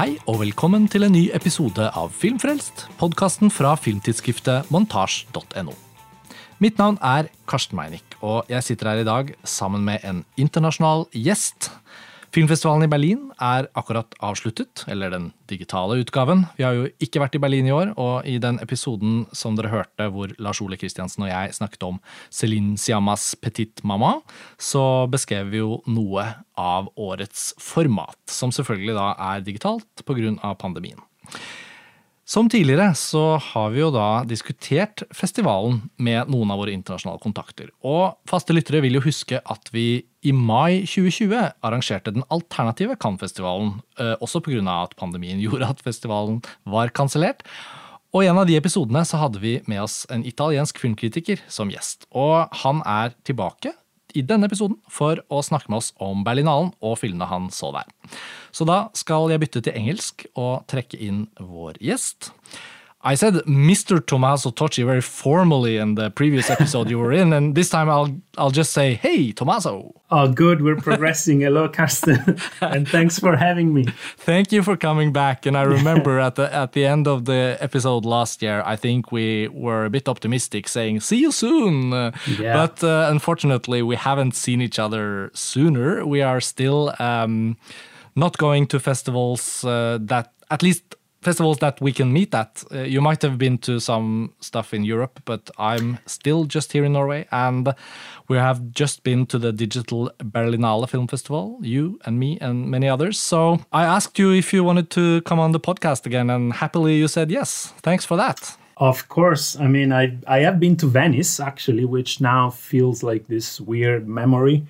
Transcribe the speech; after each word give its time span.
Hei 0.00 0.14
og 0.32 0.38
velkommen 0.40 0.86
til 0.88 1.04
en 1.04 1.12
ny 1.12 1.26
episode 1.36 1.84
av 1.92 2.14
Filmfrelst, 2.16 2.86
podkasten 2.96 3.50
fra 3.52 3.74
filmtidsskriftet 3.76 4.70
montasj.no. 4.72 5.74
Mitt 6.64 6.80
navn 6.80 6.96
er 7.04 7.28
Karsten 7.44 7.76
Meinick, 7.76 8.16
og 8.24 8.48
jeg 8.48 8.64
sitter 8.64 8.88
her 8.88 9.02
i 9.02 9.04
dag 9.04 9.34
sammen 9.44 9.84
med 9.84 10.00
en 10.08 10.22
internasjonal 10.40 11.04
gjest. 11.12 11.68
Filmfestivalen 12.30 12.86
i 12.86 12.90
Berlin 12.90 13.22
er 13.42 13.66
akkurat 13.74 14.12
avsluttet, 14.22 14.84
eller 14.86 15.10
den 15.10 15.24
digitale 15.50 15.96
utgaven. 15.98 16.44
Vi 16.54 16.62
har 16.62 16.76
jo 16.76 16.84
ikke 17.02 17.22
vært 17.24 17.34
i 17.34 17.40
Berlin 17.42 17.66
i 17.66 17.74
år, 17.74 17.90
og 17.98 18.28
i 18.28 18.36
den 18.42 18.60
episoden 18.62 19.24
som 19.34 19.56
dere 19.58 19.72
hørte 19.72 20.06
hvor 20.14 20.30
Lars 20.38 20.60
Ole 20.62 20.78
Kristiansen 20.78 21.26
og 21.26 21.32
jeg 21.32 21.56
snakket 21.58 21.86
om 21.88 21.98
Celine 22.30 22.78
Siamas 22.78 23.32
Petit 23.42 23.82
Mama, 23.82 24.20
så 24.62 25.08
beskrev 25.10 25.50
vi 25.50 25.58
jo 25.58 25.80
noe 25.90 26.28
av 26.54 26.92
årets 26.94 27.50
format, 27.58 28.20
som 28.30 28.54
selvfølgelig 28.54 28.94
da 28.94 29.08
er 29.32 29.42
digitalt 29.46 30.06
pga. 30.06 30.54
pandemien. 30.54 31.02
Som 32.30 32.46
tidligere 32.46 32.92
så 32.94 33.40
har 33.42 33.72
vi 33.74 33.80
jo 33.80 33.88
da 33.90 34.22
diskutert 34.22 35.02
festivalen 35.10 35.80
med 35.98 36.28
noen 36.30 36.52
av 36.54 36.60
våre 36.62 36.70
internasjonale 36.76 37.18
kontakter. 37.18 37.72
Og 37.82 38.20
faste 38.30 38.54
lyttere 38.54 38.84
vil 38.84 39.00
jo 39.00 39.02
huske 39.02 39.40
at 39.42 39.72
vi 39.74 40.04
i 40.22 40.30
mai 40.30 40.84
2020 40.84 41.34
arrangerte 41.66 42.14
den 42.14 42.22
alternative 42.30 42.94
Cannes-festivalen, 43.02 43.80
eh, 43.98 44.14
også 44.22 44.44
pga. 44.46 44.62
at 44.62 44.94
pandemien 44.94 45.40
gjorde 45.44 45.72
at 45.74 45.82
festivalen 45.82 46.38
var 46.64 46.94
kansellert. 46.94 47.42
Og 48.14 48.22
i 48.22 48.30
en 48.30 48.38
av 48.38 48.46
de 48.46 48.54
episodene 48.54 49.02
så 49.02 49.18
hadde 49.18 49.42
vi 49.42 49.60
med 49.66 49.82
oss 49.82 50.06
en 50.10 50.22
italiensk 50.22 50.78
filmkritiker 50.78 51.42
som 51.48 51.70
gjest. 51.70 52.06
Og 52.14 52.46
han 52.62 52.82
er 52.86 53.10
tilbake 53.24 53.74
i 54.16 54.24
denne 54.26 54.48
episoden 54.50 54.78
for 54.90 55.22
å 55.30 55.42
snakke 55.44 55.70
med 55.70 55.80
oss 55.80 55.92
om 56.02 56.24
Berlinalen 56.26 56.72
og 56.80 56.98
filmene 57.00 57.28
han 57.30 57.48
så 57.54 57.72
der. 57.74 57.88
Så 58.52 58.66
da 58.68 58.82
skal 58.98 59.30
jeg 59.32 59.42
bytte 59.42 59.64
til 59.64 59.76
engelsk 59.78 60.26
og 60.34 60.66
trekke 60.70 61.00
inn 61.00 61.24
vår 61.38 61.80
gjest. 61.84 62.32
I 63.02 63.14
said 63.14 63.34
Mr. 63.46 64.04
Tommaso 64.04 64.50
Tocci 64.50 64.84
very 64.84 65.00
formally 65.00 65.78
in 65.78 65.94
the 65.94 66.10
previous 66.10 66.50
episode 66.50 66.90
you 66.90 66.98
were 66.98 67.12
in, 67.12 67.32
and 67.32 67.54
this 67.54 67.70
time 67.70 67.88
I'll 67.88 68.20
I'll 68.36 68.50
just 68.50 68.72
say, 68.72 68.94
"Hey, 68.94 69.32
Tommaso." 69.32 69.94
Oh, 70.12 70.26
good. 70.26 70.60
We're 70.60 70.74
progressing. 70.74 71.42
Hello, 71.42 71.68
Karsten, 71.68 72.36
and 72.60 72.88
thanks 72.88 73.20
for 73.20 73.36
having 73.36 73.72
me. 73.72 73.84
Thank 74.16 74.50
you 74.50 74.60
for 74.60 74.76
coming 74.76 75.12
back. 75.12 75.46
And 75.46 75.56
I 75.56 75.62
remember 75.62 76.18
at 76.18 76.34
the 76.34 76.52
at 76.52 76.72
the 76.72 76.84
end 76.84 77.06
of 77.06 77.26
the 77.26 77.56
episode 77.60 78.04
last 78.04 78.42
year, 78.42 78.60
I 78.66 78.74
think 78.74 79.12
we 79.12 79.46
were 79.46 79.84
a 79.84 79.90
bit 79.90 80.08
optimistic, 80.08 80.66
saying 80.66 81.00
"See 81.00 81.18
you 81.18 81.30
soon." 81.30 81.92
Yeah. 82.26 82.54
But 82.54 82.82
uh, 82.82 83.06
unfortunately, 83.08 83.82
we 83.82 83.94
haven't 83.94 84.34
seen 84.34 84.60
each 84.60 84.80
other 84.80 85.30
sooner. 85.32 86.04
We 86.04 86.22
are 86.22 86.40
still 86.40 86.92
um, 86.98 87.56
not 88.16 88.36
going 88.36 88.66
to 88.66 88.80
festivals 88.80 89.64
uh, 89.64 89.98
that 90.00 90.32
at 90.50 90.62
least 90.62 90.96
festivals 91.22 91.58
that 91.58 91.80
we 91.80 91.92
can 91.92 92.12
meet 92.12 92.34
at. 92.34 92.64
Uh, 92.72 92.80
you 92.80 93.00
might 93.00 93.22
have 93.22 93.36
been 93.38 93.58
to 93.58 93.80
some 93.80 94.32
stuff 94.40 94.72
in 94.72 94.84
Europe, 94.84 95.20
but 95.24 95.50
I'm 95.58 95.98
still 96.06 96.44
just 96.44 96.72
here 96.72 96.84
in 96.84 96.92
Norway, 96.92 97.26
and 97.30 97.74
we 98.28 98.36
have 98.36 98.72
just 98.72 99.02
been 99.02 99.26
to 99.26 99.38
the 99.38 99.52
digital 99.52 100.10
Berlinale 100.18 100.88
Film 100.88 101.06
Festival, 101.06 101.58
you 101.62 101.98
and 102.04 102.18
me 102.18 102.38
and 102.40 102.70
many 102.70 102.88
others. 102.88 103.18
So 103.18 103.60
I 103.72 103.84
asked 103.84 104.18
you 104.18 104.32
if 104.32 104.52
you 104.52 104.64
wanted 104.64 104.90
to 104.90 105.20
come 105.22 105.38
on 105.38 105.52
the 105.52 105.60
podcast 105.60 106.06
again, 106.06 106.30
and 106.30 106.52
happily 106.52 106.96
you 106.96 107.08
said 107.08 107.30
yes. 107.30 107.72
Thanks 107.82 108.04
for 108.04 108.16
that. 108.16 108.56
Of 108.76 109.08
course. 109.08 109.56
I 109.60 109.68
mean, 109.68 109.92
I 109.92 110.16
I 110.26 110.38
have 110.38 110.58
been 110.58 110.76
to 110.76 110.86
Venice 110.86 111.38
actually, 111.38 111.84
which 111.84 112.20
now 112.20 112.48
feels 112.48 113.02
like 113.02 113.26
this 113.28 113.60
weird 113.60 114.08
memory 114.08 114.64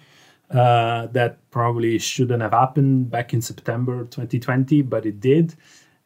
uh, 0.50 1.06
that 1.12 1.38
probably 1.50 1.98
shouldn't 1.98 2.42
have 2.42 2.52
happened 2.52 3.10
back 3.10 3.32
in 3.32 3.40
September 3.40 4.04
2020, 4.04 4.82
but 4.82 5.06
it 5.06 5.20
did. 5.20 5.54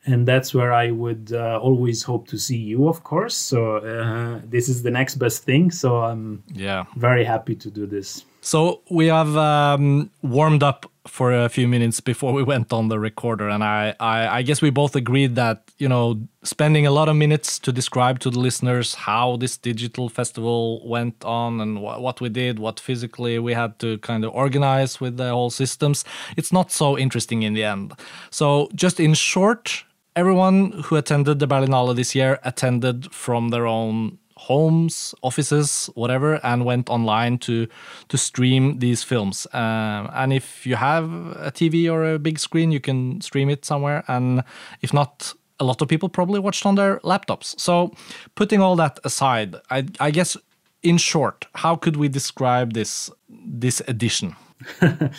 And 0.07 0.27
that's 0.29 0.53
where 0.55 0.73
I 0.73 0.91
would 0.91 1.33
uh, 1.33 1.59
always 1.63 2.03
hope 2.03 2.29
to 2.29 2.37
see 2.39 2.59
you, 2.59 2.89
of 2.89 3.03
course. 3.05 3.35
So 3.37 3.77
uh, 3.77 4.41
this 4.45 4.69
is 4.69 4.83
the 4.83 4.91
next 4.91 5.15
best 5.17 5.45
thing. 5.45 5.71
So 5.71 5.97
I'm 6.03 6.43
Yeah. 6.55 6.85
very 6.97 7.25
happy 7.25 7.55
to 7.57 7.71
do 7.71 7.87
this. 7.87 8.25
So 8.43 8.83
we 8.91 9.07
have 9.07 9.35
um, 9.39 10.11
warmed 10.23 10.63
up 10.63 10.85
for 11.07 11.33
a 11.33 11.49
few 11.49 11.67
minutes 11.67 12.01
before 12.01 12.35
we 12.35 12.43
went 12.53 12.73
on 12.75 12.89
the 12.89 12.99
recorder, 12.99 13.49
and 13.49 13.65
I, 13.65 13.95
I, 14.01 14.39
I 14.39 14.43
guess 14.43 14.61
we 14.61 14.71
both 14.71 14.95
agreed 14.97 15.35
that 15.37 15.71
you 15.79 15.89
know 15.89 16.21
spending 16.43 16.87
a 16.87 16.91
lot 16.91 17.09
of 17.09 17.17
minutes 17.17 17.59
to 17.61 17.73
describe 17.73 18.19
to 18.21 18.31
the 18.31 18.39
listeners 18.39 18.95
how 18.95 19.37
this 19.39 19.57
digital 19.57 20.11
festival 20.11 20.87
went 20.87 21.25
on 21.25 21.61
and 21.61 21.79
wh- 21.79 21.99
what 22.01 22.21
we 22.21 22.29
did, 22.29 22.59
what 22.59 22.79
physically 22.81 23.39
we 23.39 23.55
had 23.55 23.79
to 23.79 23.97
kind 23.99 24.25
of 24.25 24.35
organize 24.35 25.01
with 25.01 25.17
the 25.17 25.31
whole 25.31 25.51
systems. 25.51 26.05
It's 26.37 26.53
not 26.53 26.71
so 26.71 26.99
interesting 26.99 27.43
in 27.45 27.55
the 27.55 27.65
end. 27.65 27.93
So 28.31 28.69
just 28.75 29.01
in 29.01 29.15
short, 29.15 29.85
everyone 30.17 30.73
who 30.85 30.97
attended 30.97 31.39
the 31.39 31.47
Berlinale 31.47 31.95
this 31.95 32.15
year 32.15 32.39
attended 32.45 33.13
from 33.13 33.49
their 33.49 33.67
own 33.67 34.19
homes, 34.37 35.15
offices, 35.23 35.89
whatever, 35.95 36.41
and 36.45 36.65
went 36.65 36.91
online 36.91 37.39
to 37.39 37.67
to 38.09 38.19
stream 38.19 38.79
these 38.79 39.03
films. 39.03 39.47
Um, 39.53 40.11
and 40.15 40.33
if 40.33 40.67
you 40.67 40.77
have 40.77 41.05
a 41.39 41.51
TV 41.51 41.91
or 41.91 42.15
a 42.15 42.19
big 42.19 42.39
screen, 42.39 42.73
you 42.73 42.81
can 42.81 43.21
stream 43.21 43.49
it 43.49 43.65
somewhere. 43.65 44.05
And 44.09 44.43
if 44.83 44.93
not, 44.93 45.35
a 45.61 45.65
lot 45.65 45.83
of 45.83 45.89
people 45.89 46.09
probably 46.09 46.41
watched 46.41 46.67
on 46.67 46.75
their 46.75 46.99
laptops. 47.01 47.59
So, 47.59 47.93
putting 48.35 48.61
all 48.61 48.77
that 48.77 48.99
aside, 49.05 49.57
I, 49.71 49.87
I 50.01 50.11
guess 50.11 50.37
in 50.83 50.99
short, 50.99 51.47
how 51.55 51.77
could 51.77 51.97
we 51.97 52.09
describe 52.09 52.73
this 52.73 53.11
this 53.29 53.81
edition? 53.89 54.37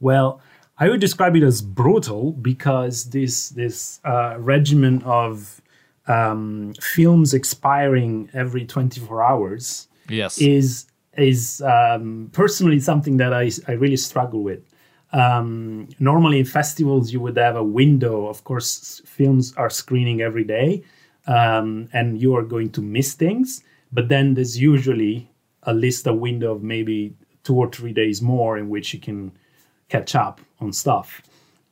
Well, 0.00 0.42
I 0.78 0.88
would 0.88 1.00
describe 1.00 1.36
it 1.36 1.42
as 1.42 1.62
brutal 1.62 2.32
because 2.32 3.10
this 3.10 3.50
this 3.50 4.00
uh, 4.04 4.36
regimen 4.38 5.02
of 5.04 5.62
um, 6.06 6.74
films 6.80 7.32
expiring 7.32 8.28
every 8.34 8.64
24 8.66 9.22
hours 9.22 9.88
Yes. 10.08 10.38
is 10.38 10.86
is 11.16 11.62
um, 11.62 12.28
personally 12.32 12.80
something 12.80 13.18
that 13.18 13.32
I, 13.32 13.50
I 13.68 13.72
really 13.72 13.96
struggle 13.96 14.42
with. 14.42 14.60
Um, 15.12 15.88
normally 16.00 16.40
in 16.40 16.44
festivals 16.44 17.12
you 17.12 17.20
would 17.20 17.36
have 17.36 17.54
a 17.54 17.62
window. 17.62 18.26
Of 18.26 18.42
course, 18.42 19.00
films 19.06 19.54
are 19.56 19.70
screening 19.70 20.20
every 20.20 20.42
day, 20.42 20.82
um, 21.28 21.88
and 21.92 22.20
you 22.20 22.34
are 22.36 22.42
going 22.42 22.70
to 22.70 22.82
miss 22.82 23.14
things. 23.14 23.62
But 23.92 24.08
then 24.08 24.34
there's 24.34 24.60
usually 24.60 25.30
a 25.62 25.72
list, 25.72 26.08
a 26.08 26.12
window 26.12 26.52
of 26.52 26.64
maybe 26.64 27.14
two 27.44 27.54
or 27.54 27.70
three 27.70 27.92
days 27.92 28.20
more 28.20 28.58
in 28.58 28.68
which 28.68 28.92
you 28.92 28.98
can 28.98 29.30
catch 29.94 30.14
up 30.14 30.40
on 30.60 30.72
stuff. 30.72 31.22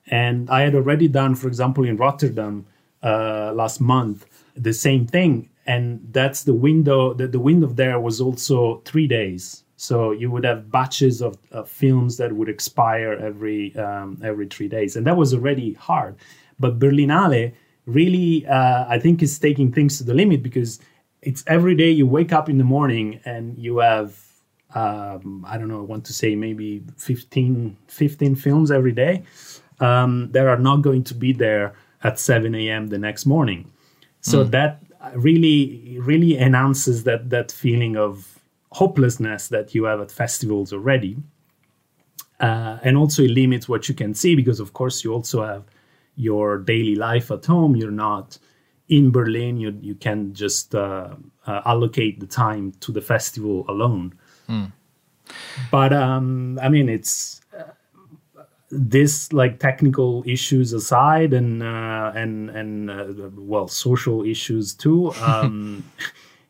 And 0.07 0.51
I 0.51 0.61
had 0.67 0.75
already 0.75 1.09
done, 1.09 1.35
for 1.35 1.49
example, 1.49 1.85
in 1.85 1.97
Rotterdam 1.97 2.67
uh, 3.03 3.53
last 3.55 3.81
month, 3.81 4.27
the 4.57 4.73
same 4.73 5.07
thing. 5.07 5.49
And 5.67 5.85
that's 6.13 6.45
the 6.45 6.55
window. 6.55 7.15
The, 7.15 7.27
the 7.27 7.45
window 7.51 7.69
there 7.69 7.99
was 8.01 8.21
also 8.21 8.83
three 8.85 9.07
days. 9.07 9.65
So 9.77 10.13
you 10.13 10.31
would 10.31 10.45
have 10.45 10.71
batches 10.71 11.23
of, 11.23 11.37
of 11.51 11.69
films 11.69 12.17
that 12.19 12.33
would 12.33 12.49
expire 12.49 13.13
every 13.15 13.75
um, 13.77 14.09
every 14.23 14.47
three 14.47 14.69
days, 14.69 14.95
and 14.97 15.05
that 15.07 15.17
was 15.17 15.35
already 15.35 15.73
hard. 15.73 16.15
But 16.61 16.79
Berlinale 16.79 17.53
really, 17.87 18.47
uh, 18.47 18.85
I 18.89 18.99
think, 19.01 19.23
is 19.23 19.39
taking 19.39 19.73
things 19.73 19.99
to 19.99 20.05
the 20.05 20.15
limit 20.15 20.41
because 20.43 20.79
it's 21.21 21.43
every 21.47 21.75
day 21.75 21.91
you 21.91 22.07
wake 22.07 22.33
up 22.33 22.49
in 22.49 22.59
the 22.59 22.69
morning 22.77 23.21
and 23.25 23.59
you 23.59 23.79
have 23.79 24.32
um, 24.75 25.45
I 25.49 25.59
don't 25.59 25.69
know, 25.69 25.79
I 25.79 25.85
want 25.85 26.05
to 26.07 26.13
say 26.13 26.35
maybe 26.35 26.83
15, 26.97 27.77
15 27.89 28.35
films 28.37 28.71
every 28.71 28.93
day 28.93 29.25
um, 29.81 30.31
that 30.33 30.47
are 30.47 30.59
not 30.59 30.83
going 30.83 31.05
to 31.05 31.15
be 31.15 31.33
there 31.33 31.75
at 32.03 32.19
7 32.19 32.55
a.m. 32.55 32.89
the 32.89 32.99
next 32.99 33.27
morning. 33.27 33.71
So 34.21 34.45
that 34.45 34.83
really, 35.15 35.99
really 36.01 36.39
enhances 36.39 37.05
that, 37.05 37.31
that 37.31 37.51
feeling 37.51 37.97
of 37.97 38.39
hopelessness 38.71 39.49
that 39.49 39.75
you 39.75 39.85
have 39.85 40.01
at 40.01 40.11
festivals 40.11 40.73
already. 40.73 41.17
Uh, 42.41 42.79
and 42.83 42.97
also 42.97 43.23
it 43.23 43.31
limits 43.31 43.69
what 43.69 43.89
you 43.89 43.95
can 43.95 44.15
see 44.15 44.35
because, 44.35 44.61
of 44.61 44.73
course, 44.73 45.05
you 45.05 45.13
also 45.13 45.45
have 45.45 45.65
your 46.17 46.59
daily 46.59 46.95
life 46.95 47.31
at 47.31 47.45
home. 47.45 47.77
You're 47.77 47.91
not 47.91 48.39
in 48.89 49.11
Berlin. 49.11 49.59
You, 49.59 49.77
you 49.81 49.95
can 49.95 50.35
just 50.35 50.75
uh, 50.75 51.15
uh, 51.47 51.63
allocate 51.65 52.21
the 52.21 52.27
time 52.27 52.73
to 52.81 52.93
the 52.93 53.01
festival 53.01 53.65
alone 53.69 54.15
but 55.71 55.93
um 55.93 56.59
i 56.63 56.69
mean 56.69 56.89
it's 56.89 57.41
this 58.71 59.33
like 59.33 59.59
technical 59.59 60.23
issues 60.27 60.73
aside 60.73 61.35
and 61.35 61.63
uh, 61.63 62.11
and 62.15 62.49
and 62.51 62.91
uh, 62.91 63.05
well 63.37 63.69
social 63.69 64.25
issues 64.25 64.75
too 64.75 65.13
um 65.21 65.85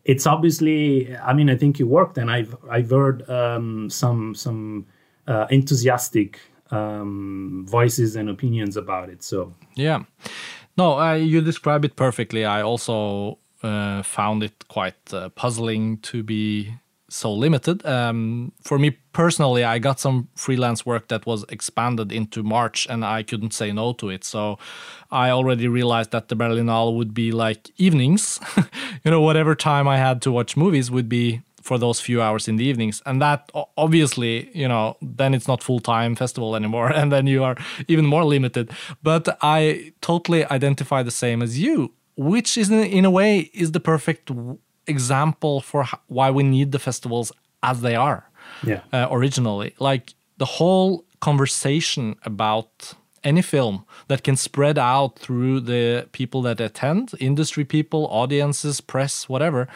it's 0.05 0.27
obviously 0.27 1.15
i 1.17 1.33
mean 1.33 1.51
i 1.51 1.57
think 1.57 1.81
it 1.81 1.85
worked 1.85 2.19
and 2.19 2.31
i've 2.31 2.57
i've 2.71 2.91
heard 2.91 3.29
um 3.29 3.91
some 3.91 4.35
some 4.35 4.87
uh, 5.27 5.47
enthusiastic 5.51 6.39
um 6.71 7.65
voices 7.69 8.17
and 8.17 8.29
opinions 8.29 8.77
about 8.77 9.09
it 9.09 9.23
so 9.23 9.53
Yeah. 9.75 10.05
No, 10.77 10.99
uh, 10.99 11.15
you 11.15 11.41
describe 11.41 11.85
it 11.85 11.97
perfectly. 11.97 12.45
I 12.45 12.63
also 12.63 13.39
uh, 13.63 14.03
found 14.03 14.43
it 14.43 14.69
quite 14.69 15.13
uh, 15.13 15.29
puzzling 15.31 15.99
to 15.99 16.23
be 16.23 16.75
so 17.13 17.33
limited. 17.33 17.85
Um, 17.87 18.53
for 18.63 18.79
me 18.79 18.91
personally, 19.13 19.65
I 19.65 19.79
got 19.79 20.01
some 20.01 20.29
freelance 20.35 20.87
work 20.87 21.09
that 21.09 21.27
was 21.27 21.45
expanded 21.49 22.13
into 22.13 22.43
March, 22.43 22.87
and 22.89 23.05
I 23.05 23.23
couldn't 23.23 23.53
say 23.53 23.73
no 23.73 23.93
to 23.95 24.09
it. 24.09 24.25
So 24.25 24.59
I 25.11 25.31
already 25.31 25.69
realized 25.69 26.11
that 26.13 26.29
the 26.29 26.37
Berlinale 26.37 26.95
would 26.97 27.15
be 27.15 27.33
like 27.33 27.71
evenings. 27.77 28.41
you 29.05 29.11
know, 29.11 29.21
whatever 29.21 29.55
time 29.55 29.87
I 29.87 29.99
had 29.99 30.23
to 30.23 30.33
watch 30.33 30.57
movies 30.57 30.91
would 30.91 31.09
be 31.09 31.43
for 31.63 31.79
those 31.79 32.01
few 32.01 32.21
hours 32.21 32.49
in 32.49 32.57
the 32.57 32.65
evenings 32.65 33.01
and 33.07 33.23
that 33.23 33.49
obviously 33.77 34.51
you 34.53 34.67
know 34.67 34.97
then 35.01 35.33
it's 35.33 35.47
not 35.47 35.63
full-time 35.63 36.17
festival 36.17 36.57
anymore 36.57 36.91
and 36.99 37.13
then 37.13 37.29
you 37.29 37.45
are 37.45 37.57
even 37.87 38.05
more 38.05 38.25
limited 38.25 38.69
but 39.01 39.39
i 39.43 39.93
totally 40.01 40.45
identify 40.47 41.05
the 41.05 41.11
same 41.13 41.41
as 41.41 41.61
you 41.61 41.93
which 42.17 42.59
is 42.59 42.69
in 42.69 43.05
a 43.05 43.11
way 43.11 43.51
is 43.55 43.71
the 43.71 43.79
perfect 43.79 44.29
example 44.87 45.61
for 45.61 45.87
why 46.09 46.31
we 46.31 46.43
need 46.43 46.73
the 46.73 46.79
festivals 46.79 47.33
as 47.63 47.81
they 47.81 47.95
are 47.95 48.29
yeah. 48.65 48.81
uh, 48.93 49.09
originally. 49.11 49.75
Like 49.79 50.15
the 50.39 50.45
whole 50.45 51.05
conversation 51.21 52.17
about 52.25 52.95
any 53.25 53.43
film 53.43 53.85
that 54.09 54.25
can 54.25 54.37
spread 54.37 54.79
out 54.79 55.19
through 55.19 55.61
the 55.61 56.09
people 56.13 56.43
that 56.43 56.61
attend, 56.61 57.13
industry 57.21 57.65
people, 57.65 58.09
audiences, 58.11 58.81
press, 58.81 59.29
whatever, 59.29 59.69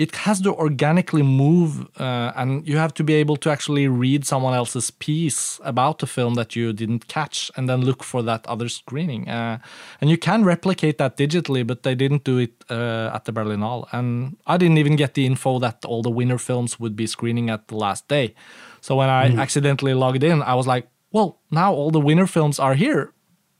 it 0.00 0.16
has 0.16 0.40
to 0.40 0.54
organically 0.54 1.22
move 1.22 1.86
uh, 2.00 2.32
and 2.34 2.66
you 2.66 2.78
have 2.78 2.94
to 2.94 3.04
be 3.04 3.12
able 3.12 3.36
to 3.36 3.50
actually 3.50 3.86
read 3.86 4.24
someone 4.24 4.54
else's 4.54 4.90
piece 4.90 5.60
about 5.62 5.98
the 5.98 6.06
film 6.06 6.32
that 6.36 6.56
you 6.56 6.72
didn't 6.72 7.06
catch 7.06 7.50
and 7.54 7.68
then 7.68 7.82
look 7.82 8.02
for 8.02 8.22
that 8.22 8.46
other 8.46 8.70
screening. 8.70 9.28
Uh, 9.28 9.58
and 10.00 10.08
you 10.08 10.16
can 10.16 10.42
replicate 10.42 10.96
that 10.96 11.18
digitally 11.18 11.66
but 11.66 11.82
they 11.82 11.94
didn't 11.94 12.24
do 12.24 12.38
it 12.38 12.54
uh, 12.70 13.10
at 13.12 13.26
the 13.26 13.32
berlinale. 13.32 13.86
And 13.92 14.38
i 14.46 14.56
didn't 14.56 14.78
even 14.78 14.96
get 14.96 15.12
the 15.12 15.26
info 15.26 15.58
that 15.58 15.84
all 15.84 16.02
the 16.02 16.14
winner 16.20 16.38
films 16.38 16.80
would 16.80 16.96
be 16.96 17.06
screening 17.06 17.50
at 17.50 17.68
the 17.68 17.76
last 17.76 18.08
day. 18.08 18.34
So 18.80 18.96
when 18.96 19.10
i 19.10 19.28
mm. 19.28 19.38
accidentally 19.38 19.92
logged 19.92 20.24
in 20.24 20.42
i 20.42 20.54
was 20.54 20.66
like 20.66 20.88
well 21.12 21.40
now 21.50 21.74
all 21.74 21.90
the 21.90 22.00
winner 22.00 22.26
films 22.26 22.58
are 22.58 22.74
here 22.74 23.12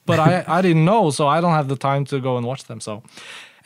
but 0.07 0.19
I, 0.19 0.45
I 0.49 0.63
didn't 0.63 0.87
know 0.87 1.11
so 1.11 1.29
i 1.29 1.39
don't 1.43 1.53
have 1.53 1.69
the 1.69 1.77
time 1.77 2.07
to 2.07 2.19
go 2.19 2.39
and 2.39 2.47
watch 2.47 2.65
them. 2.65 2.81
So 2.81 3.03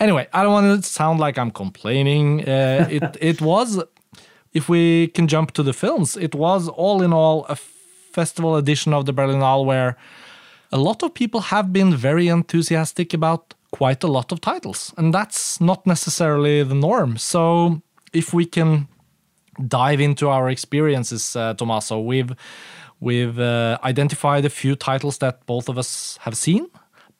Anyway, 0.00 0.28
I 0.32 0.42
don't 0.42 0.52
want 0.52 0.84
to 0.84 0.88
sound 0.88 1.20
like 1.20 1.38
I'm 1.38 1.50
complaining. 1.50 2.48
Uh, 2.48 2.88
it 2.90 3.16
it 3.20 3.40
was, 3.40 3.82
if 4.52 4.68
we 4.68 5.08
can 5.08 5.28
jump 5.28 5.52
to 5.52 5.62
the 5.62 5.72
films, 5.72 6.16
it 6.16 6.34
was 6.34 6.68
all 6.68 7.02
in 7.02 7.12
all 7.12 7.46
a 7.48 7.56
festival 7.56 8.56
edition 8.56 8.92
of 8.94 9.06
the 9.06 9.12
Berlinale 9.12 9.64
where 9.64 9.96
a 10.72 10.78
lot 10.78 11.02
of 11.02 11.14
people 11.14 11.40
have 11.40 11.72
been 11.72 11.94
very 11.94 12.28
enthusiastic 12.28 13.14
about 13.14 13.54
quite 13.70 14.04
a 14.04 14.06
lot 14.06 14.32
of 14.32 14.40
titles, 14.40 14.94
and 14.96 15.12
that's 15.12 15.60
not 15.60 15.86
necessarily 15.86 16.62
the 16.62 16.74
norm. 16.74 17.16
So 17.16 17.82
if 18.12 18.32
we 18.32 18.46
can 18.46 18.88
dive 19.68 20.00
into 20.00 20.28
our 20.28 20.48
experiences, 20.50 21.36
uh, 21.36 21.54
Tommaso, 21.54 22.00
we've 22.00 22.32
we've 23.00 23.38
uh, 23.38 23.78
identified 23.82 24.44
a 24.44 24.50
few 24.50 24.76
titles 24.76 25.18
that 25.18 25.44
both 25.46 25.68
of 25.68 25.76
us 25.78 26.18
have 26.20 26.36
seen, 26.36 26.66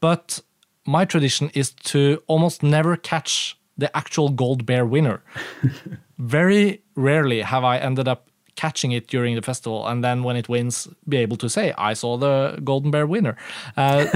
but 0.01 0.41
my 0.87 1.05
tradition 1.05 1.51
is 1.55 1.73
to 1.85 2.23
almost 2.27 2.63
never 2.63 2.97
catch 2.97 3.59
the 3.77 3.95
actual 3.97 4.29
gold 4.29 4.67
bear 4.67 4.87
winner. 4.87 5.23
Very 6.19 6.83
rarely 6.95 7.41
have 7.43 7.65
I 7.65 7.79
ended 7.79 8.07
up 8.07 8.29
catching 8.57 8.93
it 8.93 9.09
during 9.09 9.35
the 9.35 9.43
festival 9.43 9.87
and 9.87 10.05
then 10.05 10.23
when 10.23 10.37
it 10.37 10.49
wins 10.49 10.89
be 11.09 11.17
able 11.17 11.37
to 11.37 11.49
say 11.49 11.75
i 11.77 11.93
saw 11.93 12.17
the 12.17 12.59
golden 12.63 12.91
bear 12.91 13.07
winner 13.07 13.37
uh, 13.77 14.07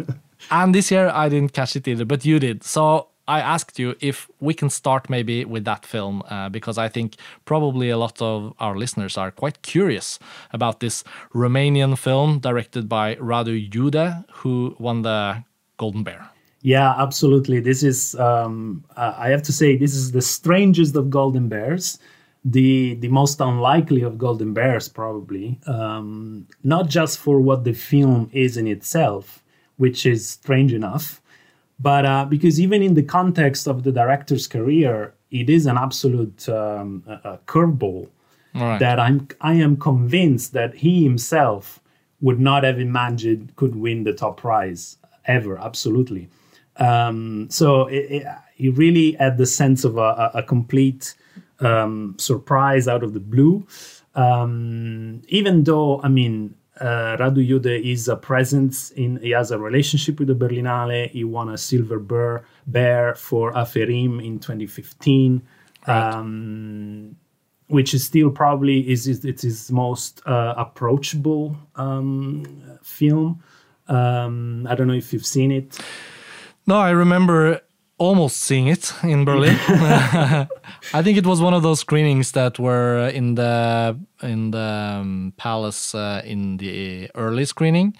and 0.50 0.74
this 0.74 0.90
year 0.90 1.08
i 1.14 1.28
didn't 1.28 1.52
catch 1.52 1.76
it 1.76 1.86
either 1.86 2.04
but 2.04 2.24
you 2.24 2.38
did 2.38 2.64
so 2.64 3.08
i 3.28 3.40
asked 3.40 3.78
you 3.78 3.94
if 4.00 4.28
we 4.40 4.52
can 4.52 4.68
start 4.68 5.08
maybe 5.08 5.44
with 5.44 5.64
that 5.64 5.86
film 5.86 6.22
uh, 6.28 6.48
because 6.48 6.76
i 6.76 6.88
think 6.88 7.14
probably 7.44 7.88
a 7.88 7.96
lot 7.96 8.20
of 8.20 8.52
our 8.58 8.76
listeners 8.76 9.16
are 9.16 9.30
quite 9.30 9.62
curious 9.62 10.18
about 10.52 10.80
this 10.80 11.04
romanian 11.32 11.96
film 11.96 12.40
directed 12.40 12.88
by 12.88 13.14
radu 13.16 13.70
jude 13.70 14.24
who 14.32 14.74
won 14.78 15.02
the 15.02 15.44
golden 15.76 16.02
bear. 16.02 16.28
Yeah, 16.62 16.94
absolutely. 16.96 17.60
This 17.60 17.82
is, 17.82 18.14
um, 18.14 18.84
I 18.96 19.28
have 19.28 19.42
to 19.42 19.52
say, 19.52 19.76
this 19.76 19.94
is 19.94 20.12
the 20.12 20.22
strangest 20.22 20.96
of 20.96 21.10
golden 21.10 21.48
bears, 21.48 21.98
the 22.42 22.94
the 22.94 23.08
most 23.08 23.40
unlikely 23.40 24.02
of 24.02 24.16
golden 24.16 24.54
bears, 24.54 24.88
probably. 24.88 25.60
Um, 25.66 26.46
not 26.62 26.88
just 26.88 27.18
for 27.18 27.38
what 27.40 27.64
the 27.64 27.74
film 27.74 28.30
is 28.32 28.56
in 28.56 28.66
itself, 28.66 29.42
which 29.76 30.06
is 30.06 30.26
strange 30.26 30.72
enough, 30.72 31.20
but 31.78 32.06
uh, 32.06 32.24
because 32.24 32.58
even 32.58 32.82
in 32.82 32.94
the 32.94 33.02
context 33.02 33.66
of 33.66 33.82
the 33.82 33.92
director's 33.92 34.46
career, 34.46 35.14
it 35.30 35.50
is 35.50 35.66
an 35.66 35.76
absolute 35.76 36.48
um, 36.48 37.02
a, 37.06 37.38
curveball 37.46 38.08
right. 38.54 38.78
that 38.78 38.98
I'm 38.98 39.28
I 39.40 39.54
am 39.54 39.76
convinced 39.76 40.54
that 40.54 40.76
he 40.76 41.04
himself 41.04 41.80
would 42.20 42.40
not 42.40 42.64
have 42.64 42.78
imagined 42.80 43.54
could 43.56 43.76
win 43.76 44.04
the 44.04 44.14
top 44.14 44.38
prize 44.38 44.96
ever, 45.26 45.58
absolutely. 45.58 46.28
Um, 46.76 47.48
so 47.50 47.86
it, 47.86 48.06
it, 48.10 48.26
he 48.54 48.68
really 48.68 49.12
had 49.12 49.38
the 49.38 49.46
sense 49.46 49.84
of 49.84 49.96
a, 49.96 50.30
a 50.34 50.42
complete 50.42 51.14
um, 51.60 52.16
surprise 52.18 52.88
out 52.88 53.02
of 53.02 53.14
the 53.14 53.20
blue. 53.20 53.66
Um, 54.14 55.22
even 55.28 55.64
though, 55.64 56.00
I 56.02 56.08
mean, 56.08 56.54
uh, 56.80 57.16
Radu 57.18 57.46
Jude 57.46 57.66
is 57.66 58.08
a 58.08 58.16
presence 58.16 58.90
in, 58.92 59.18
he 59.18 59.30
has 59.30 59.50
a 59.50 59.58
relationship 59.58 60.18
with 60.18 60.28
the 60.28 60.34
Berlinale. 60.34 61.10
He 61.10 61.24
won 61.24 61.48
a 61.48 61.58
silver 61.58 61.98
bear, 61.98 62.44
bear 62.66 63.14
for 63.14 63.52
Aferim 63.52 64.24
in 64.24 64.38
2015. 64.38 65.42
Right. 65.86 66.14
Um, 66.14 67.16
which 67.68 67.94
is 67.94 68.04
still 68.04 68.30
probably 68.30 68.90
is, 68.90 69.06
is 69.06 69.24
it's 69.24 69.42
his 69.42 69.72
most 69.72 70.20
uh, 70.26 70.54
approachable 70.56 71.56
um, 71.76 72.44
film. 72.82 73.42
Um, 73.88 74.66
I 74.68 74.74
don't 74.74 74.86
know 74.86 74.94
if 74.94 75.12
you've 75.12 75.26
seen 75.26 75.52
it. 75.52 75.78
No, 76.66 76.76
I 76.76 76.90
remember 76.90 77.60
almost 77.98 78.36
seeing 78.38 78.68
it 78.68 78.92
in 79.02 79.24
Berlin. 79.24 79.56
I 80.92 81.02
think 81.02 81.18
it 81.18 81.26
was 81.26 81.40
one 81.40 81.54
of 81.54 81.62
those 81.62 81.80
screenings 81.80 82.32
that 82.32 82.58
were 82.58 83.08
in 83.08 83.34
the 83.34 83.98
in 84.22 84.50
the 84.50 84.98
um, 85.00 85.32
palace 85.36 85.94
uh, 85.94 86.22
in 86.24 86.56
the 86.56 87.10
early 87.14 87.44
screening. 87.44 87.96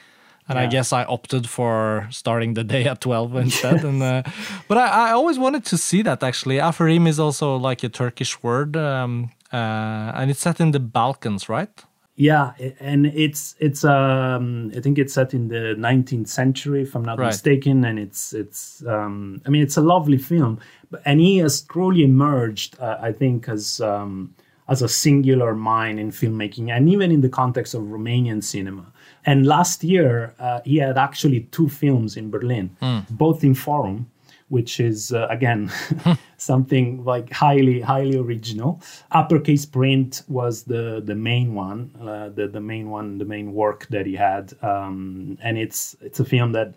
And 0.46 0.58
yeah. 0.58 0.64
I 0.64 0.66
guess 0.66 0.92
I 0.92 1.04
opted 1.04 1.48
for 1.48 2.06
starting 2.10 2.52
the 2.52 2.64
day 2.64 2.84
at 2.84 3.00
12 3.00 3.36
instead. 3.46 3.76
Yes. 3.76 3.84
And, 3.84 4.02
uh, 4.02 4.22
but 4.68 4.76
I, 4.76 5.08
I, 5.08 5.12
always 5.12 5.38
wanted 5.38 5.64
to 5.66 5.78
see 5.78 6.02
that 6.02 6.22
actually. 6.22 6.58
Aferim 6.58 7.08
is 7.08 7.18
also 7.18 7.56
like 7.56 7.82
a 7.82 7.88
Turkish 7.88 8.42
word. 8.42 8.76
Um, 8.76 9.30
uh, 9.54 10.12
and 10.14 10.30
it's 10.30 10.40
set 10.40 10.60
in 10.60 10.72
the 10.72 10.80
Balkans, 10.80 11.48
right? 11.48 11.70
Yeah, 12.16 12.52
and 12.78 13.06
it's 13.06 13.56
it's 13.58 13.84
um 13.84 14.70
I 14.76 14.80
think 14.80 14.98
it's 14.98 15.14
set 15.14 15.34
in 15.34 15.48
the 15.48 15.74
19th 15.76 16.28
century 16.28 16.82
if 16.82 16.94
I'm 16.94 17.04
not 17.04 17.18
right. 17.18 17.26
mistaken, 17.26 17.84
and 17.84 17.98
it's 17.98 18.32
it's 18.32 18.84
um 18.86 19.42
I 19.44 19.48
mean 19.48 19.62
it's 19.62 19.76
a 19.76 19.80
lovely 19.80 20.18
film, 20.18 20.60
but 20.90 21.02
and 21.04 21.18
he 21.20 21.38
has 21.38 21.62
truly 21.62 22.04
emerged 22.04 22.78
uh, 22.78 22.98
I 23.00 23.10
think 23.10 23.48
as 23.48 23.80
um 23.80 24.32
as 24.68 24.80
a 24.80 24.88
singular 24.88 25.54
mind 25.54 25.98
in 25.98 26.10
filmmaking 26.10 26.70
and 26.70 26.88
even 26.88 27.10
in 27.10 27.20
the 27.20 27.28
context 27.28 27.74
of 27.74 27.82
Romanian 27.82 28.42
cinema. 28.42 28.86
And 29.26 29.46
last 29.46 29.82
year 29.82 30.34
uh, 30.38 30.60
he 30.64 30.76
had 30.76 30.96
actually 30.96 31.40
two 31.50 31.68
films 31.68 32.16
in 32.16 32.30
Berlin, 32.30 32.76
mm. 32.80 33.06
both 33.10 33.42
in 33.42 33.54
Forum 33.54 34.08
which 34.54 34.78
is 34.78 35.12
uh, 35.12 35.26
again 35.30 35.60
something 36.36 37.04
like 37.04 37.32
highly 37.32 37.80
highly 37.80 38.16
original. 38.16 38.80
Uppercase 39.10 39.66
print 39.66 40.22
was 40.28 40.62
the 40.62 41.02
the 41.04 41.16
main 41.16 41.54
one, 41.54 41.90
uh, 42.00 42.28
the 42.28 42.46
the 42.46 42.60
main 42.60 42.88
one, 42.88 43.18
the 43.18 43.24
main 43.24 43.52
work 43.52 43.88
that 43.88 44.06
he 44.06 44.14
had, 44.14 44.44
um, 44.62 45.36
and 45.42 45.58
it's 45.58 45.96
it's 46.00 46.20
a 46.20 46.24
film 46.24 46.52
that 46.52 46.70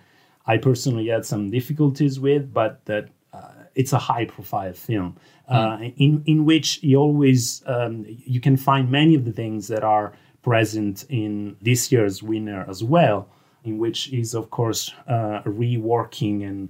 I 0.48 0.58
personally 0.58 1.08
had 1.16 1.24
some 1.24 1.52
difficulties 1.52 2.20
with, 2.20 2.52
but 2.52 2.84
that 2.86 3.10
uh, 3.32 3.60
it's 3.76 3.94
a 3.94 4.02
high 4.10 4.26
profile 4.26 4.74
film 4.74 5.16
mm. 5.48 5.94
in 6.06 6.24
in 6.26 6.46
which 6.46 6.80
he 6.82 6.96
always 6.96 7.62
um, 7.68 8.06
you 8.08 8.42
can 8.42 8.58
find 8.58 8.90
many 8.90 9.14
of 9.14 9.24
the 9.24 9.36
things 9.42 9.68
that 9.68 9.84
are 9.84 10.14
present 10.42 11.06
in 11.10 11.56
this 11.62 11.92
year's 11.92 12.24
winner 12.24 12.66
as 12.68 12.84
well, 12.84 13.30
in 13.64 13.78
which 13.78 14.12
is 14.12 14.34
of 14.34 14.50
course 14.50 14.82
uh, 15.08 15.44
reworking 15.46 16.38
and 16.50 16.70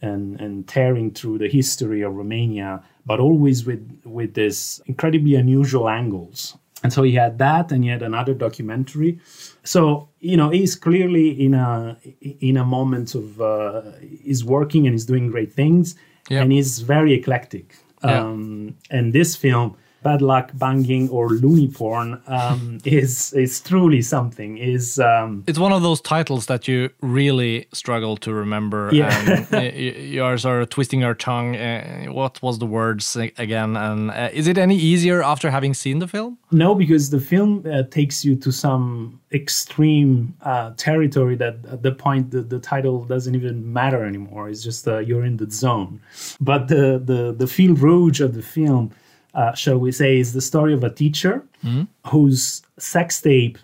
and 0.00 0.40
and 0.40 0.66
tearing 0.68 1.10
through 1.12 1.38
the 1.38 1.48
history 1.48 2.02
of 2.02 2.14
Romania, 2.14 2.82
but 3.06 3.20
always 3.20 3.64
with 3.66 4.00
with 4.04 4.34
this 4.34 4.80
incredibly 4.86 5.34
unusual 5.34 5.88
angles. 5.88 6.56
And 6.84 6.92
so 6.92 7.02
he 7.02 7.14
had 7.14 7.38
that, 7.38 7.72
and 7.72 7.82
he 7.82 7.90
had 7.90 8.02
another 8.02 8.34
documentary. 8.34 9.18
So 9.64 10.08
you 10.20 10.36
know 10.36 10.50
he's 10.50 10.76
clearly 10.76 11.30
in 11.30 11.54
a 11.54 11.96
in 12.20 12.56
a 12.56 12.64
moment 12.64 13.14
of 13.14 13.40
uh, 13.40 13.82
he's 14.00 14.44
working 14.44 14.86
and 14.86 14.94
he's 14.94 15.06
doing 15.06 15.30
great 15.30 15.52
things, 15.52 15.96
yep. 16.30 16.42
and 16.42 16.52
he's 16.52 16.80
very 16.80 17.14
eclectic. 17.14 17.76
Um, 18.02 18.76
and 18.90 19.12
this 19.12 19.34
film 19.34 19.76
bad 20.02 20.22
luck 20.22 20.50
banging 20.54 21.08
or 21.10 21.28
loony 21.30 21.68
porn 21.68 22.20
um, 22.26 22.78
is 22.84 23.32
is 23.32 23.60
truly 23.60 24.02
something. 24.02 24.58
Is 24.58 24.98
um, 24.98 25.44
it's 25.46 25.58
one 25.58 25.72
of 25.72 25.82
those 25.82 26.00
titles 26.00 26.46
that 26.46 26.68
you 26.68 26.90
really 27.00 27.66
struggle 27.72 28.16
to 28.18 28.32
remember. 28.32 28.90
Yeah. 28.92 29.46
and 29.50 29.76
you 30.14 30.22
are 30.22 30.38
sort 30.38 30.62
of 30.62 30.70
twisting 30.70 31.00
your 31.00 31.14
tongue. 31.14 31.56
Uh, 31.56 32.06
what 32.06 32.40
was 32.42 32.58
the 32.58 32.66
words 32.66 33.16
again? 33.16 33.76
And 33.76 34.10
uh, 34.10 34.30
is 34.32 34.46
it 34.46 34.58
any 34.58 34.76
easier 34.76 35.22
after 35.22 35.50
having 35.50 35.74
seen 35.74 35.98
the 35.98 36.08
film? 36.08 36.38
No, 36.50 36.74
because 36.74 37.10
the 37.10 37.20
film 37.20 37.64
uh, 37.70 37.82
takes 37.84 38.24
you 38.24 38.36
to 38.36 38.52
some 38.52 39.20
extreme 39.32 40.34
uh, 40.42 40.72
territory 40.76 41.36
that 41.36 41.56
at 41.70 41.82
the 41.82 41.92
point 41.92 42.30
the, 42.30 42.40
the 42.40 42.58
title 42.58 43.04
doesn't 43.04 43.34
even 43.34 43.72
matter 43.72 44.04
anymore. 44.04 44.48
It's 44.48 44.62
just 44.62 44.88
uh, 44.88 44.98
you're 44.98 45.24
in 45.24 45.36
the 45.36 45.50
zone. 45.50 46.00
But 46.40 46.68
the 46.68 47.02
the 47.04 47.34
the 47.36 47.46
fil 47.46 47.74
rouge 47.74 48.20
of 48.20 48.34
the 48.34 48.42
film 48.42 48.92
uh, 49.34 49.54
shall 49.54 49.78
we 49.78 49.92
say, 49.92 50.18
is 50.18 50.32
the 50.32 50.40
story 50.40 50.72
of 50.74 50.84
a 50.84 50.90
teacher 50.90 51.44
mm-hmm. 51.64 51.84
whose 52.08 52.62
sex 52.78 53.20
tape 53.20 53.58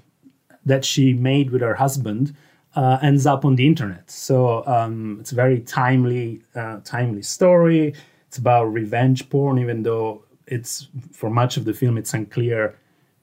that 0.66 0.84
she 0.84 1.12
made 1.14 1.50
with 1.50 1.62
her 1.62 1.74
husband 1.74 2.34
uh, 2.76 2.98
ends 3.02 3.26
up 3.26 3.44
on 3.44 3.56
the 3.56 3.66
internet. 3.66 4.10
So 4.10 4.66
um, 4.66 5.18
it's 5.20 5.32
a 5.32 5.34
very 5.34 5.60
timely, 5.60 6.42
uh, 6.54 6.80
timely 6.84 7.22
story. 7.22 7.94
It's 8.28 8.38
about 8.38 8.64
revenge 8.64 9.28
porn, 9.30 9.58
even 9.58 9.82
though 9.82 10.24
it's 10.46 10.88
for 11.12 11.30
much 11.30 11.56
of 11.56 11.64
the 11.64 11.72
film 11.72 11.96
it's 11.96 12.12
unclear 12.12 12.76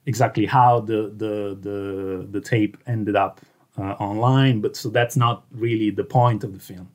exactly 0.05 0.45
how 0.45 0.79
the 0.79 1.13
the 1.15 1.57
the, 1.62 2.27
the 2.31 2.41
tape 2.41 2.77
ended 2.88 3.15
up 3.15 3.41
uh, 3.77 3.93
online. 4.00 4.62
But 4.62 4.75
so 4.75 4.89
that's 4.89 5.15
not 5.15 5.43
really 5.51 5.89
the 5.89 6.03
point 6.03 6.43
of 6.43 6.53
the 6.53 6.60
film. 6.60 6.89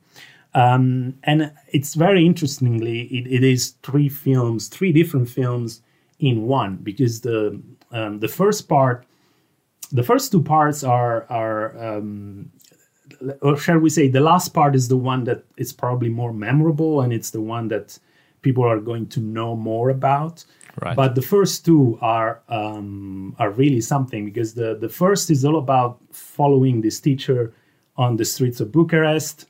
Um, 0.57 1.13
and 1.23 1.51
it's 1.67 1.93
very 1.93 2.25
interestingly, 2.25 3.01
it, 3.01 3.27
it 3.27 3.43
is 3.43 3.75
three 3.83 4.09
films, 4.09 4.69
three 4.69 4.91
different 4.91 5.29
films 5.29 5.83
in 6.19 6.47
one, 6.47 6.77
because 6.77 7.21
the 7.21 7.61
um, 7.91 8.19
the 8.19 8.27
first 8.27 8.67
part, 8.67 9.05
the 9.91 10.01
first 10.01 10.31
two 10.31 10.41
parts 10.41 10.83
are 10.83 11.27
are, 11.29 11.77
um, 11.77 12.51
or 13.41 13.55
shall 13.55 13.77
we 13.77 13.91
say, 13.91 14.07
the 14.07 14.19
last 14.19 14.49
part 14.49 14.75
is 14.75 14.87
the 14.87 14.97
one 14.97 15.25
that 15.25 15.43
is 15.57 15.71
probably 15.71 16.09
more 16.09 16.33
memorable, 16.33 17.01
and 17.01 17.13
it's 17.13 17.29
the 17.29 17.41
one 17.41 17.67
that 17.67 17.99
people 18.41 18.63
are 18.63 18.79
going 18.79 19.05
to 19.09 19.19
know 19.19 19.55
more 19.55 19.91
about. 19.91 20.43
Right. 20.81 20.95
But 20.95 21.13
the 21.13 21.21
first 21.21 21.65
two 21.65 21.99
are 22.01 22.41
um, 22.49 23.35
are 23.37 23.51
really 23.51 23.81
something 23.81 24.25
because 24.25 24.55
the 24.55 24.75
the 24.75 24.89
first 24.89 25.29
is 25.29 25.45
all 25.45 25.59
about 25.59 25.99
following 26.11 26.81
this 26.81 26.99
teacher 26.99 27.53
on 27.95 28.17
the 28.17 28.25
streets 28.25 28.59
of 28.59 28.71
Bucharest 28.71 29.46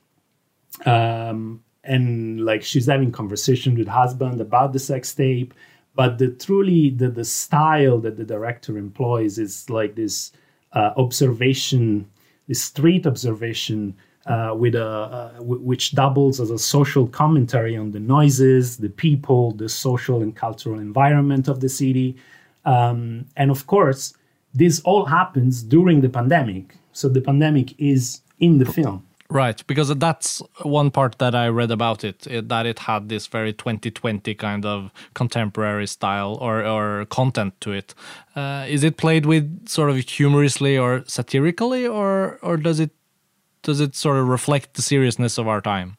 um, 0.86 1.64
and 1.84 2.46
like 2.46 2.64
she's 2.64 2.86
having 2.86 3.12
conversation 3.12 3.76
with 3.76 3.88
husband 3.88 4.42
about 4.42 4.74
the 4.74 4.80
sex 4.80 5.14
tape 5.14 5.54
but 5.96 6.20
the 6.20 6.30
truly 6.30 6.92
the, 6.92 7.10
the 7.10 7.26
style 7.26 7.98
that 7.98 8.18
the 8.18 8.24
director 8.24 8.78
employs 8.78 9.40
is 9.40 9.70
like 9.70 9.96
this 9.96 10.32
uh, 10.74 10.92
observation 10.98 12.08
this 12.48 12.62
street 12.62 13.08
observation 13.08 13.96
uh, 14.28 14.54
with 14.56 14.76
a 14.76 14.86
uh, 14.86 15.32
w- 15.38 15.62
which 15.62 15.94
doubles 15.94 16.40
as 16.42 16.52
a 16.52 16.60
social 16.60 17.08
commentary 17.08 17.78
on 17.78 17.92
the 17.92 18.00
noises 18.00 18.78
the 18.78 18.90
people 18.90 19.52
the 19.54 19.70
social 19.70 20.22
and 20.22 20.36
cultural 20.36 20.80
environment 20.80 21.48
of 21.48 21.62
the 21.62 21.70
city. 21.70 22.16
Um, 22.66 23.26
and 23.38 23.50
of 23.50 23.66
course 23.68 24.14
this 24.54 24.82
all 24.82 25.06
happens 25.06 25.64
during 25.64 26.02
the 26.02 26.10
pandemic. 26.10 26.76
So 26.92 27.08
the 27.08 27.22
pandemic 27.22 27.80
is 27.80 28.22
in 28.40 28.58
the 28.58 28.66
film 28.66 29.07
Right, 29.30 29.62
because 29.68 29.94
that's 29.96 30.42
one 30.62 30.90
part 30.90 31.18
that 31.18 31.36
I 31.36 31.50
read 31.50 31.70
about 31.70 32.06
it, 32.06 32.26
it, 32.28 32.48
that 32.48 32.66
it 32.66 32.80
had 32.80 33.10
this 33.10 33.28
very 33.28 33.52
2020 33.52 34.34
kind 34.36 34.66
of 34.66 34.90
contemporary 35.16 35.88
style 35.88 36.38
or, 36.40 36.66
or 36.66 37.06
content 37.06 37.60
to 37.62 37.74
it. 37.74 37.94
Uh, 38.38 38.66
is 38.70 38.86
it 38.86 38.96
played 38.96 39.26
with 39.26 39.68
sort 39.68 39.90
of 39.90 39.98
humorously 39.98 40.78
or 40.78 41.04
satirically, 41.08 41.86
or 41.86 42.40
or 42.42 42.56
does 42.56 42.80
it 42.80 42.92
does 43.64 43.82
it 43.82 43.96
sort 43.96 44.18
of 44.18 44.30
reflect 44.30 44.76
the 44.76 44.82
seriousness 44.82 45.38
of 45.38 45.46
our 45.46 45.60
time? 45.60 45.98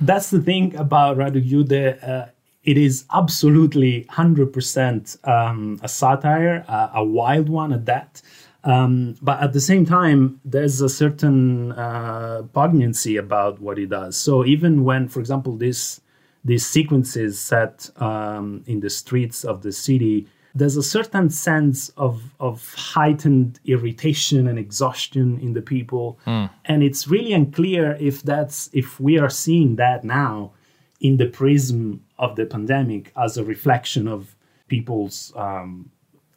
That's 0.00 0.30
the 0.30 0.40
thing 0.40 0.74
about 0.74 1.16
Radu 1.16 1.46
Jude. 1.46 1.72
Uh, 1.72 2.26
it 2.64 2.78
is 2.78 3.04
absolutely 3.12 4.04
100% 4.10 5.28
um, 5.28 5.78
a 5.82 5.88
satire, 5.88 6.64
uh, 6.66 6.88
a 6.94 7.04
wild 7.04 7.48
one 7.48 7.72
at 7.72 7.84
that. 7.86 8.22
Um, 8.64 9.16
but 9.20 9.40
at 9.42 9.52
the 9.52 9.60
same 9.60 9.84
time, 9.84 10.40
there's 10.44 10.80
a 10.80 10.88
certain 10.88 11.72
uh, 11.72 12.42
poignancy 12.52 13.18
about 13.18 13.60
what 13.60 13.76
he 13.76 13.86
does. 13.86 14.16
So 14.16 14.44
even 14.44 14.84
when, 14.84 15.08
for 15.08 15.20
example, 15.20 15.56
this 15.56 16.00
these 16.46 16.66
sequences 16.66 17.38
set 17.38 17.88
um, 17.96 18.64
in 18.66 18.80
the 18.80 18.90
streets 18.90 19.44
of 19.44 19.62
the 19.62 19.72
city, 19.72 20.26
there's 20.54 20.76
a 20.76 20.82
certain 20.82 21.30
sense 21.30 21.90
of 21.96 22.34
of 22.40 22.74
heightened 22.74 23.60
irritation 23.66 24.46
and 24.48 24.58
exhaustion 24.58 25.38
in 25.40 25.52
the 25.52 25.62
people, 25.62 26.18
mm. 26.26 26.48
and 26.64 26.82
it's 26.82 27.06
really 27.08 27.32
unclear 27.32 27.96
if 28.00 28.22
that's 28.22 28.70
if 28.72 28.98
we 29.00 29.18
are 29.18 29.30
seeing 29.30 29.76
that 29.76 30.04
now 30.04 30.52
in 31.00 31.18
the 31.18 31.26
prism 31.26 32.02
of 32.18 32.36
the 32.36 32.46
pandemic 32.46 33.12
as 33.16 33.36
a 33.36 33.44
reflection 33.44 34.08
of 34.08 34.34
people's 34.68 35.32
um, 35.36 35.90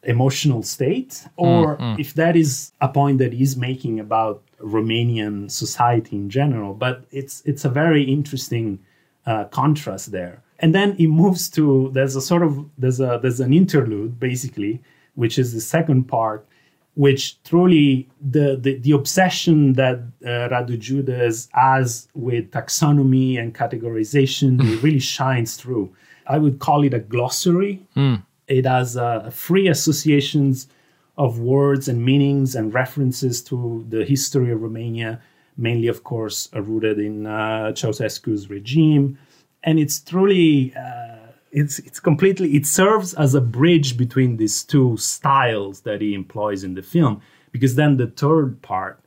emotional 0.04 0.62
state 0.62 1.26
or 1.36 1.76
mm, 1.76 1.80
mm. 1.80 2.00
if 2.00 2.14
that 2.14 2.36
is 2.36 2.72
a 2.80 2.88
point 2.88 3.18
that 3.18 3.32
he's 3.32 3.56
making 3.56 3.98
about 3.98 4.42
Romanian 4.60 5.50
society 5.50 6.16
in 6.16 6.30
general. 6.30 6.74
But 6.74 7.04
it's 7.10 7.42
it's 7.44 7.64
a 7.64 7.68
very 7.68 8.02
interesting 8.04 8.78
uh, 9.26 9.44
contrast 9.44 10.12
there. 10.12 10.42
And 10.60 10.74
then 10.74 10.96
he 10.96 11.06
moves 11.06 11.48
to 11.50 11.90
there's 11.92 12.16
a 12.16 12.20
sort 12.20 12.42
of 12.42 12.68
there's 12.78 13.00
a 13.00 13.18
there's 13.20 13.40
an 13.40 13.52
interlude 13.52 14.18
basically, 14.18 14.80
which 15.14 15.38
is 15.38 15.52
the 15.52 15.60
second 15.60 16.04
part, 16.04 16.46
which 16.94 17.42
truly 17.44 18.08
the 18.20 18.56
the, 18.56 18.78
the 18.78 18.92
obsession 18.92 19.74
that 19.74 19.98
uh, 20.24 20.48
Radu 20.48 20.78
Judas 20.78 21.48
has 21.52 22.08
with 22.14 22.50
taxonomy 22.50 23.38
and 23.38 23.54
categorization 23.54 24.58
really 24.82 25.00
shines 25.00 25.56
through. 25.56 25.94
I 26.26 26.38
would 26.38 26.58
call 26.58 26.84
it 26.84 26.94
a 26.94 27.00
glossary. 27.00 27.86
Mm 27.96 28.22
it 28.48 28.64
has 28.64 28.96
uh, 28.96 29.30
free 29.30 29.68
associations 29.68 30.68
of 31.16 31.38
words 31.38 31.88
and 31.88 32.04
meanings 32.04 32.54
and 32.54 32.72
references 32.72 33.42
to 33.42 33.84
the 33.88 34.04
history 34.04 34.52
of 34.52 34.62
Romania, 34.62 35.20
mainly, 35.56 35.88
of 35.88 36.04
course, 36.04 36.48
uh, 36.54 36.62
rooted 36.62 36.98
in 36.98 37.26
uh, 37.26 37.72
Ceausescu's 37.74 38.48
regime. 38.48 39.18
And 39.64 39.78
it's 39.78 40.00
truly, 40.00 40.72
uh, 40.76 41.32
it's, 41.50 41.80
it's 41.80 42.00
completely, 42.00 42.54
it 42.54 42.66
serves 42.66 43.14
as 43.14 43.34
a 43.34 43.40
bridge 43.40 43.96
between 43.96 44.36
these 44.36 44.62
two 44.62 44.96
styles 44.96 45.80
that 45.80 46.00
he 46.00 46.14
employs 46.14 46.62
in 46.64 46.74
the 46.74 46.82
film. 46.82 47.20
Because 47.50 47.74
then 47.74 47.96
the 47.96 48.06
third 48.06 48.62
part 48.62 49.00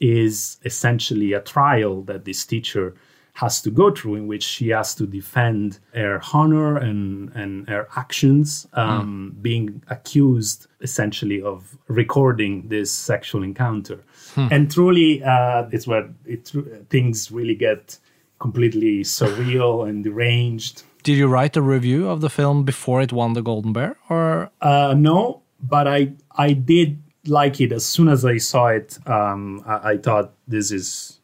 is 0.00 0.58
essentially 0.64 1.32
a 1.32 1.40
trial 1.40 2.02
that 2.02 2.24
this 2.24 2.44
teacher 2.44 2.94
has 3.34 3.62
to 3.62 3.70
go 3.70 3.90
through 3.90 4.14
in 4.14 4.26
which 4.26 4.42
she 4.42 4.68
has 4.68 4.94
to 4.94 5.06
defend 5.06 5.78
her 5.94 6.20
honor 6.34 6.76
and, 6.76 7.30
and 7.34 7.68
her 7.68 7.88
actions 7.96 8.66
um, 8.74 9.32
mm. 9.34 9.42
being 9.42 9.82
accused 9.88 10.66
essentially 10.80 11.40
of 11.40 11.76
recording 11.88 12.68
this 12.68 12.90
sexual 12.90 13.42
encounter 13.42 14.04
hmm. 14.34 14.48
and 14.50 14.70
truly 14.70 15.22
uh, 15.22 15.66
it's 15.70 15.86
where 15.86 16.10
it, 16.26 16.52
things 16.90 17.30
really 17.30 17.54
get 17.54 17.98
completely 18.38 19.02
surreal 19.02 19.88
and 19.88 20.04
deranged 20.04 20.82
did 21.04 21.16
you 21.16 21.26
write 21.26 21.56
a 21.56 21.62
review 21.62 22.08
of 22.08 22.20
the 22.20 22.28
film 22.28 22.64
before 22.64 23.00
it 23.00 23.12
won 23.12 23.32
the 23.32 23.42
golden 23.42 23.72
bear 23.72 23.96
or 24.10 24.50
uh, 24.60 24.94
no 24.96 25.40
but 25.60 25.86
i 25.86 26.12
i 26.36 26.52
did 26.52 27.00
like 27.26 27.60
it 27.60 27.70
as 27.70 27.86
soon 27.86 28.08
as 28.08 28.24
i 28.24 28.36
saw 28.36 28.66
it 28.66 28.98
um, 29.06 29.62
I, 29.64 29.92
I 29.92 29.96
thought 29.98 30.32
this 30.48 30.72
is 30.72 31.20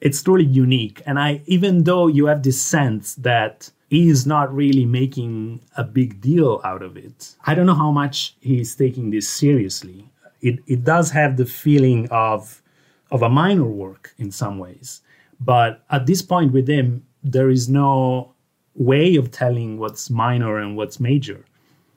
it's 0.00 0.22
truly 0.22 0.44
unique. 0.44 1.02
And 1.06 1.18
I, 1.18 1.42
even 1.46 1.84
though 1.84 2.06
you 2.06 2.26
have 2.26 2.42
this 2.42 2.60
sense 2.60 3.14
that 3.16 3.70
he 3.88 4.08
is 4.08 4.26
not 4.26 4.54
really 4.54 4.84
making 4.84 5.60
a 5.76 5.84
big 5.84 6.20
deal 6.20 6.60
out 6.64 6.82
of 6.82 6.96
it, 6.96 7.34
I 7.44 7.54
don't 7.54 7.66
know 7.66 7.74
how 7.74 7.90
much 7.90 8.36
he's 8.40 8.74
taking 8.74 9.10
this 9.10 9.28
seriously. 9.28 10.08
It, 10.42 10.60
it 10.66 10.84
does 10.84 11.10
have 11.10 11.36
the 11.36 11.46
feeling 11.46 12.08
of, 12.10 12.62
of 13.10 13.22
a 13.22 13.28
minor 13.28 13.64
work 13.64 14.14
in 14.18 14.30
some 14.30 14.58
ways. 14.58 15.00
But 15.40 15.82
at 15.90 16.06
this 16.06 16.22
point 16.22 16.52
with 16.52 16.68
him, 16.68 17.04
there 17.22 17.50
is 17.50 17.68
no 17.68 18.34
way 18.74 19.16
of 19.16 19.30
telling 19.30 19.78
what's 19.78 20.10
minor 20.10 20.58
and 20.58 20.76
what's 20.76 21.00
major. 21.00 21.44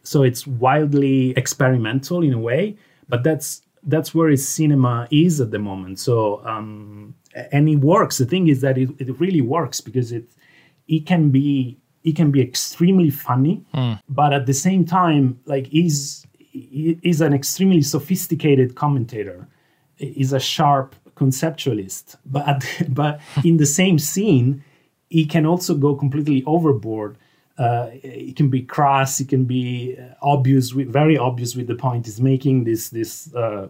So 0.04 0.24
it's 0.24 0.48
wildly 0.48 1.32
experimental 1.32 2.24
in 2.24 2.34
a 2.34 2.40
way, 2.40 2.78
but 3.08 3.24
that's 3.24 3.62
that's 3.84 4.14
where 4.14 4.30
his 4.30 4.48
cinema 4.48 5.08
is 5.10 5.40
at 5.40 5.52
the 5.52 5.60
moment. 5.60 6.00
So 6.00 6.46
um, 6.46 7.16
and 7.52 7.70
it 7.70 7.78
works. 7.78 8.18
The 8.18 8.26
thing 8.26 8.48
is 8.48 8.62
that 8.62 8.78
it, 8.78 8.90
it 9.00 9.20
really 9.20 9.42
works 9.42 9.82
because 9.82 10.12
it 10.12 10.30
it 10.88 11.06
can 11.06 11.30
be 11.30 11.78
it 12.04 12.16
can 12.16 12.32
be 12.32 12.42
extremely 12.42 13.10
funny, 13.10 13.66
mm. 13.74 14.00
but 14.08 14.34
at 14.34 14.46
the 14.46 14.54
same 14.54 14.86
time, 14.86 15.40
like 15.46 15.68
he's 15.68 16.26
he's 16.52 17.22
an 17.22 17.34
extremely 17.34 17.82
sophisticated 17.82 18.76
commentator. 18.76 19.48
He's 19.96 20.34
a 20.34 20.40
sharp 20.40 20.96
conceptualist, 21.16 22.16
but 22.26 22.66
but 22.90 23.20
in 23.44 23.58
the 23.58 23.66
same 23.66 24.00
scene, 24.00 24.64
he 25.10 25.26
can 25.26 25.46
also 25.46 25.76
go 25.76 25.96
completely 25.96 26.44
overboard 26.46 27.18
uh, 27.60 27.90
it 27.92 28.38
can 28.38 28.50
be 28.50 28.62
crass, 28.62 29.20
it 29.20 29.28
can 29.28 29.44
be 29.44 29.98
obvious, 30.22 30.74
with, 30.74 30.88
very 30.88 31.18
obvious 31.18 31.58
with 31.58 31.68
the 31.68 31.76
point 31.76 32.06
he's 32.06 32.22
making. 32.22 32.64
This 32.64 32.90
this 32.90 33.34
uh, 33.36 33.68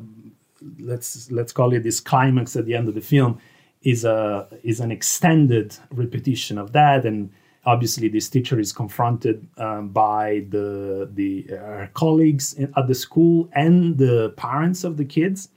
let's 0.78 1.32
let's 1.32 1.52
call 1.52 1.74
it 1.74 1.82
this 1.82 2.00
climax 2.00 2.56
at 2.56 2.66
the 2.66 2.76
end 2.76 2.88
of 2.88 2.94
the 2.94 3.02
film 3.02 3.42
is 3.82 4.04
a 4.04 4.48
is 4.64 4.80
an 4.80 4.92
extended 4.92 5.76
repetition 5.92 6.58
of 6.58 6.74
that, 6.74 7.06
and 7.06 7.32
obviously 7.66 8.08
this 8.08 8.30
teacher 8.30 8.60
is 8.60 8.72
confronted 8.72 9.48
um, 9.58 9.90
by 9.90 10.46
the 10.50 11.10
the 11.14 11.48
uh, 11.56 11.88
colleagues 11.94 12.54
in, 12.54 12.74
at 12.76 12.88
the 12.88 12.96
school 12.96 13.50
and 13.54 13.98
the 13.98 14.34
parents 14.38 14.84
of 14.84 14.98
the 14.98 15.06
kids, 15.06 15.50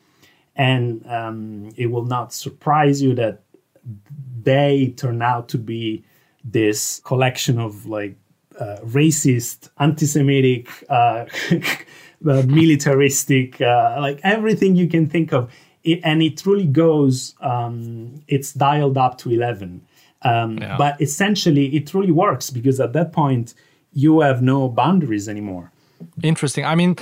and 0.57 1.05
um, 1.07 1.71
it 1.77 1.87
will 1.87 2.05
not 2.05 2.33
surprise 2.33 3.03
you 3.03 3.15
that 3.15 3.43
they 4.43 4.95
turn 4.97 5.23
out 5.23 5.49
to 5.49 5.59
be 5.59 6.05
this 6.45 7.01
collection 7.01 7.59
of 7.59 7.87
like 7.87 8.17
uh, 8.59 8.79
racist, 8.85 9.71
anti-Semitic, 9.79 10.69
uh, 10.89 11.25
militaristic, 12.21 13.61
uh, 13.61 13.97
like 14.01 14.21
everything 14.23 14.77
you 14.77 14.89
can 14.89 15.07
think 15.07 15.33
of. 15.33 15.51
It, 15.85 16.01
and 16.05 16.23
it 16.23 16.37
truly 16.39 16.67
goes. 16.67 17.35
Um, 17.41 18.23
it's 18.29 18.53
dialed 18.53 18.97
up 18.97 19.19
to 19.19 19.31
eleven, 19.31 19.83
um, 20.23 20.59
yeah. 20.59 20.77
but 20.77 21.01
essentially 21.01 21.75
it 21.77 21.87
truly 21.87 22.13
works 22.13 22.51
because 22.51 22.81
at 22.81 22.93
that 22.93 23.13
point 23.13 23.55
you 23.93 24.21
have 24.21 24.43
no 24.43 24.69
boundaries 24.69 25.29
anymore. 25.29 25.73
Interesting. 26.23 26.65
I 26.65 26.75
mean, 26.75 26.97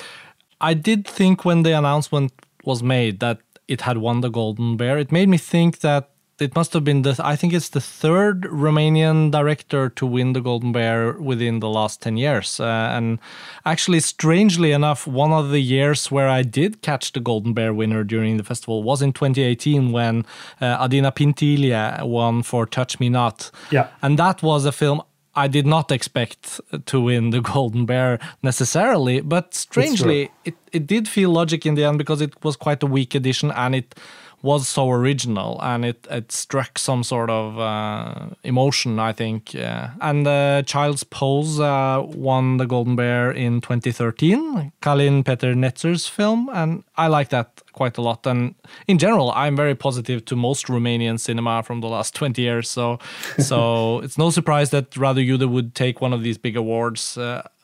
I 0.61 0.75
did 0.75 1.07
think 1.07 1.45
when 1.45 1.63
the 1.63 1.77
announcement 1.77 2.33
was 2.65 2.83
made 2.83 3.21
that 3.21 3.39
it 3.69 3.83
had 3.83 3.99
won 3.99 4.21
the 4.21 4.31
Golden 4.31 4.77
Bear, 4.77 4.99
it 4.99 5.13
made 5.13 5.29
me 5.29 5.39
think 5.39 5.81
that 5.81 6.11
it 6.41 6.55
must 6.55 6.73
have 6.73 6.85
been 6.85 7.03
the 7.03 7.15
I 7.23 7.37
think 7.37 7.53
it's 7.53 7.69
the 7.69 7.81
third 7.81 8.43
Romanian 8.43 9.31
director 9.31 9.89
to 9.91 10.07
win 10.07 10.33
the 10.33 10.41
Golden 10.41 10.73
Bear 10.73 11.13
within 11.13 11.61
the 11.61 11.69
last 11.69 12.01
10 12.03 12.17
years. 12.17 12.61
Uh, 12.61 12.65
and 12.65 13.19
actually 13.65 14.01
strangely 14.01 14.73
enough 14.73 15.07
one 15.07 15.33
of 15.33 15.51
the 15.51 15.61
years 15.61 16.11
where 16.11 16.29
I 16.29 16.43
did 16.43 16.83
catch 16.83 17.13
the 17.13 17.21
Golden 17.21 17.53
Bear 17.53 17.75
winner 17.75 18.05
during 18.05 18.37
the 18.37 18.45
festival 18.45 18.83
was 18.83 19.03
in 19.03 19.13
2018 19.13 19.93
when 19.93 20.25
uh, 20.61 20.65
Adina 20.65 21.13
Pintilie 21.13 21.73
won 22.03 22.43
for 22.43 22.67
Touch 22.67 22.99
Me 23.01 23.09
Not. 23.09 23.51
Yeah. 23.71 23.89
And 24.03 24.19
that 24.19 24.43
was 24.43 24.65
a 24.65 24.73
film 24.73 25.03
I 25.35 25.47
did 25.47 25.67
not 25.67 25.93
expect 25.93 26.61
to 26.87 27.01
win 27.01 27.31
the 27.31 27.41
Golden 27.41 27.87
Bear 27.87 28.19
necessarily, 28.43 29.21
but 29.21 29.55
strangely, 29.55 30.31
it, 30.45 30.55
it 30.73 30.87
did 30.87 31.09
feel 31.09 31.31
logic 31.31 31.65
in 31.65 31.77
the 31.77 31.85
end 31.85 31.99
because 31.99 32.21
it 32.21 32.43
was 32.45 32.57
quite 32.57 32.83
a 32.83 32.87
weak 32.87 33.15
edition 33.15 33.53
and 33.53 33.75
it 33.75 33.95
was 34.43 34.69
so 34.69 34.91
original 34.91 35.61
and 35.63 35.85
it, 35.85 36.07
it 36.11 36.33
struck 36.33 36.79
some 36.79 37.03
sort 37.05 37.29
of 37.31 37.59
uh, 37.59 38.31
emotion, 38.43 38.99
I 38.99 39.13
think. 39.13 39.53
Yeah. 39.53 39.91
And 40.01 40.27
uh, 40.27 40.63
Child's 40.63 41.05
Pose 41.05 41.61
uh, 41.61 42.03
won 42.05 42.57
the 42.57 42.67
Golden 42.67 42.97
Bear 42.97 43.31
in 43.31 43.61
2013, 43.61 44.73
Călin 44.81 45.25
Peter 45.25 45.55
Netzer's 45.55 46.07
film, 46.07 46.49
and 46.53 46.85
I 46.97 47.09
like 47.09 47.29
that 47.31 47.61
quite 47.73 47.99
a 47.99 48.03
lot. 48.03 48.27
And 48.27 48.55
in 48.89 48.99
general, 48.99 49.31
I'm 49.33 49.57
very 49.57 49.75
positive 49.75 50.25
to 50.27 50.37
most 50.37 50.67
Romanian 50.67 51.21
cinema 51.21 51.63
from 51.63 51.81
the 51.81 51.89
last 51.89 52.15
20 52.15 52.41
years. 52.41 52.71
So, 52.71 52.99
so 53.39 54.01
it's 54.01 54.17
no 54.17 54.31
surprise 54.31 54.71
that 54.71 54.91
Radu 54.93 55.27
Jude 55.27 55.49
would 55.51 55.75
take 55.75 56.01
one 56.01 56.13
of 56.13 56.23
these 56.23 56.39
big 56.39 56.57
awards. 56.57 57.19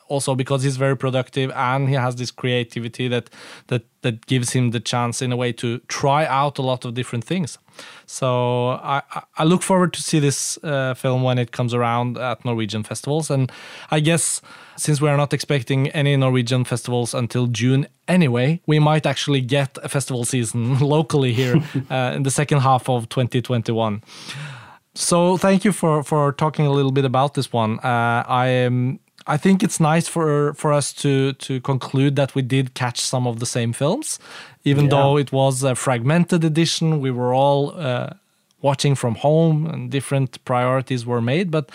Also 0.09 0.35
because 0.35 0.63
he's 0.63 0.77
very 0.77 0.95
productive 0.95 1.51
and 1.55 1.89
he 1.89 1.95
has 1.95 2.15
this 2.15 2.31
creativity 2.31 3.07
that 3.07 3.29
that 3.67 3.83
that 4.01 4.25
gives 4.25 4.51
him 4.51 4.71
the 4.71 4.79
chance 4.79 5.21
in 5.21 5.31
a 5.31 5.37
way 5.37 5.51
to 5.51 5.79
try 5.87 6.25
out 6.25 6.57
a 6.57 6.61
lot 6.61 6.85
of 6.85 6.93
different 6.93 7.25
things. 7.25 7.57
So 8.05 8.79
I 8.83 9.01
I 9.37 9.43
look 9.43 9.63
forward 9.63 9.93
to 9.93 10.01
see 10.01 10.19
this 10.19 10.57
uh, 10.63 10.93
film 10.93 11.23
when 11.23 11.37
it 11.37 11.51
comes 11.51 11.73
around 11.73 12.17
at 12.17 12.43
Norwegian 12.45 12.83
festivals, 12.83 13.29
and 13.29 13.51
I 13.91 13.99
guess 13.99 14.41
since 14.77 15.01
we 15.01 15.09
are 15.09 15.17
not 15.17 15.33
expecting 15.33 15.89
any 15.89 16.15
Norwegian 16.15 16.63
festivals 16.63 17.13
until 17.13 17.47
June 17.47 17.87
anyway, 18.07 18.61
we 18.67 18.79
might 18.79 19.05
actually 19.05 19.41
get 19.41 19.77
a 19.83 19.89
festival 19.89 20.23
season 20.23 20.79
locally 20.95 21.33
here 21.33 21.55
uh, 21.89 22.13
in 22.15 22.23
the 22.23 22.31
second 22.31 22.59
half 22.59 22.89
of 22.89 23.09
2021. 23.09 24.01
So 24.93 25.37
thank 25.37 25.63
you 25.63 25.71
for 25.71 26.03
for 26.03 26.31
talking 26.31 26.65
a 26.65 26.71
little 26.71 26.91
bit 26.91 27.05
about 27.05 27.33
this 27.33 27.53
one. 27.53 27.79
Uh, 27.79 28.23
I 28.27 28.47
am 28.47 28.99
I 29.27 29.37
think 29.37 29.61
it's 29.61 29.79
nice 29.79 30.07
for 30.07 30.53
for 30.53 30.71
us 30.71 30.93
to 30.93 31.33
to 31.33 31.59
conclude 31.61 32.15
that 32.15 32.33
we 32.33 32.41
did 32.41 32.73
catch 32.73 32.99
some 32.99 33.27
of 33.27 33.39
the 33.39 33.45
same 33.45 33.73
films, 33.73 34.19
even 34.63 34.85
yeah. 34.85 34.91
though 34.91 35.17
it 35.19 35.31
was 35.31 35.63
a 35.63 35.75
fragmented 35.75 36.43
edition. 36.43 37.01
We 37.01 37.11
were 37.11 37.33
all 37.33 37.73
uh, 37.75 38.09
watching 38.61 38.95
from 38.95 39.15
home, 39.15 39.65
and 39.65 39.91
different 39.91 40.43
priorities 40.45 41.05
were 41.05 41.21
made, 41.21 41.51
but. 41.51 41.71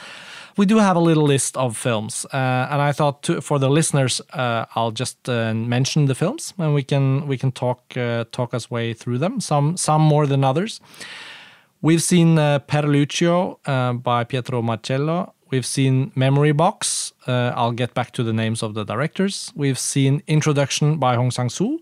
We 0.59 0.67
do 0.67 0.77
have 0.77 0.97
a 0.97 1.01
little 1.01 1.27
list 1.27 1.57
of 1.57 1.79
films, 1.79 2.27
uh, 2.27 2.69
and 2.71 2.83
I 2.83 2.93
thought 2.93 3.23
to, 3.23 3.41
for 3.41 3.59
the 3.59 3.71
listeners, 3.71 4.21
uh, 4.35 4.67
I'll 4.77 4.91
just 4.91 5.27
uh, 5.27 5.55
mention 5.55 6.07
the 6.07 6.15
films, 6.15 6.53
and 6.59 6.75
we 6.75 6.83
can 6.83 7.27
we 7.27 7.39
can 7.39 7.53
talk 7.53 7.97
uh, 7.97 8.25
talk 8.31 8.53
us 8.53 8.71
way 8.71 8.95
through 8.95 9.19
them. 9.19 9.41
Some 9.41 9.77
some 9.77 10.03
more 10.03 10.27
than 10.27 10.45
others. 10.45 10.81
We've 11.81 12.03
seen 12.03 12.39
uh, 12.39 12.59
Per 12.59 12.83
Lucio 12.83 13.59
by 14.03 14.25
Pietro 14.25 14.63
Marcello, 14.63 15.33
We've 15.53 15.67
seen 15.67 16.13
Memory 16.15 16.53
Box. 16.53 17.13
Uh, 17.27 17.53
I'll 17.55 17.73
get 17.73 17.93
back 17.93 18.13
to 18.13 18.23
the 18.23 18.33
names 18.33 18.63
of 18.63 18.73
the 18.73 18.85
directors. 18.85 19.53
We've 19.55 19.79
seen 19.79 20.23
Introduction 20.27 20.97
by 20.97 21.15
Hong 21.15 21.31
Sang-soo, 21.31 21.79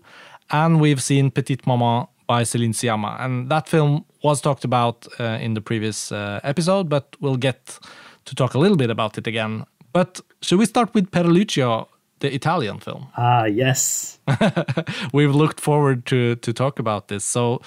and 0.49 0.81
we've 0.81 1.01
seen 1.01 1.31
Petite 1.31 1.65
Maman 1.65 2.07
by 2.27 2.43
Céline 2.43 2.73
Sciamma. 2.73 3.21
And 3.21 3.49
that 3.49 3.69
film 3.69 4.03
was 4.23 4.41
talked 4.41 4.65
about 4.65 5.07
uh, 5.21 5.39
in 5.41 5.53
the 5.53 5.61
previous 5.61 6.11
uh, 6.11 6.41
episode, 6.43 6.89
but 6.89 7.15
we'll 7.21 7.37
get 7.37 7.79
to 8.25 8.35
talk 8.35 8.55
a 8.55 8.59
little 8.59 8.75
bit 8.75 8.89
about 8.89 9.17
it 9.17 9.25
again. 9.25 9.63
But 9.93 10.19
should 10.41 10.59
we 10.59 10.65
start 10.65 10.93
with 10.93 11.09
Per 11.09 11.23
Lucio, 11.23 11.87
the 12.19 12.35
Italian 12.35 12.79
film? 12.79 13.07
Ah, 13.15 13.45
yes. 13.45 14.19
We've 15.13 15.33
looked 15.33 15.61
forward 15.61 16.05
to 16.07 16.35
to 16.35 16.51
talk 16.51 16.77
about 16.79 17.07
this. 17.07 17.23
So 17.23 17.61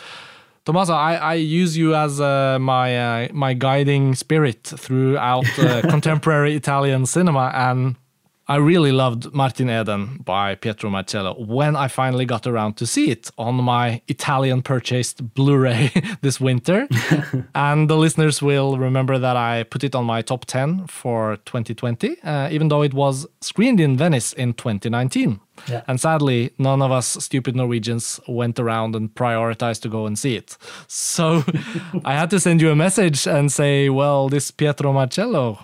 Tommaso, 0.64 0.94
I, 0.94 1.16
I 1.16 1.34
use 1.34 1.76
you 1.76 1.94
as 1.94 2.20
uh, 2.22 2.58
my 2.58 3.24
uh, 3.24 3.28
my 3.32 3.52
guiding 3.52 4.14
spirit 4.14 4.62
throughout 4.62 5.46
uh, 5.58 5.82
contemporary 5.90 6.54
Italian 6.54 7.04
cinema, 7.04 7.52
and 7.54 7.96
I 8.46 8.56
really 8.56 8.92
loved 8.92 9.32
Martin 9.32 9.70
Eden 9.70 10.20
by 10.22 10.54
Pietro 10.54 10.90
Marcello 10.90 11.34
when 11.38 11.76
I 11.76 11.88
finally 11.88 12.26
got 12.26 12.46
around 12.46 12.76
to 12.76 12.86
see 12.86 13.10
it 13.10 13.30
on 13.38 13.54
my 13.54 14.02
Italian 14.06 14.60
purchased 14.60 15.34
Blu 15.34 15.56
ray 15.56 15.90
this 16.20 16.40
winter. 16.40 16.86
and 17.54 17.88
the 17.88 17.96
listeners 17.96 18.42
will 18.42 18.76
remember 18.76 19.18
that 19.18 19.36
I 19.36 19.62
put 19.62 19.82
it 19.82 19.94
on 19.94 20.04
my 20.04 20.20
top 20.20 20.44
10 20.44 20.88
for 20.88 21.38
2020, 21.46 22.20
uh, 22.22 22.50
even 22.52 22.68
though 22.68 22.82
it 22.82 22.92
was 22.92 23.26
screened 23.40 23.80
in 23.80 23.96
Venice 23.96 24.34
in 24.34 24.52
2019. 24.52 25.40
Yeah. 25.66 25.82
And 25.88 25.98
sadly, 25.98 26.52
none 26.58 26.82
of 26.82 26.92
us 26.92 27.06
stupid 27.24 27.56
Norwegians 27.56 28.20
went 28.28 28.58
around 28.58 28.94
and 28.94 29.14
prioritized 29.14 29.80
to 29.82 29.88
go 29.88 30.04
and 30.04 30.18
see 30.18 30.36
it. 30.36 30.58
So 30.86 31.44
I 32.04 32.12
had 32.12 32.28
to 32.30 32.40
send 32.40 32.60
you 32.60 32.70
a 32.70 32.76
message 32.76 33.26
and 33.26 33.50
say, 33.50 33.88
well, 33.88 34.28
this 34.28 34.50
Pietro 34.50 34.92
Marcello, 34.92 35.60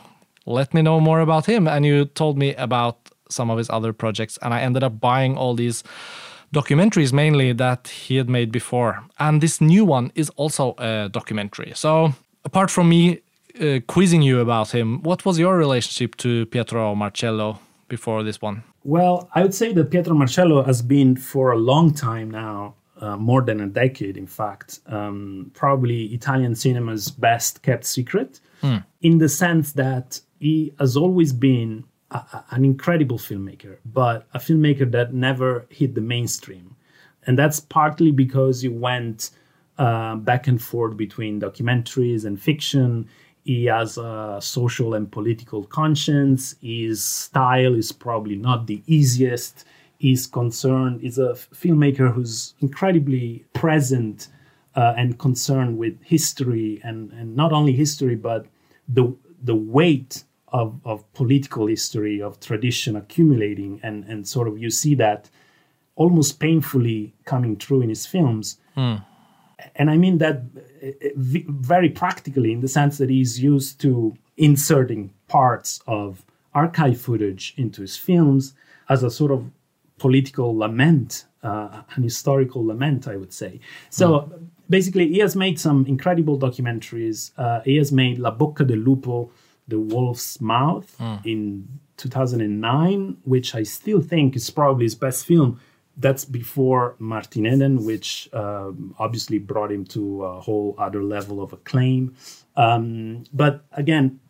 let 0.51 0.75
me 0.75 0.83
know 0.83 1.01
more 1.01 1.21
about 1.21 1.47
him. 1.47 1.67
And 1.69 1.85
you 1.87 2.05
told 2.05 2.39
me 2.39 2.55
about 2.57 3.11
some 3.29 3.51
of 3.51 3.59
his 3.59 3.71
other 3.71 3.93
projects, 3.93 4.39
and 4.43 4.53
I 4.53 4.61
ended 4.61 4.83
up 4.83 5.01
buying 5.01 5.37
all 5.37 5.55
these 5.55 5.85
documentaries 6.53 7.13
mainly 7.13 7.53
that 7.53 7.89
he 7.89 8.17
had 8.17 8.29
made 8.29 8.51
before. 8.51 9.05
And 9.19 9.41
this 9.41 9.61
new 9.61 9.85
one 9.85 10.13
is 10.15 10.31
also 10.31 10.75
a 10.79 11.09
documentary. 11.09 11.73
So, 11.75 12.15
apart 12.45 12.71
from 12.71 12.89
me 12.89 13.21
uh, 13.61 13.81
quizzing 13.87 14.23
you 14.23 14.41
about 14.41 14.71
him, 14.71 15.03
what 15.03 15.25
was 15.25 15.39
your 15.39 15.57
relationship 15.57 16.17
to 16.17 16.47
Pietro 16.47 16.95
Marcello 16.95 17.59
before 17.89 18.23
this 18.23 18.41
one? 18.41 18.63
Well, 18.83 19.29
I 19.35 19.43
would 19.43 19.55
say 19.55 19.73
that 19.75 19.91
Pietro 19.91 20.15
Marcello 20.15 20.63
has 20.63 20.83
been 20.83 21.17
for 21.17 21.53
a 21.53 21.59
long 21.59 21.93
time 21.93 22.31
now, 22.31 22.75
uh, 23.01 23.17
more 23.17 23.43
than 23.43 23.61
a 23.61 23.67
decade, 23.67 24.17
in 24.17 24.27
fact, 24.27 24.81
um, 24.87 25.51
probably 25.55 26.07
Italian 26.07 26.55
cinema's 26.55 27.11
best 27.11 27.63
kept 27.63 27.85
secret, 27.85 28.41
mm. 28.63 28.85
in 29.03 29.19
the 29.19 29.29
sense 29.29 29.73
that 29.73 30.21
he 30.40 30.72
has 30.79 30.96
always 30.96 31.33
been 31.33 31.85
a, 32.11 32.16
a, 32.16 32.44
an 32.50 32.64
incredible 32.64 33.18
filmmaker, 33.18 33.76
but 33.85 34.26
a 34.35 34.38
filmmaker 34.38 34.90
that 34.90 35.14
never 35.14 35.66
hit 35.68 35.94
the 35.94 36.00
mainstream. 36.00 36.74
And 37.26 37.38
that's 37.38 37.61
partly 37.61 38.11
because 38.11 38.62
he 38.62 38.68
went 38.68 39.31
uh, 39.79 40.16
back 40.16 40.48
and 40.48 40.61
forth 40.61 40.96
between 40.96 41.40
documentaries 41.40 42.24
and 42.24 42.40
fiction. 42.40 43.07
He 43.44 43.66
has 43.66 43.98
a 43.98 44.38
social 44.40 44.94
and 44.94 45.12
political 45.12 45.64
conscience. 45.64 46.57
His 46.62 47.05
style 47.05 47.74
is 47.74 47.92
probably 47.92 48.37
not 48.37 48.66
the 48.66 48.83
easiest. 48.87 49.66
He's 49.98 50.26
concerned, 50.26 51.03
he's 51.03 51.18
a 51.18 51.35
filmmaker 51.55 52.11
who's 52.11 52.55
incredibly 52.61 53.44
present 53.53 54.29
uh, 54.74 54.94
and 54.96 55.18
concerned 55.18 55.76
with 55.76 56.03
history 56.03 56.81
and, 56.83 57.12
and 57.12 57.37
not 57.37 57.53
only 57.53 57.72
history, 57.72 58.16
but 58.16 58.46
the, 58.88 59.14
the 59.42 59.55
weight 59.55 60.24
of, 60.53 60.81
of 60.85 61.11
political 61.13 61.67
history, 61.67 62.21
of 62.21 62.41
tradition 62.41 62.97
accumulating, 62.97 63.81
and, 63.83 64.05
and 64.05 64.27
sort 64.27 64.49
of 64.49 64.59
you 64.59 64.71
see 64.71 64.95
that 64.97 65.31
almost 65.97 66.41
painfully 66.41 67.15
coming 67.25 67.57
through 67.57 67.83
in 67.83 67.89
his 67.89 68.07
films. 68.07 68.59
Mm. 68.77 69.05
And 69.77 69.91
I 69.91 69.97
mean 69.97 70.19
that 70.19 70.43
uh, 70.83 71.09
very 71.49 71.91
practically 71.91 72.53
in 72.53 72.61
the 72.61 72.69
sense 72.69 72.99
that 72.99 73.11
he's 73.11 73.43
used 73.43 73.81
to 73.83 74.17
inserting 74.37 75.13
parts 75.29 75.81
of 75.87 76.25
archive 76.55 77.01
footage 77.01 77.55
into 77.57 77.83
his 77.83 77.97
films 77.97 78.55
as 78.89 79.03
a 79.03 79.11
sort 79.11 79.31
of 79.31 79.51
political 79.99 80.57
lament, 80.57 81.27
uh, 81.43 81.83
an 81.95 82.03
historical 82.03 82.65
lament, 82.67 83.07
I 83.07 83.17
would 83.17 83.33
say. 83.33 83.61
So 83.91 84.07
mm. 84.07 84.47
basically, 84.69 85.09
he 85.09 85.19
has 85.19 85.37
made 85.37 85.61
some 85.61 85.87
incredible 85.87 86.39
documentaries. 86.39 87.31
Uh, 87.37 87.61
he 87.61 87.77
has 87.77 87.93
made 87.93 88.19
La 88.19 88.35
Bocca 88.35 88.67
del 88.67 88.79
Lupo, 88.79 89.31
The 89.71 89.81
Wolf's 89.81 90.41
Mouth, 90.41 90.97
mm. 90.99 91.25
in 91.25 91.81
2009, 91.97 93.19
which 93.25 93.55
I 93.55 93.63
still 93.63 94.01
think 94.01 94.37
is 94.37 94.51
probably 94.51 94.85
his 94.85 94.95
best 94.95 95.27
film. 95.27 95.61
That's 95.97 96.25
before 96.25 96.97
Martin 96.99 97.47
Eden, 97.47 97.85
which 97.85 98.29
um, 98.33 98.95
obviously 98.99 99.39
brought 99.39 99.71
him 99.71 99.85
to 99.87 100.25
a 100.25 100.41
whole 100.41 100.75
other 100.79 101.03
level 101.03 101.43
of 101.43 101.53
acclaim. 101.53 102.15
Um, 102.57 103.25
but 103.33 103.65
again, 103.73 104.21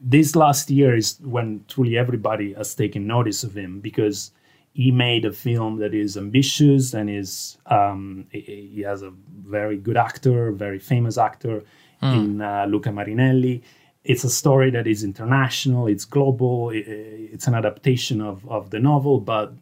this 0.00 0.34
last 0.36 0.70
year 0.70 0.96
is 0.96 1.18
when 1.22 1.64
truly 1.68 1.96
everybody 1.96 2.52
has 2.54 2.74
taken 2.74 3.06
notice 3.06 3.44
of 3.44 3.56
him 3.56 3.80
because 3.80 4.32
he 4.72 4.90
made 4.90 5.24
a 5.24 5.32
film 5.32 5.78
that 5.78 5.94
is 5.94 6.16
ambitious 6.16 6.94
and 6.94 7.08
is 7.08 7.58
um, 7.66 8.26
he 8.30 8.82
has 8.84 9.02
a 9.02 9.12
very 9.46 9.78
good 9.78 9.96
actor, 9.96 10.52
very 10.52 10.78
famous 10.78 11.16
actor 11.16 11.64
mm. 12.02 12.14
in 12.14 12.42
uh, 12.42 12.66
Luca 12.68 12.92
Marinelli. 12.92 13.62
It's 14.06 14.24
a 14.24 14.30
story 14.30 14.70
that 14.70 14.86
is 14.86 15.02
international, 15.02 15.88
it's 15.88 16.04
global, 16.04 16.70
it's 16.72 17.46
an 17.46 17.54
adaptation 17.54 18.20
of, 18.20 18.48
of 18.48 18.70
the 18.70 18.78
novel, 18.78 19.20
but 19.20 19.52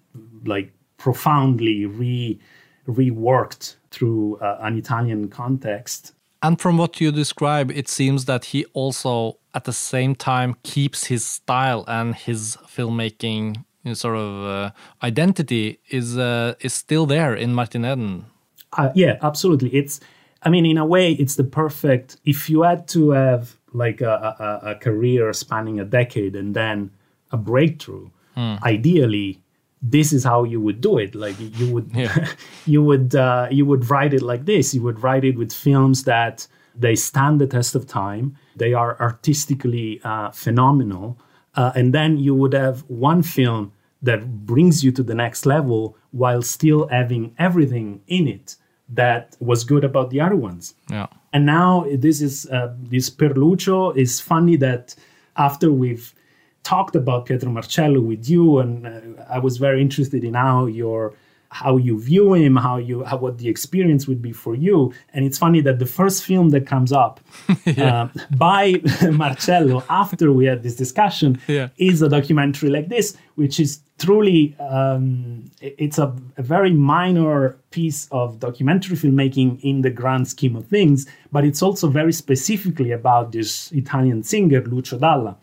like 0.45 0.73
profoundly 0.99 1.87
re 1.87 2.39
reworked 2.87 3.77
through 3.91 4.37
uh, 4.37 4.59
an 4.61 4.77
Italian 4.77 5.29
context. 5.29 6.13
And 6.43 6.61
from 6.61 6.77
what 6.77 7.01
you 7.01 7.11
describe, 7.11 7.71
it 7.71 7.89
seems 7.89 8.27
that 8.27 8.45
he 8.47 8.67
also, 8.75 9.39
at 9.55 9.65
the 9.65 9.73
same 9.73 10.15
time, 10.15 10.57
keeps 10.63 11.05
his 11.05 11.25
style 11.25 11.85
and 11.89 12.15
his 12.15 12.59
filmmaking 12.69 13.65
sort 13.95 14.17
of 14.17 14.45
uh, 14.45 14.71
identity 15.03 15.81
is 15.89 16.19
uh, 16.19 16.55
is 16.61 16.75
still 16.75 17.07
there 17.07 17.35
in 17.35 17.55
Martin 17.55 17.85
Eden. 17.85 18.27
Uh, 18.75 18.91
yeah, 18.95 19.19
absolutely. 19.23 19.71
It's, 19.71 20.01
I 20.43 20.51
mean, 20.51 20.67
in 20.67 20.79
a 20.79 20.85
way, 20.85 21.13
it's 21.13 21.37
the 21.37 21.45
perfect. 21.45 22.17
If 22.25 22.51
you 22.51 22.63
had 22.63 22.89
to 22.89 23.11
have 23.11 23.57
like 23.75 24.01
a, 24.01 24.61
a, 24.65 24.71
a 24.71 24.75
career 24.77 25.33
spanning 25.33 25.79
a 25.79 25.85
decade 25.85 26.35
and 26.35 26.55
then 26.55 26.91
a 27.31 27.37
breakthrough, 27.37 28.09
hmm. 28.35 28.55
ideally, 28.63 29.41
this 29.83 30.13
is 30.13 30.25
how 30.25 30.45
you 30.45 30.61
would 30.61 30.81
do 30.81 30.97
it. 30.97 31.15
Like 31.15 31.37
you 31.39 31.73
would, 31.73 31.91
yeah. 31.95 32.29
you 32.67 32.83
would, 32.83 33.15
uh, 33.15 33.49
you 33.51 33.67
would 33.67 33.91
write 33.91 34.15
it 34.15 34.23
like 34.23 34.47
this. 34.47 34.75
You 34.75 34.83
would 34.83 35.03
write 35.03 35.25
it 35.25 35.37
with 35.37 35.53
films 35.53 36.05
that 36.05 36.47
they 36.75 36.95
stand 36.97 37.41
the 37.41 37.47
test 37.47 37.75
of 37.75 37.87
time. 37.87 38.37
They 38.57 38.73
are 38.73 38.99
artistically 39.01 40.01
uh, 40.03 40.31
phenomenal 40.31 41.19
uh, 41.57 41.73
and 41.75 41.93
then 41.93 42.19
you 42.19 42.35
would 42.35 42.53
have 42.53 42.81
one 42.89 43.23
film 43.23 43.73
that 44.03 44.45
brings 44.47 44.85
you 44.85 44.93
to 44.93 45.03
the 45.03 45.15
next 45.15 45.47
level 45.47 45.97
while 46.11 46.43
still 46.43 46.89
having 46.89 47.35
everything 47.39 48.03
in 48.07 48.29
it 48.29 48.57
that 48.89 49.37
was 49.41 49.65
good 49.65 49.85
about 49.85 50.11
the 50.11 50.21
other 50.21 50.37
ones. 50.37 50.75
Yeah. 50.91 51.07
And 51.33 51.47
now 51.47 51.87
this 51.93 52.21
is 52.21 52.47
uh, 52.47 52.75
this 52.79 53.11
Per 53.11 53.31
Lucio 53.31 53.91
is 53.93 54.21
funny 54.21 54.57
that 54.57 54.95
after 55.37 55.73
we've 55.73 56.15
talked 56.63 56.97
about 56.97 57.27
Pietro 57.27 57.51
Marcello 57.51 58.01
with 58.01 58.29
you, 58.29 58.59
and 58.59 58.87
uh, 58.87 59.01
I 59.29 59.39
was 59.39 59.59
very 59.59 59.81
interested 59.81 60.25
in 60.25 60.35
how 60.35 60.67
your 60.67 61.15
how 61.55 61.77
you 61.77 62.01
view 62.01 62.35
him, 62.35 62.57
how 62.57 62.79
you 62.79 63.05
how, 63.05 63.17
what 63.17 63.39
the 63.39 63.49
experience 63.49 64.09
would 64.09 64.21
be 64.21 64.33
for 64.33 64.57
you. 64.57 64.93
And 65.13 65.25
it's 65.25 65.39
funny 65.39 65.61
that 65.61 65.79
the 65.79 65.87
first 65.87 66.25
film 66.25 66.49
that 66.49 66.67
comes 66.67 66.91
up 66.93 67.21
yeah. 67.65 68.03
uh, 68.03 68.09
by 68.37 68.83
Marcello 69.13 69.85
after 69.89 70.33
we 70.33 70.47
had 70.47 70.65
this 70.65 70.75
discussion 70.75 71.41
yeah. 71.47 71.69
is 71.77 72.03
a 72.03 72.09
documentary 72.09 72.71
like 72.71 72.89
this, 72.89 73.17
which 73.37 73.61
is 73.61 73.79
truly 73.99 74.57
um, 74.59 75.49
it's 75.61 75.97
a, 75.97 76.13
a, 76.37 76.43
very 76.43 76.73
minor 76.73 77.57
piece 77.71 78.09
of 78.11 78.41
documentary 78.41 78.97
filmmaking 78.97 79.63
in 79.63 79.83
the 79.83 79.91
grand 79.91 80.27
scheme 80.27 80.57
of 80.57 80.67
things, 80.67 81.07
but 81.31 81.45
it's 81.45 81.63
also 81.63 81.87
very 81.87 82.13
specifically 82.13 82.91
about 82.91 83.31
this 83.31 83.71
Italian 83.71 84.25
singer 84.25 84.61
Lucio 84.65 84.99
Dalla, 84.99 85.37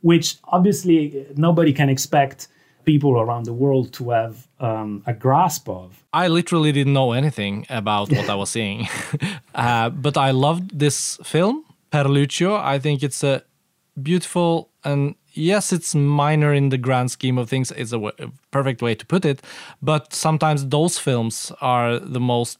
which 0.00 0.38
obviously 0.44 1.24
nobody 1.36 1.72
can 1.72 1.88
expect 1.88 2.48
people 2.84 3.18
around 3.18 3.44
the 3.44 3.52
world 3.52 3.92
to 3.94 4.10
have 4.10 4.48
um, 4.60 5.02
a 5.06 5.12
grasp 5.12 5.68
of. 5.68 6.04
I 6.12 6.28
literally 6.28 6.72
didn't 6.72 6.92
know 6.92 7.12
anything 7.12 7.66
about 7.70 8.10
what 8.10 8.28
I 8.28 8.34
was 8.34 8.50
seeing, 8.50 8.88
uh, 9.54 9.90
but 9.90 10.16
I 10.16 10.30
loved 10.30 10.78
this 10.78 11.18
film, 11.24 11.64
Per 11.90 12.04
Lucio. 12.04 12.56
I 12.56 12.78
think 12.78 13.02
it's 13.02 13.22
a 13.22 13.42
beautiful 14.00 14.70
and 14.84 15.14
yes, 15.34 15.72
it's 15.72 15.94
minor 15.94 16.52
in 16.52 16.68
the 16.68 16.78
grand 16.78 17.10
scheme 17.10 17.38
of 17.38 17.48
things. 17.48 17.70
It's 17.72 17.92
a, 17.92 17.96
w- 17.96 18.12
a 18.18 18.30
perfect 18.50 18.82
way 18.82 18.94
to 18.94 19.06
put 19.06 19.24
it, 19.24 19.42
but 19.80 20.12
sometimes 20.12 20.66
those 20.68 20.98
films 20.98 21.52
are 21.60 21.98
the 21.98 22.20
most 22.20 22.58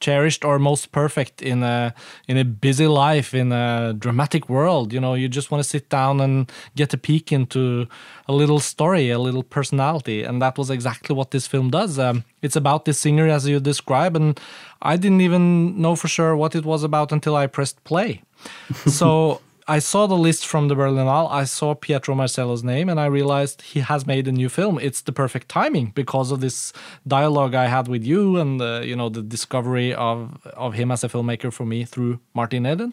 cherished 0.00 0.44
or 0.44 0.58
most 0.58 0.92
perfect 0.92 1.42
in 1.42 1.62
a 1.62 1.94
in 2.28 2.36
a 2.36 2.44
busy 2.44 2.86
life 2.86 3.34
in 3.34 3.52
a 3.52 3.94
dramatic 3.98 4.48
world. 4.48 4.92
You 4.92 5.00
know 5.00 5.14
you 5.14 5.28
just 5.28 5.50
want 5.50 5.62
to 5.62 5.68
sit 5.68 5.88
down 5.88 6.20
and 6.20 6.50
get 6.76 6.94
a 6.94 6.98
peek 6.98 7.32
into 7.32 7.86
a 8.28 8.32
little 8.32 8.60
story 8.60 9.10
a 9.10 9.18
little 9.18 9.42
personality 9.42 10.22
and 10.22 10.40
that 10.42 10.58
was 10.58 10.70
exactly 10.70 11.14
what 11.14 11.30
this 11.30 11.46
film 11.46 11.70
does. 11.70 11.98
Um, 11.98 12.24
it's 12.42 12.56
about 12.56 12.84
this 12.84 12.98
singer 12.98 13.26
as 13.28 13.48
you 13.48 13.60
describe 13.60 14.16
and 14.16 14.38
i 14.82 14.96
didn't 14.96 15.22
even 15.22 15.80
know 15.80 15.96
for 15.96 16.08
sure 16.08 16.36
what 16.36 16.54
it 16.54 16.64
was 16.64 16.82
about 16.84 17.12
until 17.12 17.36
i 17.36 17.46
pressed 17.46 17.82
play. 17.84 18.22
So 18.86 19.40
I 19.66 19.78
saw 19.78 20.06
the 20.06 20.16
list 20.16 20.46
from 20.46 20.68
the 20.68 20.74
Berlinale. 20.74 21.30
I 21.30 21.44
saw 21.44 21.74
Pietro 21.74 22.14
Marcello's 22.14 22.62
name, 22.62 22.88
and 22.88 23.00
I 23.00 23.06
realized 23.06 23.62
he 23.62 23.80
has 23.80 24.06
made 24.06 24.28
a 24.28 24.32
new 24.32 24.48
film. 24.48 24.78
It's 24.78 25.00
the 25.02 25.12
perfect 25.12 25.48
timing 25.48 25.92
because 25.94 26.30
of 26.30 26.40
this 26.40 26.72
dialogue 27.06 27.54
I 27.54 27.66
had 27.66 27.88
with 27.88 28.04
you, 28.04 28.36
and 28.36 28.60
uh, 28.60 28.80
you 28.84 28.96
know 28.96 29.08
the 29.08 29.22
discovery 29.22 29.94
of 29.94 30.36
of 30.54 30.74
him 30.74 30.90
as 30.90 31.04
a 31.04 31.08
filmmaker 31.08 31.52
for 31.52 31.64
me 31.64 31.84
through 31.84 32.20
Martin 32.34 32.66
Eden. 32.66 32.92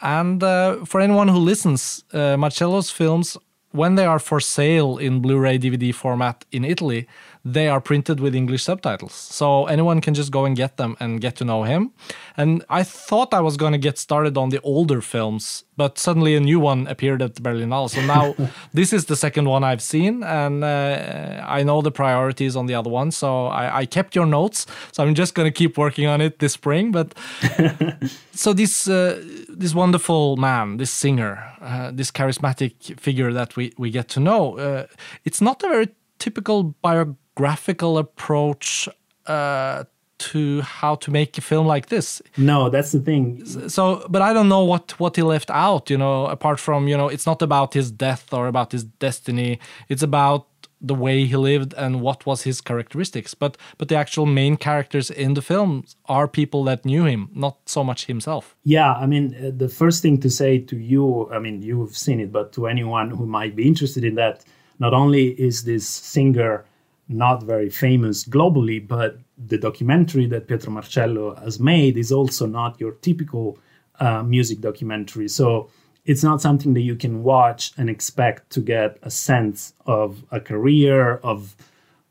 And 0.00 0.42
uh, 0.42 0.84
for 0.84 1.00
anyone 1.00 1.28
who 1.28 1.38
listens, 1.38 2.04
uh, 2.12 2.36
Marcello's 2.36 2.90
films, 2.90 3.36
when 3.72 3.94
they 3.94 4.06
are 4.06 4.18
for 4.18 4.40
sale 4.40 4.98
in 4.98 5.20
Blu-ray 5.20 5.58
DVD 5.58 5.94
format 5.94 6.44
in 6.50 6.64
Italy, 6.64 7.06
they 7.44 7.68
are 7.68 7.80
printed 7.80 8.20
with 8.20 8.34
English 8.34 8.62
subtitles. 8.64 9.12
So 9.12 9.66
anyone 9.66 10.00
can 10.00 10.14
just 10.14 10.30
go 10.30 10.44
and 10.44 10.54
get 10.54 10.76
them 10.76 10.96
and 11.00 11.20
get 11.20 11.36
to 11.36 11.44
know 11.44 11.62
him. 11.62 11.92
And 12.36 12.64
I 12.68 12.82
thought 12.82 13.32
I 13.32 13.40
was 13.40 13.56
going 13.56 13.72
to 13.72 13.78
get 13.78 13.98
started 13.98 14.36
on 14.36 14.50
the 14.50 14.60
older 14.60 15.00
films, 15.00 15.64
but 15.76 15.98
suddenly 15.98 16.36
a 16.36 16.40
new 16.40 16.60
one 16.60 16.86
appeared 16.86 17.22
at 17.22 17.36
the 17.36 17.40
Berlinale. 17.40 17.88
So 17.88 18.00
now 18.06 18.34
this 18.74 18.92
is 18.92 19.06
the 19.06 19.16
second 19.16 19.48
one 19.48 19.64
I've 19.64 19.80
seen, 19.80 20.22
and 20.22 20.62
uh, 20.62 21.44
I 21.46 21.62
know 21.62 21.80
the 21.80 21.90
priorities 21.90 22.56
on 22.56 22.66
the 22.66 22.74
other 22.74 22.90
one. 22.90 23.10
So 23.10 23.46
I, 23.46 23.80
I 23.80 23.86
kept 23.86 24.14
your 24.14 24.26
notes. 24.26 24.66
So 24.92 25.02
I'm 25.02 25.14
just 25.14 25.34
going 25.34 25.46
to 25.46 25.52
keep 25.52 25.78
working 25.78 26.06
on 26.06 26.20
it 26.20 26.40
this 26.40 26.52
spring. 26.52 26.92
But 26.92 27.14
so 28.32 28.52
this 28.52 28.86
uh, 28.86 29.22
this 29.48 29.74
wonderful 29.74 30.36
man, 30.36 30.76
this 30.76 30.90
singer, 30.90 31.42
uh, 31.62 31.90
this 31.90 32.10
charismatic 32.10 33.00
figure 33.00 33.32
that 33.32 33.56
we 33.56 33.72
we 33.78 33.90
get 33.90 34.08
to 34.08 34.20
know, 34.20 34.58
uh, 34.58 34.86
it's 35.24 35.40
not 35.40 35.62
a 35.62 35.68
very 35.68 35.88
typical 36.18 36.74
biography 36.82 37.19
graphical 37.34 37.98
approach 37.98 38.88
uh, 39.26 39.84
to 40.18 40.60
how 40.60 40.94
to 40.96 41.10
make 41.10 41.38
a 41.38 41.40
film 41.40 41.66
like 41.66 41.86
this. 41.86 42.20
No, 42.36 42.68
that's 42.68 42.92
the 42.92 43.00
thing. 43.00 43.44
So, 43.68 44.06
but 44.08 44.20
I 44.20 44.32
don't 44.32 44.48
know 44.48 44.64
what 44.64 44.98
what 45.00 45.16
he 45.16 45.22
left 45.22 45.50
out. 45.50 45.90
You 45.90 45.98
know, 45.98 46.26
apart 46.26 46.60
from 46.60 46.88
you 46.88 46.96
know, 46.96 47.08
it's 47.08 47.26
not 47.26 47.42
about 47.42 47.74
his 47.74 47.90
death 47.90 48.32
or 48.32 48.46
about 48.46 48.72
his 48.72 48.84
destiny. 48.84 49.58
It's 49.88 50.02
about 50.02 50.46
the 50.82 50.94
way 50.94 51.26
he 51.26 51.36
lived 51.36 51.74
and 51.74 52.00
what 52.00 52.24
was 52.26 52.42
his 52.42 52.60
characteristics. 52.60 53.34
But 53.34 53.56
but 53.78 53.88
the 53.88 53.96
actual 53.96 54.26
main 54.26 54.56
characters 54.56 55.10
in 55.10 55.34
the 55.34 55.42
film 55.42 55.84
are 56.04 56.28
people 56.28 56.64
that 56.64 56.84
knew 56.84 57.04
him, 57.04 57.28
not 57.34 57.56
so 57.66 57.82
much 57.84 58.06
himself. 58.06 58.56
Yeah, 58.64 58.92
I 58.92 59.06
mean, 59.06 59.34
uh, 59.34 59.50
the 59.56 59.68
first 59.68 60.02
thing 60.02 60.20
to 60.20 60.30
say 60.30 60.58
to 60.58 60.76
you, 60.76 61.30
I 61.32 61.38
mean, 61.38 61.62
you've 61.62 61.96
seen 61.96 62.20
it, 62.20 62.30
but 62.32 62.52
to 62.52 62.66
anyone 62.66 63.10
who 63.10 63.26
might 63.26 63.56
be 63.56 63.66
interested 63.66 64.04
in 64.04 64.14
that, 64.16 64.44
not 64.78 64.92
only 64.92 65.28
is 65.40 65.64
this 65.64 65.86
singer 65.88 66.64
not 67.10 67.42
very 67.42 67.68
famous 67.68 68.24
globally, 68.24 68.86
but 68.86 69.18
the 69.36 69.58
documentary 69.58 70.26
that 70.26 70.46
Pietro 70.46 70.72
Marcello 70.72 71.34
has 71.36 71.58
made 71.58 71.96
is 71.96 72.12
also 72.12 72.46
not 72.46 72.80
your 72.80 72.92
typical 72.92 73.58
uh, 73.98 74.22
music 74.22 74.60
documentary. 74.60 75.28
So 75.28 75.70
it's 76.04 76.22
not 76.22 76.40
something 76.40 76.72
that 76.74 76.80
you 76.80 76.96
can 76.96 77.22
watch 77.22 77.72
and 77.76 77.90
expect 77.90 78.50
to 78.50 78.60
get 78.60 78.98
a 79.02 79.10
sense 79.10 79.74
of 79.86 80.24
a 80.30 80.40
career 80.40 81.16
of 81.16 81.56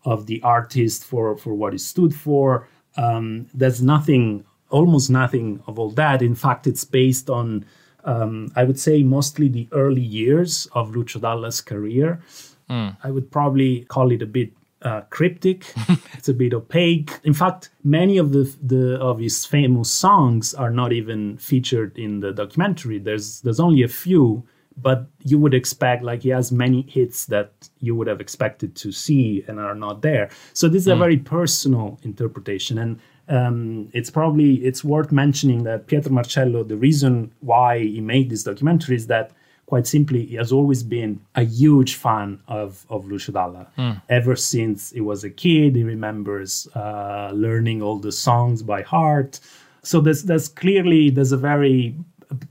of 0.06 0.28
the 0.28 0.42
artist 0.44 1.04
for 1.04 1.38
for 1.38 1.54
what 1.54 1.74
he 1.74 1.80
stood 1.80 2.14
for. 2.14 2.68
Um, 2.98 3.48
there's 3.54 3.82
nothing, 3.82 4.46
almost 4.70 5.10
nothing 5.10 5.62
of 5.68 5.80
all 5.80 5.92
that. 5.92 6.22
In 6.22 6.36
fact, 6.36 6.68
it's 6.68 6.84
based 6.84 7.30
on 7.30 7.66
um, 8.06 8.52
I 8.56 8.64
would 8.64 8.80
say 8.80 9.04
mostly 9.04 9.48
the 9.50 9.68
early 9.72 10.02
years 10.02 10.68
of 10.74 10.96
Lucio 10.96 11.22
Dalla's 11.22 11.62
career. 11.62 12.22
Mm. 12.70 12.96
I 13.04 13.12
would 13.12 13.32
probably 13.32 13.86
call 13.86 14.12
it 14.12 14.22
a 14.22 14.28
bit 14.28 14.52
uh, 14.82 15.02
cryptic. 15.10 15.74
it's 16.14 16.30
a 16.30 16.34
bit 16.34 16.54
opaque. 16.54 17.12
In 17.24 17.34
fact, 17.34 17.70
many 17.84 18.18
of 18.18 18.32
the, 18.32 18.54
the 18.62 18.98
of 19.00 19.20
his 19.20 19.46
famous 19.46 19.92
songs 19.92 20.54
are 20.54 20.70
not 20.70 20.94
even 20.94 21.38
featured 21.38 21.98
in 21.98 22.20
the 22.20 22.32
documentary. 22.32 23.00
There's 23.00 23.42
there's 23.42 23.60
only 23.60 23.84
a 23.84 23.88
few, 23.88 24.44
but 24.78 25.08
you 25.24 25.38
would 25.40 25.54
expect 25.54 26.04
like 26.04 26.24
he 26.24 26.30
has 26.30 26.52
many 26.52 26.84
hits 26.84 27.26
that 27.26 27.52
you 27.80 27.96
would 27.96 28.08
have 28.08 28.22
expected 28.22 28.76
to 28.78 28.92
see 28.92 29.44
and 29.48 29.60
are 29.60 29.76
not 29.76 30.02
there. 30.02 30.30
So 30.54 30.70
this 30.70 30.84
is 30.84 30.88
a 30.88 30.96
very 30.96 31.18
personal 31.18 32.00
interpretation, 32.04 32.78
and 32.78 33.00
um, 33.28 33.90
it's 33.94 34.10
probably 34.10 34.56
it's 34.66 34.84
worth 34.84 35.12
mentioning 35.12 35.64
that 35.64 35.88
Pietro 35.88 36.12
Marcello. 36.12 36.64
The 36.64 36.78
reason 36.78 37.32
why 37.42 37.80
he 37.80 38.02
made 38.02 38.30
this 38.30 38.44
documentary 38.44 38.96
is 38.96 39.08
that 39.08 39.32
quite 39.70 39.86
simply, 39.86 40.26
he 40.26 40.36
has 40.44 40.52
always 40.52 40.82
been 40.82 41.22
a 41.36 41.44
huge 41.44 41.94
fan 41.94 42.40
of, 42.48 42.70
of 42.90 43.06
Lucio 43.06 43.32
Dalla. 43.32 43.68
Ever 44.10 44.36
since 44.36 44.90
he 44.90 45.02
was 45.12 45.24
a 45.24 45.30
kid, 45.30 45.76
he 45.76 45.84
remembers 45.84 46.68
uh, 46.76 47.30
learning 47.46 47.84
all 47.84 48.00
the 48.00 48.12
songs 48.12 48.64
by 48.64 48.82
heart. 48.82 49.40
So 49.84 50.02
there's, 50.02 50.24
there's 50.24 50.48
clearly, 50.48 51.12
there's 51.12 51.34
a 51.34 51.38
very 51.38 51.96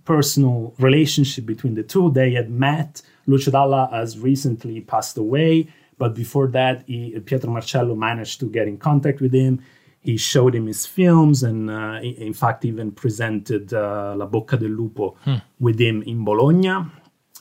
personal 0.05 0.75
relationship 0.79 1.45
between 1.45 1.75
the 1.75 1.83
two. 1.83 2.05
They 2.13 2.31
had 2.41 2.51
met. 2.51 3.03
Lucio 3.27 3.51
Dalla 3.51 3.89
has 3.91 4.17
recently 4.31 4.81
passed 4.81 5.19
away, 5.19 5.69
but 5.99 6.15
before 6.15 6.47
that, 6.59 6.85
he, 6.87 7.19
Pietro 7.27 7.51
Marcello 7.51 7.97
managed 7.97 8.39
to 8.41 8.47
get 8.47 8.69
in 8.69 8.79
contact 8.79 9.21
with 9.21 9.35
him. 9.35 9.61
He 10.01 10.17
showed 10.17 10.55
him 10.55 10.67
his 10.69 10.87
films 10.87 11.43
and, 11.43 11.69
uh, 11.69 11.99
in 12.01 12.33
fact, 12.33 12.65
even 12.65 12.93
presented 12.93 13.75
uh, 13.75 14.15
La 14.17 14.27
Bocca 14.27 14.57
del 14.57 14.71
Lupo 14.71 15.17
with 15.59 15.79
him 15.81 16.03
in 16.05 16.25
Bologna 16.25 16.77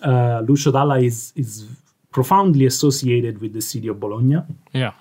uh, 0.01 0.41
Lucio 0.47 0.71
Dalla 0.71 0.99
is 0.99 1.33
is 1.35 1.65
profoundly 2.11 2.65
associated 2.65 3.39
with 3.41 3.53
the 3.53 3.61
city 3.61 3.87
of 3.87 3.99
Bologna. 3.99 4.41
Yeah. 4.73 4.93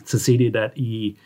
It's 0.00 0.14
a 0.14 0.18
city 0.18 0.50
that 0.50 0.76
he 0.76 1.16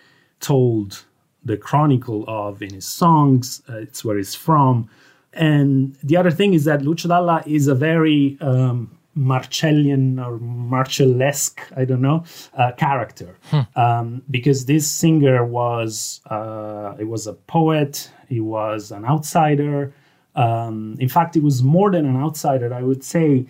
told 0.40 1.04
the 1.44 1.56
chronicle 1.56 2.24
of 2.28 2.62
in 2.62 2.74
his 2.74 2.86
songs. 2.86 3.62
Uh, 3.68 3.78
it's 3.78 4.04
where 4.04 4.16
he's 4.16 4.34
from. 4.34 4.88
And 5.32 5.96
the 6.02 6.16
other 6.16 6.30
thing 6.30 6.54
is 6.54 6.64
that 6.64 6.82
Lucio 6.82 7.08
Dalla 7.08 7.42
is 7.46 7.68
a 7.68 7.74
very 7.74 8.36
um, 8.40 8.98
Marcellian 9.16 10.24
or 10.24 10.38
Marcellesque, 10.38 11.60
I 11.76 11.84
don't 11.84 12.00
know, 12.00 12.24
uh, 12.56 12.72
character. 12.72 13.36
Um, 13.76 14.22
because 14.30 14.66
this 14.66 14.88
singer 14.88 15.44
was, 15.44 16.20
uh, 16.26 16.94
he 16.96 17.04
was 17.04 17.26
a 17.26 17.32
poet, 17.32 18.10
he 18.28 18.40
was 18.40 18.90
an 18.90 19.04
outsider, 19.04 19.92
um, 20.38 20.96
in 21.00 21.08
fact, 21.08 21.34
he 21.34 21.40
was 21.40 21.64
more 21.64 21.90
than 21.90 22.06
an 22.06 22.16
outsider. 22.16 22.72
I 22.72 22.82
would 22.82 23.02
say 23.02 23.46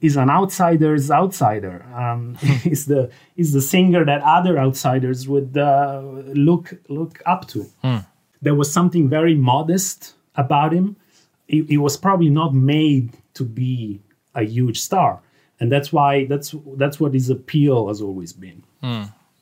he's 0.00 0.16
an 0.16 0.30
outsider's 0.30 1.10
outsider. 1.10 1.84
Um, 1.94 2.34
he's 2.62 2.86
the 2.86 3.10
he's 3.36 3.52
the 3.52 3.60
singer 3.60 4.04
that 4.06 4.22
other 4.22 4.58
outsiders 4.58 5.28
would 5.28 5.58
uh, 5.58 6.00
look 6.48 6.72
look 6.88 7.20
up 7.26 7.46
to. 7.48 7.66
There 8.40 8.54
was 8.54 8.72
something 8.72 9.06
very 9.08 9.34
modest 9.34 10.14
about 10.34 10.72
him. 10.72 10.96
He, 11.46 11.62
he 11.64 11.76
was 11.76 11.98
probably 11.98 12.30
not 12.30 12.54
made 12.54 13.12
to 13.34 13.44
be 13.44 14.00
a 14.34 14.42
huge 14.42 14.80
star, 14.80 15.20
and 15.60 15.70
that's 15.70 15.92
why 15.92 16.24
that's 16.24 16.54
that's 16.76 16.98
what 16.98 17.12
his 17.12 17.28
appeal 17.28 17.88
has 17.88 18.00
always 18.00 18.32
been. 18.32 18.62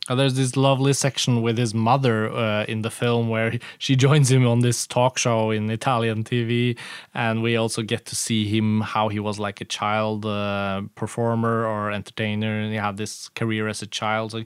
Uh, 0.08 0.14
there's 0.14 0.34
this 0.34 0.56
lovely 0.56 0.92
section 0.92 1.42
with 1.42 1.58
his 1.58 1.74
mother 1.74 2.30
uh, 2.30 2.64
in 2.64 2.82
the 2.82 2.90
film 2.90 3.28
where 3.28 3.50
he- 3.50 3.60
she 3.78 3.94
joins 3.96 4.30
him 4.30 4.46
on 4.46 4.60
this 4.60 4.86
talk 4.86 5.18
show 5.18 5.50
in 5.50 5.70
Italian 5.70 6.24
TV, 6.24 6.76
and 7.14 7.42
we 7.42 7.56
also 7.56 7.82
get 7.82 8.06
to 8.06 8.16
see 8.16 8.46
him 8.46 8.80
how 8.80 9.08
he 9.08 9.20
was 9.20 9.38
like 9.38 9.60
a 9.60 9.64
child 9.64 10.24
uh, 10.24 10.82
performer 10.94 11.66
or 11.66 11.92
entertainer, 11.92 12.60
and 12.60 12.72
he 12.72 12.78
had 12.78 12.96
this 12.96 13.28
career 13.30 13.68
as 13.68 13.82
a 13.82 13.86
child. 13.86 14.32
So 14.32 14.42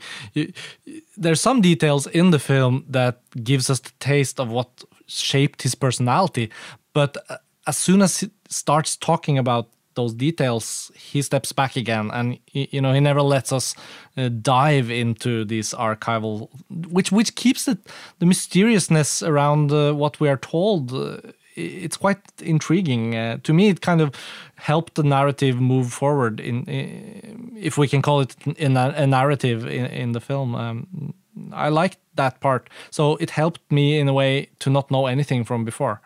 there's 1.16 1.40
some 1.40 1.60
details 1.60 2.06
in 2.06 2.30
the 2.30 2.38
film 2.38 2.84
that 2.88 3.20
gives 3.42 3.70
us 3.70 3.80
the 3.80 3.92
taste 4.00 4.40
of 4.40 4.48
what 4.50 4.84
shaped 5.06 5.62
his 5.62 5.74
personality, 5.74 6.50
but 6.92 7.16
uh, 7.28 7.36
as 7.66 7.76
soon 7.76 8.02
as 8.02 8.20
he 8.20 8.30
starts 8.48 8.96
talking 8.96 9.38
about 9.38 9.68
those 9.94 10.14
details, 10.14 10.90
he 10.94 11.22
steps 11.22 11.52
back 11.52 11.76
again, 11.76 12.10
and 12.12 12.38
you 12.52 12.80
know 12.80 12.92
he 12.92 13.00
never 13.00 13.22
lets 13.22 13.52
us 13.52 13.74
uh, 14.16 14.28
dive 14.28 14.90
into 14.90 15.44
these 15.44 15.74
archival, 15.74 16.48
which 16.90 17.12
which 17.12 17.34
keeps 17.34 17.68
it 17.68 17.78
the 18.18 18.26
mysteriousness 18.26 19.22
around 19.22 19.72
uh, 19.72 19.92
what 19.92 20.20
we 20.20 20.28
are 20.28 20.36
told. 20.36 20.92
Uh, 20.92 21.18
it's 21.54 21.98
quite 21.98 22.18
intriguing 22.40 23.14
uh, 23.14 23.36
to 23.42 23.52
me. 23.52 23.68
It 23.68 23.82
kind 23.82 24.00
of 24.00 24.14
helped 24.54 24.94
the 24.94 25.02
narrative 25.02 25.60
move 25.60 25.92
forward, 25.92 26.40
in, 26.40 26.64
i 26.68 27.58
if 27.58 27.78
we 27.78 27.88
can 27.88 28.02
call 28.02 28.20
it 28.20 28.34
in 28.56 28.76
a, 28.76 28.94
a 28.96 29.06
narrative 29.06 29.66
in, 29.66 29.86
in 29.86 30.12
the 30.12 30.20
film. 30.20 30.54
Um, 30.54 31.14
I 31.52 31.68
liked 31.68 31.98
that 32.14 32.40
part, 32.40 32.68
so 32.90 33.16
it 33.16 33.30
helped 33.30 33.60
me 33.70 33.98
in 33.98 34.08
a 34.08 34.12
way 34.12 34.48
to 34.58 34.70
not 34.70 34.90
know 34.90 35.06
anything 35.06 35.44
from 35.44 35.64
before. 35.64 36.00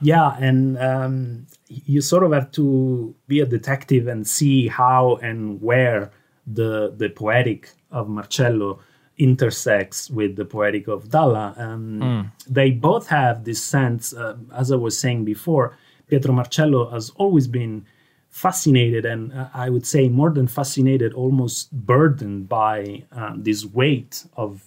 Yeah, 0.00 0.36
and 0.38 0.78
um, 0.78 1.46
you 1.68 2.00
sort 2.00 2.24
of 2.24 2.32
have 2.32 2.50
to 2.52 3.14
be 3.26 3.40
a 3.40 3.46
detective 3.46 4.06
and 4.06 4.26
see 4.26 4.68
how 4.68 5.16
and 5.22 5.60
where 5.62 6.10
the 6.46 6.94
the 6.96 7.08
poetic 7.10 7.70
of 7.90 8.08
Marcello 8.08 8.80
intersects 9.18 10.08
with 10.10 10.36
the 10.36 10.44
poetic 10.44 10.88
of 10.88 11.10
Dalla. 11.10 11.54
Um, 11.58 12.30
They 12.48 12.70
both 12.70 13.08
have 13.08 13.44
this 13.44 13.62
sense, 13.62 14.14
uh, 14.14 14.36
as 14.54 14.70
I 14.70 14.76
was 14.76 14.98
saying 14.98 15.24
before. 15.24 15.76
Pietro 16.06 16.32
Marcello 16.32 16.88
has 16.90 17.10
always 17.16 17.46
been 17.48 17.84
fascinated, 18.30 19.04
and 19.04 19.32
uh, 19.32 19.48
I 19.52 19.68
would 19.70 19.86
say 19.86 20.08
more 20.08 20.30
than 20.30 20.46
fascinated, 20.46 21.12
almost 21.12 21.72
burdened 21.72 22.48
by 22.48 23.04
uh, 23.12 23.34
this 23.36 23.64
weight 23.66 24.24
of 24.36 24.64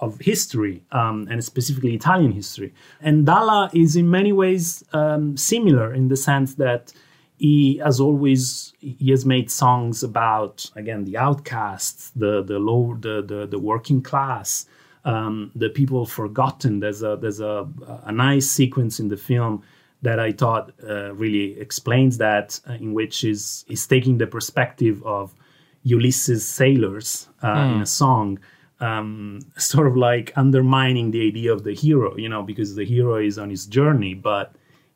of 0.00 0.20
history 0.20 0.82
um, 0.92 1.26
and 1.30 1.42
specifically 1.44 1.94
Italian 1.94 2.32
history. 2.32 2.72
And 3.00 3.26
Dalla 3.26 3.70
is 3.72 3.96
in 3.96 4.10
many 4.10 4.32
ways 4.32 4.84
um, 4.92 5.36
similar 5.36 5.92
in 5.92 6.08
the 6.08 6.16
sense 6.16 6.54
that 6.56 6.92
he 7.38 7.78
has 7.84 8.00
always 8.00 8.72
he 8.80 9.10
has 9.10 9.26
made 9.26 9.50
songs 9.50 10.02
about 10.02 10.70
again 10.74 11.04
the 11.04 11.16
outcasts, 11.18 12.10
the 12.16 12.42
the 12.42 12.58
low 12.58 12.96
the 12.98 13.22
the, 13.22 13.46
the 13.46 13.58
working 13.58 14.02
class, 14.02 14.66
um, 15.04 15.50
the 15.54 15.68
people 15.68 16.06
forgotten. 16.06 16.80
There's 16.80 17.02
a 17.02 17.18
there's 17.20 17.40
a 17.40 17.68
a 18.04 18.12
nice 18.12 18.50
sequence 18.50 18.98
in 18.98 19.08
the 19.08 19.16
film 19.16 19.62
that 20.02 20.18
I 20.18 20.32
thought 20.32 20.72
uh, 20.88 21.14
really 21.14 21.58
explains 21.60 22.18
that, 22.18 22.60
uh, 22.68 22.74
in 22.74 22.94
which 22.94 23.22
is 23.24 23.64
is 23.68 23.86
taking 23.86 24.18
the 24.18 24.26
perspective 24.26 25.02
of 25.04 25.34
Ulysses 25.82 26.46
sailors 26.46 27.28
uh, 27.42 27.72
in 27.74 27.80
a 27.82 27.86
song 27.86 28.38
um, 28.80 29.40
sort 29.56 29.86
of 29.86 29.96
like 29.96 30.32
undermining 30.36 31.10
the 31.10 31.26
idea 31.26 31.52
of 31.52 31.64
the 31.64 31.74
hero, 31.74 32.16
you 32.16 32.28
know, 32.28 32.42
because 32.42 32.74
the 32.74 32.84
hero 32.84 33.16
is 33.16 33.38
on 33.38 33.50
his 33.50 33.66
journey, 33.66 34.14
but 34.14 34.54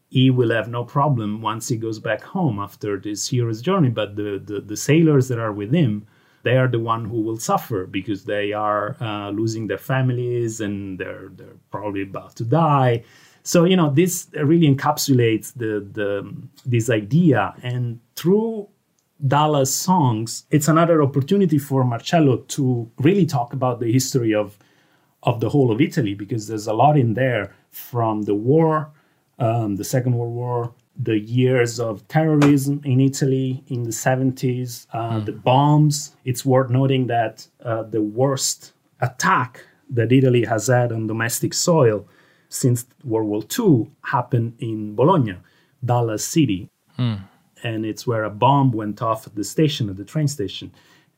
he 0.09 0.29
will 0.31 0.51
have 0.51 0.69
no 0.69 0.85
problem 0.85 1.41
once 1.41 1.69
he 1.69 1.77
goes 1.77 1.99
back 1.99 2.23
home 2.23 2.59
after 2.59 2.99
this 2.99 3.29
hero's 3.29 3.63
journey. 3.63 3.89
But 3.89 4.17
the, 4.17 4.43
the, 4.45 4.61
the 4.61 4.77
sailors 4.77 5.29
that 5.29 5.39
are 5.39 5.53
with 5.53 5.73
him, 5.73 6.07
they 6.43 6.57
are 6.57 6.69
the 6.69 6.81
one 6.81 7.05
who 7.05 7.21
will 7.21 7.39
suffer 7.39 7.87
because 7.87 8.25
they 8.25 8.53
are 8.53 8.97
uh, 9.01 9.31
losing 9.31 9.67
their 9.67 9.79
families 9.79 10.61
and 10.61 10.99
they're 10.99 11.31
they're 11.37 11.59
probably 11.71 12.03
about 12.03 12.35
to 12.37 12.45
die. 12.45 13.05
So 13.43 13.65
you 13.65 13.77
know 13.77 13.91
this 13.91 14.29
really 14.35 14.75
encapsulates 14.75 15.53
the 15.55 15.87
the 15.93 16.35
this 16.65 16.89
idea, 16.89 17.55
and 17.63 18.01
through 18.17 18.69
Dalla's 19.27 19.73
songs, 19.73 20.45
it's 20.51 20.69
another 20.69 21.03
opportunity 21.03 21.59
for 21.59 21.85
Marcello 21.85 22.39
to 22.49 22.91
really 22.99 23.27
talk 23.27 23.53
about 23.53 23.81
the 23.81 23.93
history 23.93 24.35
of 24.35 24.59
of 25.23 25.41
the 25.41 25.51
whole 25.51 25.71
of 25.71 25.81
Italy 25.81 26.15
because 26.15 26.47
there's 26.47 26.67
a 26.67 26.73
lot 26.73 26.97
in 26.97 27.13
there 27.13 27.55
from 27.71 28.23
the 28.23 28.35
war, 28.35 28.91
um, 29.39 29.77
the 29.77 29.85
Second 29.85 30.15
World 30.17 30.35
War, 30.35 30.75
the 30.97 31.19
years 31.19 31.79
of 31.79 32.07
terrorism 32.09 32.81
in 32.85 33.01
Italy 33.01 33.63
in 33.69 33.83
the 33.83 33.91
70s, 33.91 34.87
uh, 34.95 35.21
the 35.21 35.33
bombs. 35.33 36.17
It's 36.25 36.47
worth 36.47 36.71
noting 36.71 37.07
that 37.09 37.47
uh, 37.63 37.83
the 37.83 38.01
worst 38.01 38.73
attack 39.03 39.67
that 39.91 40.11
Italy 40.11 40.45
has 40.45 40.69
had 40.69 40.91
on 40.91 41.07
domestic 41.07 41.53
soil 41.53 42.09
since 42.49 42.87
World 43.05 43.29
War 43.29 43.43
II 43.59 43.91
happened 44.03 44.55
in 44.59 44.95
Bologna, 44.95 45.37
Dalla's 45.85 46.25
City 46.25 46.71
and 47.63 47.85
it's 47.85 48.07
where 48.07 48.25
a 48.25 48.31
bomb 48.31 48.73
went 48.73 49.03
off 49.03 49.27
at 49.27 49.35
the 49.35 49.45
station, 49.45 49.89
at 49.91 49.97
the 49.97 50.05
train 50.05 50.29
station, 50.29 50.73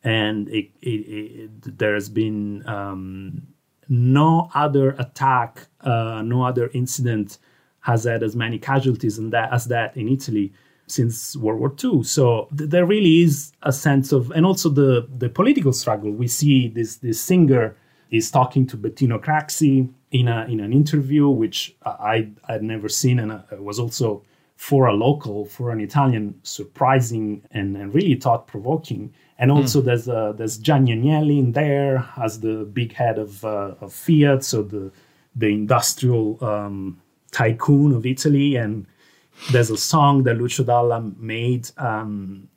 and 0.04 0.48
it, 0.48 0.70
it, 0.80 0.88
it, 0.88 1.78
there 1.78 1.94
has 1.94 2.08
been 2.08 2.66
um, 2.68 3.42
no 3.88 4.50
other 4.54 4.90
attack, 4.98 5.66
uh, 5.80 6.22
no 6.24 6.44
other 6.44 6.70
incident 6.74 7.38
has 7.80 8.04
had 8.04 8.22
as 8.22 8.36
many 8.36 8.58
casualties 8.58 9.18
that, 9.18 9.52
as 9.52 9.66
that 9.66 9.96
in 9.96 10.08
Italy 10.08 10.52
since 10.86 11.36
World 11.36 11.60
War 11.60 11.74
II. 11.82 12.02
So 12.02 12.48
th- 12.56 12.70
there 12.70 12.86
really 12.86 13.22
is 13.22 13.52
a 13.62 13.72
sense 13.72 14.12
of, 14.12 14.30
and 14.32 14.44
also 14.44 14.68
the 14.68 15.08
the 15.18 15.28
political 15.28 15.72
struggle. 15.72 16.10
We 16.10 16.28
see 16.28 16.68
this 16.68 16.96
this 16.96 17.20
singer 17.20 17.76
is 18.10 18.30
talking 18.30 18.66
to 18.68 18.76
Bettino 18.76 19.18
Craxi 19.18 19.88
in 20.10 20.28
a 20.28 20.44
in 20.44 20.60
an 20.60 20.72
interview, 20.72 21.28
which 21.28 21.74
I 21.84 22.28
I'd 22.48 22.62
never 22.62 22.88
seen, 22.88 23.18
and 23.18 23.32
uh, 23.32 23.42
was 23.58 23.78
also 23.78 24.22
for 24.56 24.86
a 24.86 24.94
local, 24.94 25.44
for 25.44 25.70
an 25.70 25.80
Italian, 25.80 26.38
surprising 26.42 27.42
and, 27.50 27.76
and 27.76 27.94
really 27.94 28.14
thought 28.14 28.46
provoking. 28.46 29.12
And 29.38 29.50
also 29.50 29.80
there's 29.80 30.08
uh, 30.08 30.32
there's 30.32 30.56
Gianni 30.56 30.92
Agnelli 30.92 31.38
in 31.38 31.52
there 31.52 32.08
as 32.16 32.40
the 32.40 32.64
big 32.72 32.92
head 32.92 33.18
of 33.18 33.44
uh, 33.44 33.74
of 33.80 33.92
Fiat, 33.92 34.44
so 34.44 34.62
the 34.62 34.92
the 35.34 35.48
industrial 35.48 36.38
um, 36.44 37.00
tycoon 37.32 37.92
of 37.92 38.06
Italy, 38.06 38.54
and 38.56 38.86
there's 39.50 39.70
a 39.70 39.76
song 39.76 40.22
that 40.24 40.36
Lucio 40.36 40.64
Dalla 40.64 41.00
made, 41.18 41.70
um, 41.78 42.48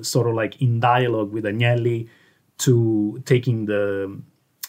sort 0.00 0.26
of 0.26 0.34
like 0.34 0.60
in 0.60 0.80
dialogue 0.80 1.30
with 1.30 1.44
Agnelli, 1.44 2.08
to 2.58 3.22
taking 3.24 3.66
the 3.66 4.20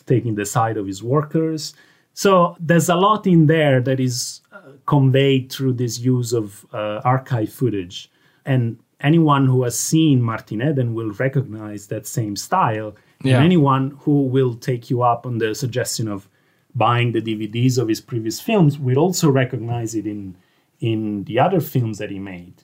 taking 0.06 0.36
the 0.36 0.46
side 0.46 0.78
of 0.78 0.86
his 0.86 1.02
workers. 1.02 1.74
So 2.13 2.56
there's 2.60 2.89
a 2.89 2.96
lot 2.96 3.26
in 3.26 3.48
there 3.48 3.82
that 3.82 4.00
is 4.00 4.41
conveyed 4.86 5.52
through 5.52 5.73
this 5.73 5.99
use 5.99 6.34
of 6.34 6.65
uh, 6.73 7.02
archive 7.04 7.52
footage, 7.52 8.10
and 8.45 8.78
anyone 9.02 9.45
who 9.47 9.63
has 9.63 9.78
seen 9.78 10.21
Martin 10.21 10.62
Eden 10.62 10.93
will 10.93 11.12
recognize 11.12 11.88
that 11.88 12.08
same 12.08 12.36
style. 12.36 12.95
Yeah. 13.23 13.36
And 13.38 13.45
anyone 13.45 13.97
who 14.02 14.23
will 14.23 14.54
take 14.56 14.89
you 14.89 15.02
up 15.02 15.26
on 15.26 15.38
the 15.38 15.56
suggestion 15.56 16.08
of 16.10 16.28
buying 16.76 17.13
the 17.13 17.21
DVDs 17.21 17.78
of 17.78 17.88
his 17.88 18.02
previous 18.02 18.41
films 18.41 18.78
will 18.78 18.97
also 18.97 19.30
recognize 19.30 19.95
it 19.95 20.06
in 20.06 20.36
in 20.80 21.23
the 21.23 21.39
other 21.39 21.62
films 21.62 21.97
that 21.99 22.10
he 22.12 22.19
made. 22.19 22.56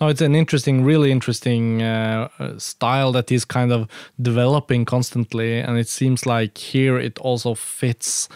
No, 0.00 0.08
it's 0.08 0.20
an 0.22 0.34
interesting, 0.34 0.84
really 0.84 1.10
interesting 1.10 1.82
uh, 1.82 2.28
uh, 2.38 2.58
style 2.58 3.12
that 3.12 3.30
is 3.32 3.44
kind 3.44 3.72
of 3.72 3.88
developing 4.20 4.84
constantly, 4.84 5.58
and 5.58 5.78
it 5.78 5.88
seems 5.88 6.24
like 6.26 6.56
here 6.58 6.98
it 6.98 7.18
also 7.18 7.54
fits 7.54 8.28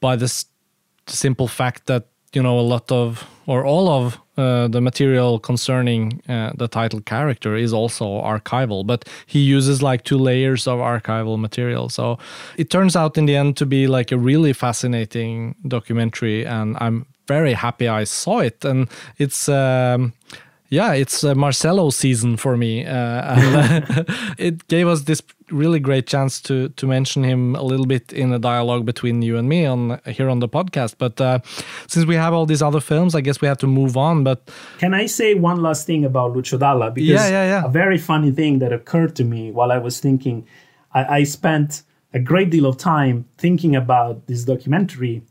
by 0.00 0.16
the 0.16 0.24
s- 0.26 0.46
simple 1.06 1.48
fact 1.48 1.86
that 1.86 2.06
you 2.32 2.42
know 2.42 2.58
a 2.58 2.62
lot 2.62 2.90
of 2.90 3.26
or 3.46 3.64
all 3.64 3.88
of 3.88 4.18
uh, 4.36 4.66
the 4.68 4.80
material 4.80 5.38
concerning 5.38 6.20
uh, 6.28 6.50
the 6.56 6.66
title 6.66 7.00
character 7.00 7.54
is 7.54 7.72
also 7.72 8.04
archival, 8.22 8.84
but 8.84 9.08
he 9.26 9.38
uses 9.38 9.82
like 9.82 10.02
two 10.02 10.18
layers 10.18 10.66
of 10.66 10.80
archival 10.80 11.38
material. 11.38 11.88
So 11.88 12.18
it 12.56 12.70
turns 12.70 12.96
out 12.96 13.16
in 13.16 13.26
the 13.26 13.36
end 13.36 13.56
to 13.58 13.66
be 13.66 13.86
like 13.86 14.10
a 14.10 14.18
really 14.18 14.52
fascinating 14.52 15.54
documentary, 15.68 16.44
and 16.44 16.76
I'm 16.80 17.06
very 17.28 17.52
happy 17.52 17.88
I 17.88 18.04
saw 18.04 18.40
it. 18.40 18.64
And 18.64 18.88
it's 19.18 19.48
um, 19.48 20.12
yeah, 20.70 20.92
it's 20.92 21.22
a 21.22 21.34
Marcello 21.34 21.90
season 21.90 22.36
for 22.36 22.56
me, 22.56 22.84
uh, 22.84 23.36
and 23.36 23.56
uh, 23.98 24.04
it 24.38 24.66
gave 24.68 24.88
us 24.88 25.02
this 25.02 25.22
really 25.50 25.78
great 25.78 26.06
chance 26.06 26.40
to 26.40 26.70
to 26.70 26.86
mention 26.86 27.22
him 27.22 27.54
a 27.54 27.62
little 27.62 27.86
bit 27.86 28.12
in 28.12 28.32
a 28.32 28.38
dialogue 28.38 28.84
between 28.86 29.22
you 29.22 29.36
and 29.36 29.48
me 29.48 29.66
on 29.66 30.00
here 30.06 30.28
on 30.28 30.40
the 30.40 30.48
podcast. 30.48 30.94
But 30.98 31.20
uh, 31.20 31.40
since 31.86 32.06
we 32.06 32.16
have 32.16 32.32
all 32.32 32.46
these 32.46 32.62
other 32.62 32.80
films, 32.80 33.14
I 33.14 33.20
guess 33.20 33.40
we 33.40 33.48
have 33.48 33.58
to 33.58 33.66
move 33.66 33.96
on. 33.96 34.24
But 34.24 34.50
Can 34.78 34.94
I 34.94 35.06
say 35.06 35.34
one 35.34 35.62
last 35.62 35.86
thing 35.86 36.04
about 36.04 36.32
Lucio 36.32 36.58
Dalla? 36.58 36.90
Because 36.90 37.08
Yeah, 37.08 37.28
yeah, 37.28 37.44
yeah. 37.44 37.64
a 37.64 37.68
very 37.68 37.98
funny 37.98 38.30
thing 38.30 38.58
that 38.60 38.72
occurred 38.72 39.14
to 39.16 39.24
me 39.24 39.50
while 39.50 39.70
I 39.70 39.78
was 39.78 40.00
thinking, 40.00 40.46
I, 40.92 41.18
I 41.18 41.24
spent 41.24 41.82
a 42.14 42.18
great 42.18 42.50
deal 42.50 42.66
of 42.66 42.78
time 42.78 43.26
thinking 43.36 43.76
about 43.76 44.26
this 44.26 44.44
documentary 44.44 45.22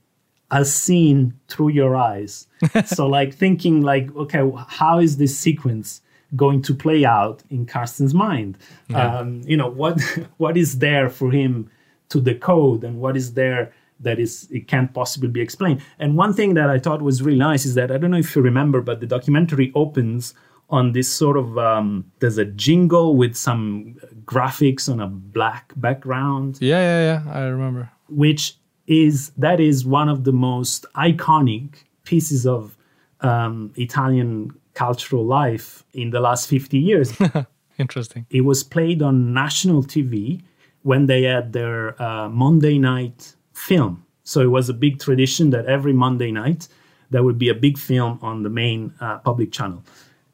as 0.53 0.73
seen 0.73 1.33
through 1.47 1.69
your 1.69 1.95
eyes. 1.95 2.47
so 2.85 3.07
like 3.07 3.33
thinking 3.33 3.81
like, 3.81 4.15
okay, 4.15 4.49
how 4.67 4.99
is 4.99 5.17
this 5.17 5.37
sequence 5.37 6.01
going 6.35 6.61
to 6.61 6.73
play 6.75 7.03
out 7.03 7.43
in 7.49 7.65
Karsten's 7.65 8.13
mind? 8.13 8.57
Um, 8.93 9.41
you 9.45 9.57
know, 9.57 9.69
what 9.69 9.99
what 10.37 10.55
is 10.55 10.79
there 10.79 11.09
for 11.09 11.31
him 11.31 11.69
to 12.09 12.21
decode 12.21 12.83
and 12.83 13.01
what 13.01 13.17
is 13.17 13.33
there 13.33 13.73
that 13.99 14.19
is 14.19 14.47
it 14.51 14.67
can't 14.67 14.93
possibly 14.93 15.29
be 15.29 15.41
explained. 15.41 15.81
And 15.97 16.15
one 16.15 16.33
thing 16.33 16.53
that 16.53 16.69
I 16.69 16.77
thought 16.77 17.01
was 17.01 17.23
really 17.23 17.39
nice 17.39 17.65
is 17.65 17.73
that 17.75 17.89
I 17.91 17.97
don't 17.97 18.11
know 18.11 18.17
if 18.17 18.35
you 18.35 18.41
remember, 18.41 18.81
but 18.81 18.99
the 18.99 19.07
documentary 19.07 19.71
opens 19.73 20.33
on 20.69 20.91
this 20.91 21.11
sort 21.11 21.37
of 21.37 21.57
um, 21.57 22.11
there's 22.19 22.37
a 22.37 22.45
jingle 22.45 23.15
with 23.15 23.35
some 23.35 23.95
graphics 24.25 24.91
on 24.91 24.99
a 24.99 25.07
black 25.07 25.73
background, 25.77 26.57
yeah, 26.61 26.79
yeah, 26.79 27.01
yeah, 27.25 27.31
I 27.31 27.43
remember. 27.45 27.89
which 28.09 28.57
is 28.87 29.31
that 29.37 29.59
is 29.59 29.85
one 29.85 30.09
of 30.09 30.23
the 30.23 30.33
most 30.33 30.85
iconic 30.95 31.83
pieces 32.03 32.45
of 32.45 32.77
um, 33.21 33.71
Italian 33.75 34.51
cultural 34.73 35.25
life 35.25 35.83
in 35.93 36.09
the 36.09 36.19
last 36.19 36.49
50 36.49 36.77
years. 36.77 37.13
Interesting. 37.79 38.25
it 38.29 38.41
was 38.41 38.63
played 38.63 39.01
on 39.01 39.33
national 39.33 39.83
TV 39.83 40.41
when 40.83 41.07
they 41.07 41.23
had 41.23 41.53
their 41.53 41.99
uh, 42.01 42.29
Monday 42.29 42.77
night 42.77 43.35
film. 43.53 44.05
So 44.23 44.41
it 44.41 44.51
was 44.51 44.69
a 44.69 44.73
big 44.73 44.99
tradition 44.99 45.49
that 45.51 45.65
every 45.65 45.93
Monday 45.93 46.31
night 46.31 46.67
there 47.09 47.23
would 47.23 47.37
be 47.37 47.49
a 47.49 47.53
big 47.53 47.77
film 47.77 48.19
on 48.21 48.43
the 48.43 48.49
main 48.49 48.93
uh, 49.01 49.17
public 49.19 49.51
channel. 49.51 49.83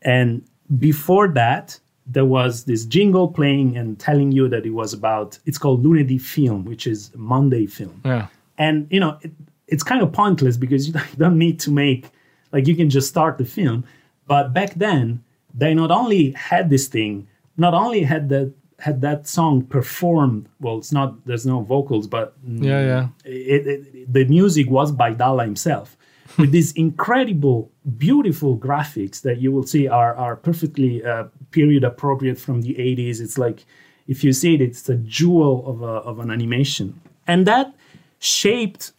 And 0.02 0.44
before 0.80 1.28
that, 1.30 1.80
there 2.06 2.26
was 2.26 2.66
this 2.66 2.86
jingle 2.86 3.28
playing 3.28 3.78
and 3.78 4.00
telling 4.00 4.32
you 4.32 4.48
that 4.50 4.66
it 4.66 4.72
was 4.72 4.94
about, 4.94 5.38
it's 5.46 5.58
called 5.58 5.86
Lunedì 5.86 6.20
Film, 6.20 6.66
which 6.66 6.88
is 6.88 7.12
Monday 7.16 7.68
film 7.68 8.02
Yeah, 8.04 8.28
and 8.60 8.88
you 8.92 9.00
know 9.00 9.18
it, 9.22 9.32
it's 9.68 9.82
kind 9.82 10.04
of 10.04 10.12
pointless 10.12 10.58
because 10.58 10.88
you 10.88 10.94
don't 11.18 11.40
need 11.40 11.60
to 11.62 11.72
make 11.72 12.12
like 12.52 12.68
you 12.68 12.76
can 12.76 12.90
just 12.90 13.08
start 13.08 13.38
the 13.40 13.46
film. 13.46 13.86
But 14.28 14.54
back 14.54 14.76
then 14.76 15.24
they 15.56 15.74
not 15.74 15.90
only 15.90 16.32
had 16.32 16.70
this 16.70 16.88
thing 16.88 17.28
not 17.58 17.74
only 17.74 18.04
had 18.04 18.30
that 18.30 18.54
had 18.78 19.02
that 19.02 19.28
song 19.28 19.64
performed 19.64 20.48
well 20.62 20.78
it's 20.78 20.92
not 20.92 21.26
there's 21.26 21.46
no 21.46 21.62
vocals 21.62 22.08
but 22.08 22.34
yeah, 22.46 22.82
yeah. 22.82 23.08
it, 23.26 23.68
it, 23.68 24.14
the 24.14 24.24
music 24.26 24.70
was 24.70 24.92
by 24.92 25.14
Dalla 25.14 25.44
himself. 25.44 25.98
With 26.38 26.52
these 26.52 26.72
incredible 26.74 27.72
beautiful 27.98 28.56
graphics 28.56 29.22
that 29.22 29.40
you 29.40 29.52
will 29.52 29.64
see 29.64 29.88
are 29.88 30.16
are 30.16 30.36
perfectly 30.36 31.04
uh, 31.04 31.26
period 31.50 31.84
appropriate 31.84 32.38
from 32.38 32.62
the 32.62 32.76
80s 32.76 33.20
it's 33.20 33.38
like 33.38 33.66
if 34.08 34.24
you 34.24 34.32
see 34.32 34.54
it 34.54 34.62
it's 34.62 34.88
a 34.90 34.96
jewel 34.96 35.68
of, 35.68 35.82
a, 35.82 35.96
of 36.10 36.20
an 36.20 36.30
animation. 36.30 37.02
And 37.26 37.46
that 37.48 37.74
shaped 38.20 38.94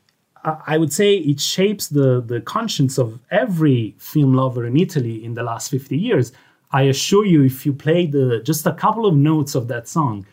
I 0.44 0.78
would 0.78 0.92
say 0.92 1.14
it 1.16 1.40
shapes 1.40 1.88
the 1.88 2.20
the 2.20 2.40
conscience 2.40 2.98
of 2.98 3.18
every 3.30 3.94
film 3.98 4.34
lover 4.34 4.64
in 4.64 4.76
Italy 4.76 5.22
in 5.24 5.34
the 5.34 5.42
last 5.42 5.70
50 5.70 5.96
years. 5.98 6.32
I 6.72 6.82
assure 6.82 7.26
you, 7.26 7.42
if 7.42 7.66
you 7.66 7.72
play 7.72 8.06
the 8.06 8.40
just 8.42 8.66
a 8.66 8.72
couple 8.72 9.06
of 9.06 9.14
notes 9.14 9.54
of 9.54 9.68
that 9.68 9.88
song, 9.88 10.26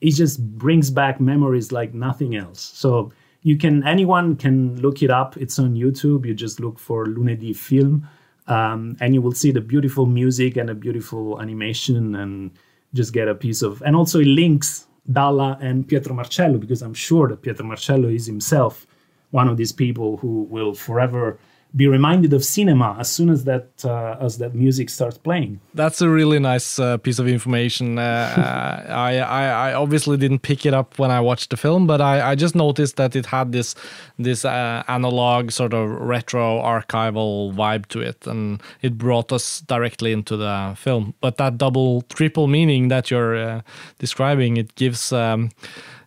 it 0.00 0.12
just 0.12 0.40
brings 0.56 0.90
back 0.90 1.20
memories 1.20 1.70
like 1.70 1.92
nothing 1.92 2.34
else. 2.34 2.60
So 2.74 3.12
you 3.42 3.58
can 3.58 3.84
anyone 3.84 4.36
can 4.36 4.80
look 4.80 5.02
it 5.02 5.10
up. 5.10 5.36
It's 5.36 5.58
on 5.58 5.74
YouTube. 5.74 6.24
You 6.24 6.34
just 6.34 6.60
look 6.60 6.78
for 6.78 7.04
Lunedì 7.04 7.54
Film, 7.54 8.08
um, 8.46 8.96
and 9.00 9.12
you 9.12 9.20
will 9.20 9.32
see 9.34 9.50
the 9.50 9.60
beautiful 9.60 10.06
music 10.06 10.56
and 10.56 10.70
a 10.70 10.74
beautiful 10.74 11.42
animation, 11.42 12.14
and 12.14 12.52
just 12.94 13.12
get 13.12 13.28
a 13.28 13.34
piece 13.34 13.60
of. 13.60 13.82
And 13.82 13.96
also 13.96 14.20
it 14.20 14.26
links 14.28 14.86
Dalla 15.10 15.58
and 15.60 15.86
Pietro 15.86 16.14
Marcello 16.14 16.58
because 16.58 16.82
I'm 16.82 16.94
sure 16.94 17.28
that 17.28 17.42
Pietro 17.42 17.66
Marcello 17.66 18.08
is 18.08 18.26
himself 18.26 18.86
one 19.30 19.48
of 19.48 19.56
these 19.56 19.72
people 19.72 20.18
who 20.18 20.42
will 20.44 20.74
forever 20.74 21.38
be 21.74 21.86
reminded 21.86 22.32
of 22.32 22.44
cinema 22.44 22.96
as 22.98 23.10
soon 23.10 23.30
as 23.30 23.44
that 23.44 23.84
uh, 23.84 24.16
as 24.20 24.38
that 24.38 24.54
music 24.54 24.90
starts 24.90 25.16
playing. 25.16 25.60
That's 25.74 26.02
a 26.02 26.08
really 26.08 26.38
nice 26.38 26.78
uh, 26.78 26.98
piece 26.98 27.18
of 27.18 27.26
information. 27.26 27.98
Uh, 27.98 28.02
uh, 28.02 28.92
I, 28.92 29.18
I 29.18 29.70
I 29.70 29.74
obviously 29.74 30.16
didn't 30.16 30.40
pick 30.40 30.66
it 30.66 30.74
up 30.74 30.98
when 30.98 31.10
I 31.10 31.20
watched 31.20 31.50
the 31.50 31.56
film, 31.56 31.86
but 31.86 32.00
I, 32.00 32.32
I 32.32 32.34
just 32.34 32.54
noticed 32.54 32.96
that 32.96 33.16
it 33.16 33.26
had 33.26 33.52
this 33.52 33.74
this 34.18 34.44
uh, 34.44 34.82
analog 34.88 35.50
sort 35.50 35.72
of 35.72 35.88
retro 35.88 36.60
archival 36.60 37.54
vibe 37.54 37.86
to 37.86 38.00
it, 38.00 38.26
and 38.26 38.62
it 38.82 38.98
brought 38.98 39.32
us 39.32 39.60
directly 39.60 40.12
into 40.12 40.36
the 40.36 40.74
film. 40.76 41.14
But 41.20 41.38
that 41.38 41.56
double 41.56 42.02
triple 42.02 42.48
meaning 42.48 42.88
that 42.88 43.10
you're 43.10 43.36
uh, 43.36 43.60
describing, 43.98 44.56
it 44.56 44.74
gives. 44.74 45.12
Um, 45.12 45.50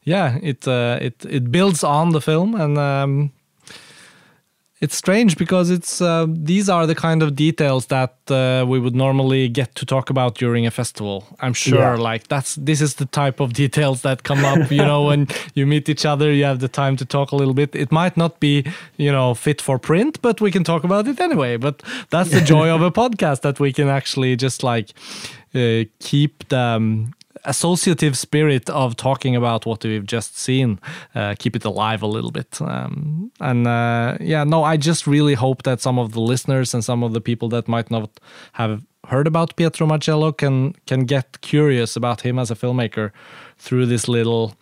yeah, 0.04 0.38
it 0.44 0.68
it 0.68 1.26
it 1.26 1.52
builds 1.52 1.84
on 1.84 2.12
the 2.12 2.22
film, 2.22 2.54
and 2.54 2.78
um, 2.78 3.32
it's 4.86 4.96
strange 4.96 5.32
because 5.38 5.68
it's 5.78 5.94
uh, 6.02 6.26
these 6.52 6.68
are 6.76 6.86
the 6.88 6.96
kind 7.08 7.22
of 7.24 7.30
details 7.36 7.86
that 7.88 8.14
uh, 8.30 8.64
we 8.72 8.78
would 8.84 8.96
normally 8.96 9.50
get 9.60 9.70
to 9.76 9.86
talk 9.86 10.10
about 10.10 10.32
during 10.44 10.66
a 10.68 10.72
festival. 10.72 11.18
I'm 11.46 11.54
sure, 11.54 11.80
Yeah. 11.96 12.12
like 12.12 12.24
that's 12.28 12.56
this 12.66 12.82
is 12.82 12.94
the 12.96 13.06
type 13.22 13.40
of 13.44 13.50
details 13.54 14.02
that 14.02 14.18
come 14.24 14.46
up. 14.52 14.72
You 14.72 14.86
know, 14.92 15.02
when 15.10 15.28
you 15.58 15.66
meet 15.68 15.90
each 15.90 16.06
other, 16.06 16.28
you 16.38 16.46
have 16.46 16.60
the 16.60 16.68
time 16.84 16.96
to 16.98 17.06
talk 17.06 17.32
a 17.32 17.36
little 17.36 17.54
bit. 17.54 17.76
It 17.76 17.92
might 17.92 18.16
not 18.18 18.40
be 18.40 18.64
you 18.98 19.12
know 19.12 19.34
fit 19.36 19.62
for 19.62 19.80
print, 19.80 20.20
but 20.22 20.40
we 20.42 20.52
can 20.52 20.64
talk 20.64 20.84
about 20.84 21.08
it 21.08 21.20
anyway. 21.20 21.58
But 21.58 21.76
that's 22.10 22.30
the 22.32 22.42
joy 22.54 22.70
of 22.76 22.82
a 22.82 22.92
podcast 22.92 23.42
that 23.42 23.60
we 23.60 23.74
can 23.74 23.88
actually 23.90 24.36
just 24.36 24.64
like 24.64 24.90
uh, 25.56 25.84
keep 26.00 26.48
the. 26.50 26.60
Um, 26.78 27.14
associative 27.46 28.18
spirit 28.18 28.70
of 28.70 28.96
talking 28.96 29.36
about 29.36 29.66
what 29.66 29.84
we've 29.84 30.06
just 30.06 30.38
seen 30.38 30.80
uh, 31.14 31.36
keep 31.38 31.56
it 31.56 31.66
alive 31.66 32.02
a 32.02 32.08
little 32.08 32.32
bit. 32.32 32.62
Um, 32.62 33.32
and 33.40 33.68
uh, 33.68 34.18
yeah 34.20 34.44
no 34.44 34.64
i 34.64 34.78
just 34.78 35.08
really 35.08 35.34
hope 35.34 35.64
that 35.64 35.82
some 35.82 36.00
of 36.00 36.14
the 36.14 36.22
listeners 36.22 36.74
and 36.74 36.84
some 36.84 37.04
of 37.04 37.14
the 37.14 37.22
people 37.22 37.50
that 37.50 37.68
might 37.68 37.92
not 37.92 38.10
have 38.54 38.84
heard 39.08 39.28
about 39.28 39.56
pietro 39.56 39.86
marcello 39.86 40.32
can 40.32 40.74
can 40.88 41.06
get 41.06 41.42
curious 41.42 41.96
about 41.96 42.22
him 42.22 42.40
as 42.40 42.50
a 42.52 42.56
filmmaker 42.56 43.12
through 43.58 43.86
this 43.86 44.08
little 44.08 44.54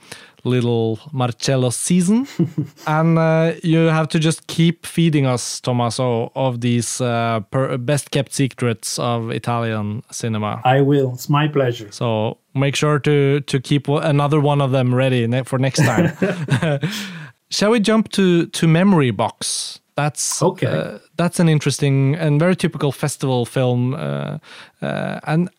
little 0.45 0.99
marcello 1.13 1.69
season 1.69 2.27
and 2.85 3.17
uh, 3.17 3.53
you 3.63 3.87
have 3.89 4.07
to 4.09 4.19
just 4.19 4.45
keep 4.47 4.85
feeding 4.85 5.25
us 5.25 5.61
tommaso 5.61 6.31
of 6.35 6.59
these 6.59 6.99
uh, 6.99 7.39
per- 7.49 7.77
best 7.77 8.11
kept 8.11 8.33
secrets 8.33 8.99
of 8.99 9.31
italian 9.31 10.03
cinema 10.11 10.59
I 10.65 10.81
will. 10.81 11.13
It's 11.13 11.29
my 11.29 11.47
pleasure. 11.47 11.89
so 11.91 12.37
make 12.53 12.75
sure 12.75 12.99
to 12.99 13.39
to 13.39 13.59
keep 13.61 13.87
another 13.87 14.41
one 14.41 14.59
of 14.63 14.71
them 14.71 14.93
ready 14.93 15.27
ne- 15.27 15.43
for 15.45 15.57
next 15.59 15.79
time. 15.85 16.11
Shall 17.49 17.71
we 17.71 17.79
jump 17.79 18.09
to 18.11 18.47
to 18.47 18.67
memory 18.67 19.11
box? 19.11 19.79
That's 19.95 20.41
Okay. 20.41 20.67
uh, 20.67 20.97
that's 21.17 21.39
an 21.39 21.47
interesting 21.49 22.15
and 22.15 22.39
very 22.39 22.55
typical 22.55 22.91
festival 22.91 23.45
film. 23.45 23.93
Uh, 23.93 24.37
uh, 24.81 25.19
and 25.27 25.49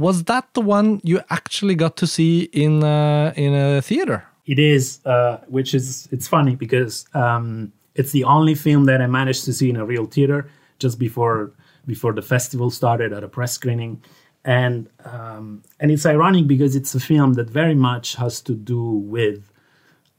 was 0.00 0.24
that 0.24 0.52
the 0.54 0.60
one 0.60 1.00
you 1.04 1.20
actually 1.30 1.74
got 1.74 1.96
to 1.98 2.06
see 2.06 2.42
in 2.52 2.82
uh, 2.82 3.32
in 3.36 3.54
a 3.54 3.82
theater? 3.82 4.24
It 4.46 4.58
is, 4.58 5.00
uh, 5.04 5.38
which 5.48 5.74
is 5.74 6.08
it's 6.10 6.26
funny 6.26 6.56
because 6.56 7.06
um, 7.14 7.72
it's 7.94 8.12
the 8.12 8.24
only 8.24 8.54
film 8.54 8.86
that 8.86 9.00
I 9.00 9.06
managed 9.06 9.44
to 9.44 9.52
see 9.52 9.68
in 9.70 9.76
a 9.76 9.84
real 9.84 10.06
theater 10.06 10.48
just 10.78 10.98
before 10.98 11.52
before 11.86 12.12
the 12.12 12.22
festival 12.22 12.70
started 12.70 13.12
at 13.12 13.22
a 13.22 13.28
press 13.28 13.52
screening, 13.52 14.02
and 14.44 14.88
um, 15.04 15.62
and 15.78 15.90
it's 15.90 16.06
ironic 16.06 16.46
because 16.46 16.74
it's 16.74 16.94
a 16.94 17.00
film 17.00 17.34
that 17.34 17.48
very 17.50 17.74
much 17.74 18.16
has 18.16 18.40
to 18.42 18.54
do 18.54 18.82
with 19.16 19.52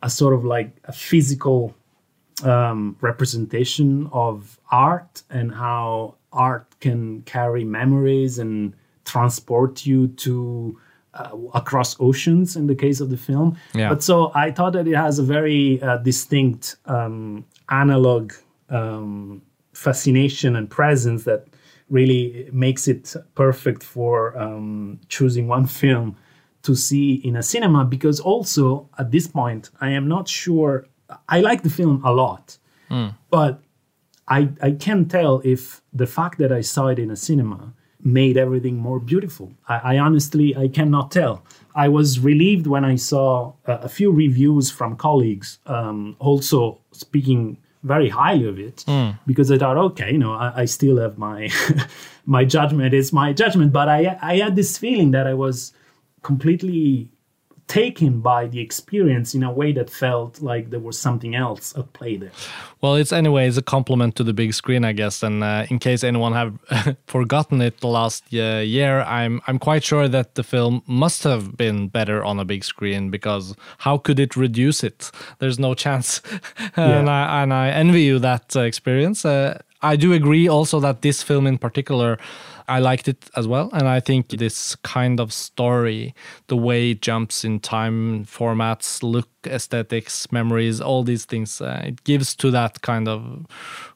a 0.04 0.10
sort 0.10 0.34
of 0.34 0.44
like 0.46 0.70
a 0.86 0.94
physical 0.94 1.76
um, 2.44 2.96
representation 3.02 4.10
of 4.14 4.60
art 4.72 5.24
and 5.30 5.54
how 5.54 6.16
art 6.32 6.68
can 6.80 7.22
carry 7.24 7.64
memories 7.64 8.40
and 8.40 8.74
transport 9.06 9.86
you 9.86 10.08
to 10.08 10.80
uh, 11.14 11.32
across 11.54 11.96
oceans 12.00 12.56
in 12.56 12.68
the 12.68 12.76
case 12.76 13.02
of 13.02 13.10
the 13.10 13.18
film. 13.18 13.58
Yeah. 13.74 13.90
But 13.90 14.04
so 14.04 14.32
I 14.34 14.52
thought 14.52 14.74
that 14.74 14.88
it 14.88 14.96
has 14.96 15.20
a 15.20 15.24
very 15.24 15.82
uh, 15.82 15.98
distinct 15.98 16.78
um, 16.86 17.46
analog 17.70 18.34
um, 18.70 19.42
fascination 19.74 20.56
and 20.56 20.70
presence 20.70 21.24
that 21.26 21.48
really 21.90 22.50
makes 22.54 22.88
it 22.88 23.14
perfect 23.36 23.84
for 23.84 24.38
um, 24.38 25.00
choosing 25.10 25.48
one 25.48 25.66
film 25.82 26.16
to 26.64 26.76
see 26.76 27.16
in 27.16 27.36
a 27.36 27.44
cinema 27.44 27.84
because 27.84 28.20
also 28.20 28.88
at 29.00 29.12
this 29.12 29.28
point 29.28 29.72
I 29.82 29.90
am 29.90 30.08
not 30.08 30.28
sure 30.28 30.86
I 31.28 31.42
like 31.42 31.64
the 31.64 31.70
film 31.70 32.02
a 32.06 32.14
lot 32.14 32.58
but 33.30 33.62
I 34.28 34.50
I 34.62 34.72
can't 34.72 35.10
tell 35.10 35.42
if 35.44 35.82
the 35.92 36.06
fact 36.06 36.38
that 36.38 36.52
I 36.52 36.62
saw 36.62 36.88
it 36.88 37.00
in 37.00 37.10
a 37.10 37.16
cinema 37.16 37.74
made 38.04 38.38
everything 38.38 38.78
more 38.78 39.00
beautiful. 39.00 39.52
I, 39.68 39.96
I 39.96 39.98
honestly 40.00 40.56
I 40.56 40.68
cannot 40.68 41.12
tell. 41.12 41.44
I 41.76 41.88
was 41.88 42.20
relieved 42.20 42.68
when 42.68 42.84
I 42.84 42.96
saw 42.96 43.54
a, 43.66 43.74
a 43.74 43.90
few 43.90 44.12
reviews 44.12 44.70
from 44.70 44.96
colleagues 44.98 45.60
um, 45.66 46.16
also 46.20 46.80
speaking 46.92 47.58
very 47.84 48.10
highly 48.10 48.48
of 48.48 48.60
it 48.60 48.84
because 49.26 49.52
I 49.52 49.58
thought, 49.58 49.78
okay, 49.78 50.12
you 50.12 50.18
know, 50.18 50.34
I, 50.34 50.62
I 50.62 50.66
still 50.66 50.98
have 50.98 51.18
my 51.18 51.50
my 52.26 52.46
judgment. 52.46 52.94
Is 52.94 53.12
my 53.12 53.34
judgment, 53.34 53.74
but 53.74 53.90
I 53.90 54.18
I 54.22 54.38
had 54.38 54.56
this 54.56 54.78
feeling 54.78 55.12
that 55.12 55.26
I 55.28 55.34
was 55.34 55.74
completely 56.22 57.10
taken 57.72 58.20
by 58.20 58.48
the 58.48 58.60
experience 58.60 59.34
in 59.34 59.44
a 59.44 59.52
way 59.52 59.72
that 59.72 59.90
felt 59.90 60.42
like 60.42 60.72
there 60.72 60.80
was 60.82 61.00
something 61.00 61.36
else 61.36 61.74
at 61.78 61.94
play 61.94 62.18
there. 62.18 62.32
Well, 62.82 62.96
it's 62.96 63.14
anyway, 63.14 63.48
it's 63.48 63.56
a 63.56 63.62
compliment 63.62 64.18
to 64.18 64.26
the 64.26 64.34
big 64.34 64.54
screen, 64.54 64.84
I 64.84 64.92
guess. 64.92 65.24
And 65.24 65.42
uh, 65.42 65.66
in 65.70 65.80
case 65.80 66.04
anyone 66.04 66.34
have 66.34 66.98
forgotten 67.08 67.62
it 67.62 67.80
the 67.80 67.88
last 67.88 68.26
uh, 68.34 68.60
year, 68.78 69.02
I'm 69.04 69.42
I'm 69.48 69.58
quite 69.58 69.86
sure 69.86 70.10
that 70.10 70.36
the 70.36 70.44
film 70.44 70.84
must 70.86 71.24
have 71.24 71.56
been 71.56 71.88
better 71.88 72.22
on 72.26 72.40
a 72.40 72.46
big 72.46 72.66
screen 72.66 73.10
because 73.10 73.56
how 73.78 73.98
could 73.98 74.20
it 74.20 74.36
reduce 74.36 74.84
it? 74.84 75.10
There's 75.40 75.58
no 75.58 75.74
chance, 75.74 76.22
and 76.76 77.10
I 77.10 77.42
and 77.42 77.54
I 77.54 77.70
envy 77.70 78.02
you 78.02 78.20
that 78.20 78.54
uh, 78.54 78.62
experience. 78.62 79.24
Uh, 79.24 79.62
I 79.82 79.96
do 79.96 80.14
agree 80.14 80.48
also 80.48 80.80
that 80.80 81.02
this 81.02 81.24
film 81.24 81.48
in 81.48 81.58
particular. 81.58 82.18
I 82.68 82.80
liked 82.80 83.10
it 83.10 83.30
as 83.36 83.48
well, 83.48 83.70
and 83.74 83.86
I 83.86 84.00
think 84.00 84.30
this 84.30 84.78
kind 84.78 85.20
of 85.20 85.34
story, 85.34 86.16
the 86.48 86.56
way 86.56 86.92
it 86.92 87.02
jumps 87.02 87.44
in 87.44 87.60
time, 87.60 88.24
formats, 88.24 89.04
look, 89.04 89.28
aesthetics, 89.46 90.32
memories, 90.32 90.80
all 90.80 91.04
these 91.04 91.26
things, 91.26 91.60
uh, 91.60 91.82
it 91.84 92.02
gives 92.06 92.34
to 92.36 92.50
that 92.52 92.82
kind 92.82 93.10
of, 93.10 93.46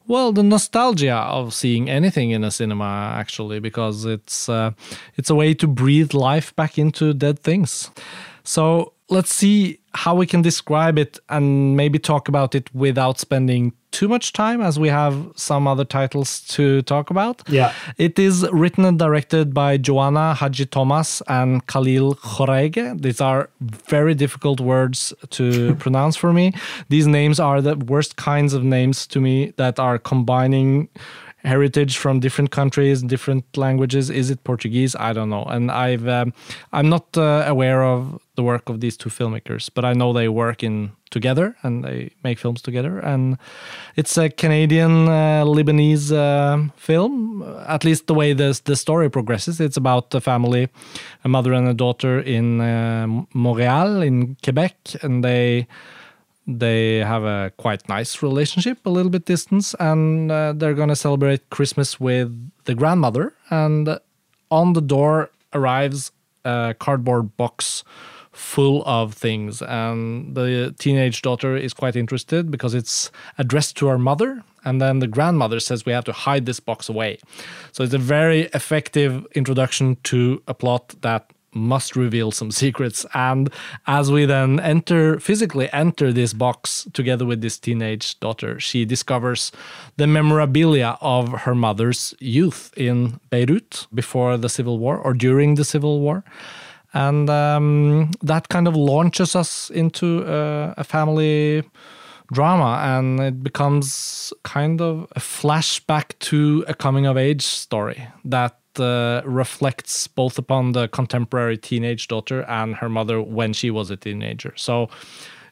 well, 0.07 0.33
the 0.33 0.43
nostalgia 0.43 1.15
of 1.15 1.53
seeing 1.53 1.89
anything 1.89 2.31
in 2.31 2.43
a 2.43 2.51
cinema 2.51 3.13
actually, 3.15 3.59
because 3.59 4.03
it's 4.03 4.49
uh, 4.49 4.71
it's 5.15 5.29
a 5.29 5.35
way 5.35 5.53
to 5.53 5.67
breathe 5.67 6.13
life 6.13 6.53
back 6.57 6.77
into 6.77 7.13
dead 7.13 7.39
things. 7.39 7.91
So 8.43 8.91
let's 9.09 9.33
see 9.33 9.79
how 9.93 10.15
we 10.15 10.25
can 10.25 10.41
describe 10.41 10.97
it 10.97 11.19
and 11.29 11.77
maybe 11.77 11.99
talk 11.99 12.27
about 12.27 12.55
it 12.55 12.73
without 12.73 13.19
spending 13.19 13.71
too 13.91 14.09
much 14.09 14.33
time 14.33 14.61
as 14.61 14.77
we 14.77 14.89
have 14.89 15.31
some 15.35 15.67
other 15.67 15.85
titles 15.85 16.41
to 16.41 16.81
talk 16.81 17.09
about. 17.09 17.41
Yeah. 17.47 17.71
It 17.97 18.19
is 18.19 18.45
written 18.51 18.83
and 18.83 18.99
directed 18.99 19.53
by 19.53 19.77
Joana 19.77 20.35
Hadjithomas 20.35 21.21
and 21.27 21.65
Khalil 21.67 22.15
Joreige. 22.15 23.01
These 23.01 23.21
are 23.21 23.49
very 23.61 24.13
difficult 24.13 24.59
words 24.59 25.13
to 25.29 25.75
pronounce 25.79 26.17
for 26.17 26.33
me. 26.33 26.51
These 26.89 27.07
names 27.07 27.39
are 27.39 27.61
the 27.61 27.77
worst 27.77 28.17
kinds 28.17 28.53
of 28.53 28.65
names 28.65 29.07
to 29.07 29.21
me 29.21 29.53
that 29.55 29.79
are 29.79 29.97
combining 29.97 30.89
heritage 31.45 31.97
from 31.97 32.19
different 32.19 32.51
countries, 32.51 33.01
different 33.03 33.45
languages. 33.55 34.09
Is 34.09 34.29
it 34.29 34.43
Portuguese? 34.43 34.95
I 34.95 35.13
don't 35.13 35.29
know. 35.29 35.43
And 35.43 35.71
I've 35.71 36.07
um, 36.07 36.33
I'm 36.73 36.89
not 36.89 37.17
uh, 37.17 37.45
aware 37.47 37.83
of 37.83 38.19
the 38.35 38.43
work 38.43 38.69
of 38.69 38.81
these 38.81 38.97
two 38.97 39.09
filmmakers, 39.09 39.69
but 39.73 39.85
I 39.85 39.93
know 39.93 40.11
they 40.11 40.27
work 40.27 40.63
in 40.63 40.91
together 41.11 41.55
and 41.63 41.83
they 41.83 42.09
make 42.23 42.39
films 42.39 42.61
together. 42.61 42.99
And 42.99 43.37
it's 43.95 44.17
a 44.17 44.29
Canadian 44.29 45.07
uh, 45.07 45.45
Lebanese 45.45 46.11
uh, 46.11 46.69
film, 46.75 47.43
at 47.67 47.83
least 47.83 48.07
the 48.07 48.13
way 48.13 48.33
the 48.33 48.59
the 48.65 48.75
story 48.75 49.09
progresses. 49.09 49.59
It's 49.59 49.77
about 49.77 50.13
a 50.15 50.21
family, 50.21 50.67
a 51.23 51.29
mother 51.29 51.53
and 51.53 51.67
a 51.67 51.73
daughter 51.73 52.19
in 52.19 52.59
uh, 52.59 53.07
Montreal 53.33 54.01
in 54.01 54.35
Quebec, 54.43 54.75
and 55.01 55.23
they 55.23 55.67
they 56.47 56.97
have 56.97 57.23
a 57.23 57.51
quite 57.57 57.87
nice 57.89 58.21
relationship, 58.21 58.85
a 58.85 58.89
little 58.89 59.09
bit 59.09 59.25
distance, 59.25 59.75
and 59.79 60.31
uh, 60.31 60.53
they're 60.53 60.73
going 60.73 60.89
to 60.89 60.95
celebrate 60.95 61.49
Christmas 61.49 61.99
with 61.99 62.51
the 62.65 62.75
grandmother. 62.75 63.33
And 63.49 63.99
on 64.51 64.73
the 64.73 64.81
door 64.81 65.31
arrives 65.53 66.11
a 66.43 66.75
cardboard 66.77 67.35
box 67.37 67.83
full 68.31 68.83
of 68.85 69.13
things. 69.13 69.61
And 69.61 70.35
the 70.35 70.75
teenage 70.77 71.21
daughter 71.21 71.55
is 71.55 71.73
quite 71.73 71.95
interested 71.95 72.51
because 72.51 72.73
it's 72.73 73.09
addressed 73.37 73.77
to 73.77 73.87
her 73.87 73.97
mother. 73.97 74.43
And 74.65 74.81
then 74.81 74.99
the 74.99 75.07
grandmother 75.07 75.59
says 75.59 75.85
we 75.85 75.93
have 75.93 76.05
to 76.05 76.11
hide 76.11 76.45
this 76.45 76.59
box 76.59 76.89
away. 76.89 77.19
So 77.71 77.83
it's 77.83 77.93
a 77.93 77.99
very 77.99 78.41
effective 78.53 79.25
introduction 79.35 79.97
to 80.03 80.41
a 80.47 80.53
plot 80.53 80.95
that 81.01 81.31
must 81.55 81.95
reveal 81.95 82.31
some 82.31 82.51
secrets. 82.51 83.05
And 83.13 83.49
as 83.87 84.11
we 84.11 84.25
then 84.25 84.59
enter, 84.59 85.19
physically 85.19 85.71
enter 85.71 86.11
this 86.11 86.33
box 86.33 86.87
together 86.93 87.25
with 87.25 87.41
this 87.41 87.57
teenage 87.57 88.19
daughter, 88.19 88.59
she 88.59 88.85
discovers 88.85 89.51
the 89.97 90.07
memorabilia 90.07 90.97
of 91.01 91.29
her 91.29 91.55
mother's 91.55 92.13
youth 92.19 92.73
in 92.77 93.19
Beirut 93.29 93.87
before 93.93 94.37
the 94.37 94.49
civil 94.49 94.77
war 94.77 94.97
or 94.97 95.13
during 95.13 95.55
the 95.55 95.65
civil 95.65 96.01
war. 96.01 96.23
And 96.93 97.29
um, 97.29 98.11
that 98.21 98.49
kind 98.49 98.67
of 98.67 98.75
launches 98.75 99.35
us 99.35 99.69
into 99.69 100.25
uh, 100.25 100.73
a 100.77 100.83
family 100.83 101.63
drama 102.31 102.79
and 102.83 103.19
it 103.19 103.43
becomes 103.43 104.33
kind 104.43 104.81
of 104.81 105.07
a 105.15 105.19
flashback 105.19 106.17
to 106.19 106.65
a 106.67 106.73
coming 106.73 107.05
of 107.05 107.17
age 107.17 107.43
story 107.43 108.07
that 108.23 108.59
uh, 108.79 109.21
reflects 109.25 110.07
both 110.07 110.37
upon 110.37 110.71
the 110.73 110.87
contemporary 110.87 111.57
teenage 111.57 112.07
daughter 112.07 112.43
and 112.47 112.75
her 112.75 112.89
mother 112.89 113.21
when 113.21 113.53
she 113.53 113.71
was 113.71 113.89
a 113.89 113.97
teenager. 113.97 114.53
So 114.55 114.89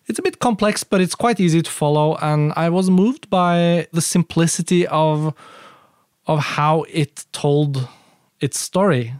it's 0.08 0.20
a 0.20 0.22
bit 0.22 0.40
complex, 0.40 0.84
but 0.84 1.02
it's 1.02 1.16
quite 1.16 1.40
easy 1.40 1.62
to 1.62 1.72
follow. 1.72 2.16
And 2.22 2.54
I 2.56 2.70
was 2.70 2.90
moved 2.90 3.30
by 3.30 3.88
the 3.92 4.02
simplicity 4.02 4.88
of 4.88 5.34
of 6.26 6.40
how 6.40 6.84
it 6.84 7.26
told 7.34 7.88
its 8.40 8.58
story. 8.58 9.14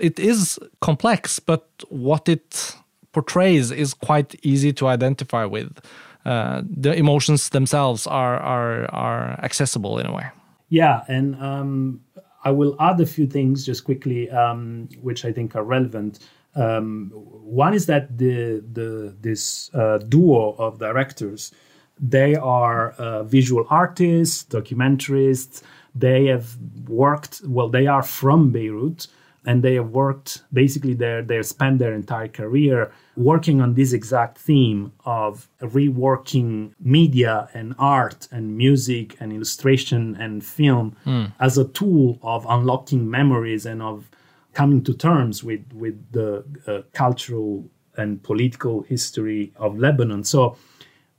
It 0.00 0.18
is 0.18 0.58
complex, 0.80 1.38
but 1.38 1.68
what 1.88 2.28
it 2.28 2.74
portrays 3.12 3.70
is 3.70 3.94
quite 3.94 4.34
easy 4.42 4.72
to 4.72 4.88
identify 4.88 5.44
with. 5.44 5.78
Uh, 6.24 6.62
the 6.64 6.92
emotions 6.94 7.50
themselves 7.50 8.06
are 8.06 8.38
are 8.38 8.92
are 8.92 9.38
accessible 9.42 9.98
in 9.98 10.06
a 10.06 10.12
way. 10.12 10.26
Yeah, 10.68 11.04
and 11.08 11.36
um, 11.36 12.00
I 12.44 12.50
will 12.50 12.76
add 12.80 13.00
a 13.00 13.06
few 13.06 13.26
things 13.26 13.64
just 13.64 13.84
quickly, 13.84 14.30
um, 14.30 14.88
which 15.00 15.24
I 15.24 15.32
think 15.32 15.54
are 15.54 15.64
relevant. 15.64 16.18
Um, 16.54 17.10
one 17.14 17.74
is 17.74 17.86
that 17.86 18.18
the 18.18 18.62
the 18.72 19.14
this 19.20 19.70
uh, 19.74 19.98
duo 19.98 20.54
of 20.58 20.78
directors, 20.78 21.52
they 21.98 22.34
are 22.34 22.90
uh, 22.92 23.22
visual 23.22 23.64
artists, 23.70 24.44
documentarists. 24.44 25.62
They 25.94 26.26
have 26.26 26.56
worked 26.88 27.42
well. 27.46 27.68
They 27.68 27.86
are 27.86 28.02
from 28.02 28.50
Beirut, 28.50 29.06
and 29.46 29.62
they 29.62 29.74
have 29.74 29.90
worked 29.90 30.42
basically. 30.52 30.94
They 30.94 31.22
they 31.24 31.42
spent 31.42 31.78
their 31.78 31.94
entire 31.94 32.28
career 32.28 32.92
working 33.16 33.60
on 33.60 33.74
this 33.74 33.92
exact 33.92 34.38
theme 34.38 34.92
of 35.04 35.48
reworking 35.60 36.72
media 36.80 37.48
and 37.52 37.74
art 37.78 38.26
and 38.30 38.56
music 38.56 39.16
and 39.20 39.32
illustration 39.32 40.16
and 40.18 40.44
film 40.44 40.96
as 41.38 41.58
a 41.58 41.64
tool 41.68 42.18
of 42.22 42.46
unlocking 42.48 43.10
memories 43.10 43.66
and 43.66 43.82
of 43.82 44.10
coming 44.54 44.82
to 44.84 44.94
terms 44.94 45.42
with 45.42 45.64
with 45.72 46.12
the 46.12 46.44
uh, 46.66 46.82
cultural 46.92 47.68
and 47.96 48.22
political 48.22 48.82
history 48.82 49.52
of 49.56 49.78
Lebanon. 49.78 50.24
So 50.24 50.56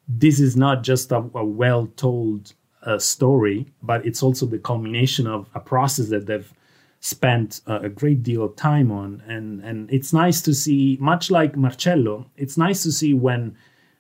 this 0.08 0.40
is 0.40 0.56
not 0.56 0.84
just 0.84 1.12
a, 1.12 1.18
a 1.36 1.46
well 1.46 1.88
told 1.96 2.54
a 2.82 3.00
story, 3.00 3.68
but 3.82 4.06
it's 4.06 4.22
also 4.22 4.46
the 4.46 4.60
culmination 4.60 5.28
of 5.28 5.48
a 5.54 5.60
process 5.60 6.10
that 6.10 6.26
they've 6.26 6.52
spent 7.04 7.60
a 7.68 7.90
great 7.90 8.24
deal 8.24 8.42
of 8.44 8.56
time 8.56 8.90
on. 8.90 9.22
And, 9.28 9.62
and 9.62 9.92
it's 9.92 10.14
nice 10.14 10.42
to 10.44 10.54
see, 10.54 10.98
much 11.02 11.30
like 11.30 11.58
Marcello, 11.58 12.28
it's 12.38 12.58
nice 12.58 12.82
to 12.84 12.94
see 12.94 13.14
when, 13.14 13.58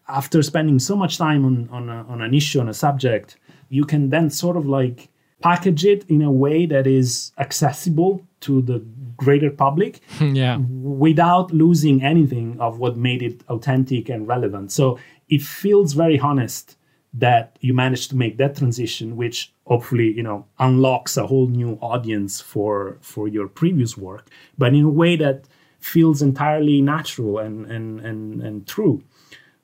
after 0.08 0.41
spending 0.41 0.80
so 0.80 0.95
much 0.95 1.18
time 1.18 1.43
on, 1.43 1.68
on, 1.70 1.89
a, 1.89 2.06
on 2.08 2.22
an 2.22 2.34
issue, 2.34 2.62
on 2.62 2.70
a 2.70 2.74
subject, 2.74 3.36
you 3.68 3.84
can 3.84 4.10
then 4.10 4.30
sort 4.30 4.56
of 4.56 4.66
like 4.68 5.10
package 5.41 5.84
it 5.84 6.10
in 6.10 6.22
a 6.22 6.32
way 6.32 6.66
that 6.66 6.88
is 6.88 7.34
accessible 7.39 8.26
to 8.39 8.62
the 8.62 8.80
greater 9.18 9.51
public 9.51 9.99
yeah. 10.22 10.56
without 10.56 11.51
losing 11.51 12.01
anything 12.01 12.58
of 12.62 12.80
what 12.80 12.95
made 12.95 13.22
it 13.22 13.43
authentic 13.49 14.08
and 14.08 14.30
relevant. 14.30 14.72
So 14.72 14.97
it 15.28 15.41
feels 15.41 15.91
very 15.91 16.18
honest 16.18 16.78
that 17.14 17.57
you 17.61 17.74
managed 17.74 18.09
to 18.09 18.16
make 18.16 18.38
that 18.38 18.57
transition, 18.57 19.16
which 19.16 19.53
hopefully 19.66 20.11
you 20.11 20.24
know 20.24 20.45
unlocks 20.59 21.18
a 21.18 21.28
whole 21.28 21.47
new 21.47 21.78
audience 21.82 22.41
for 22.41 22.97
for 23.01 23.28
your 23.28 23.47
previous 23.47 23.97
work, 23.97 24.30
but 24.57 24.74
in 24.74 24.84
a 24.84 24.89
way 24.89 25.16
that 25.16 25.45
feels 25.80 26.22
entirely 26.22 26.82
natural 26.82 27.39
and 27.39 27.66
and 27.66 27.99
and 27.99 28.41
and 28.41 28.68
true. 28.68 29.03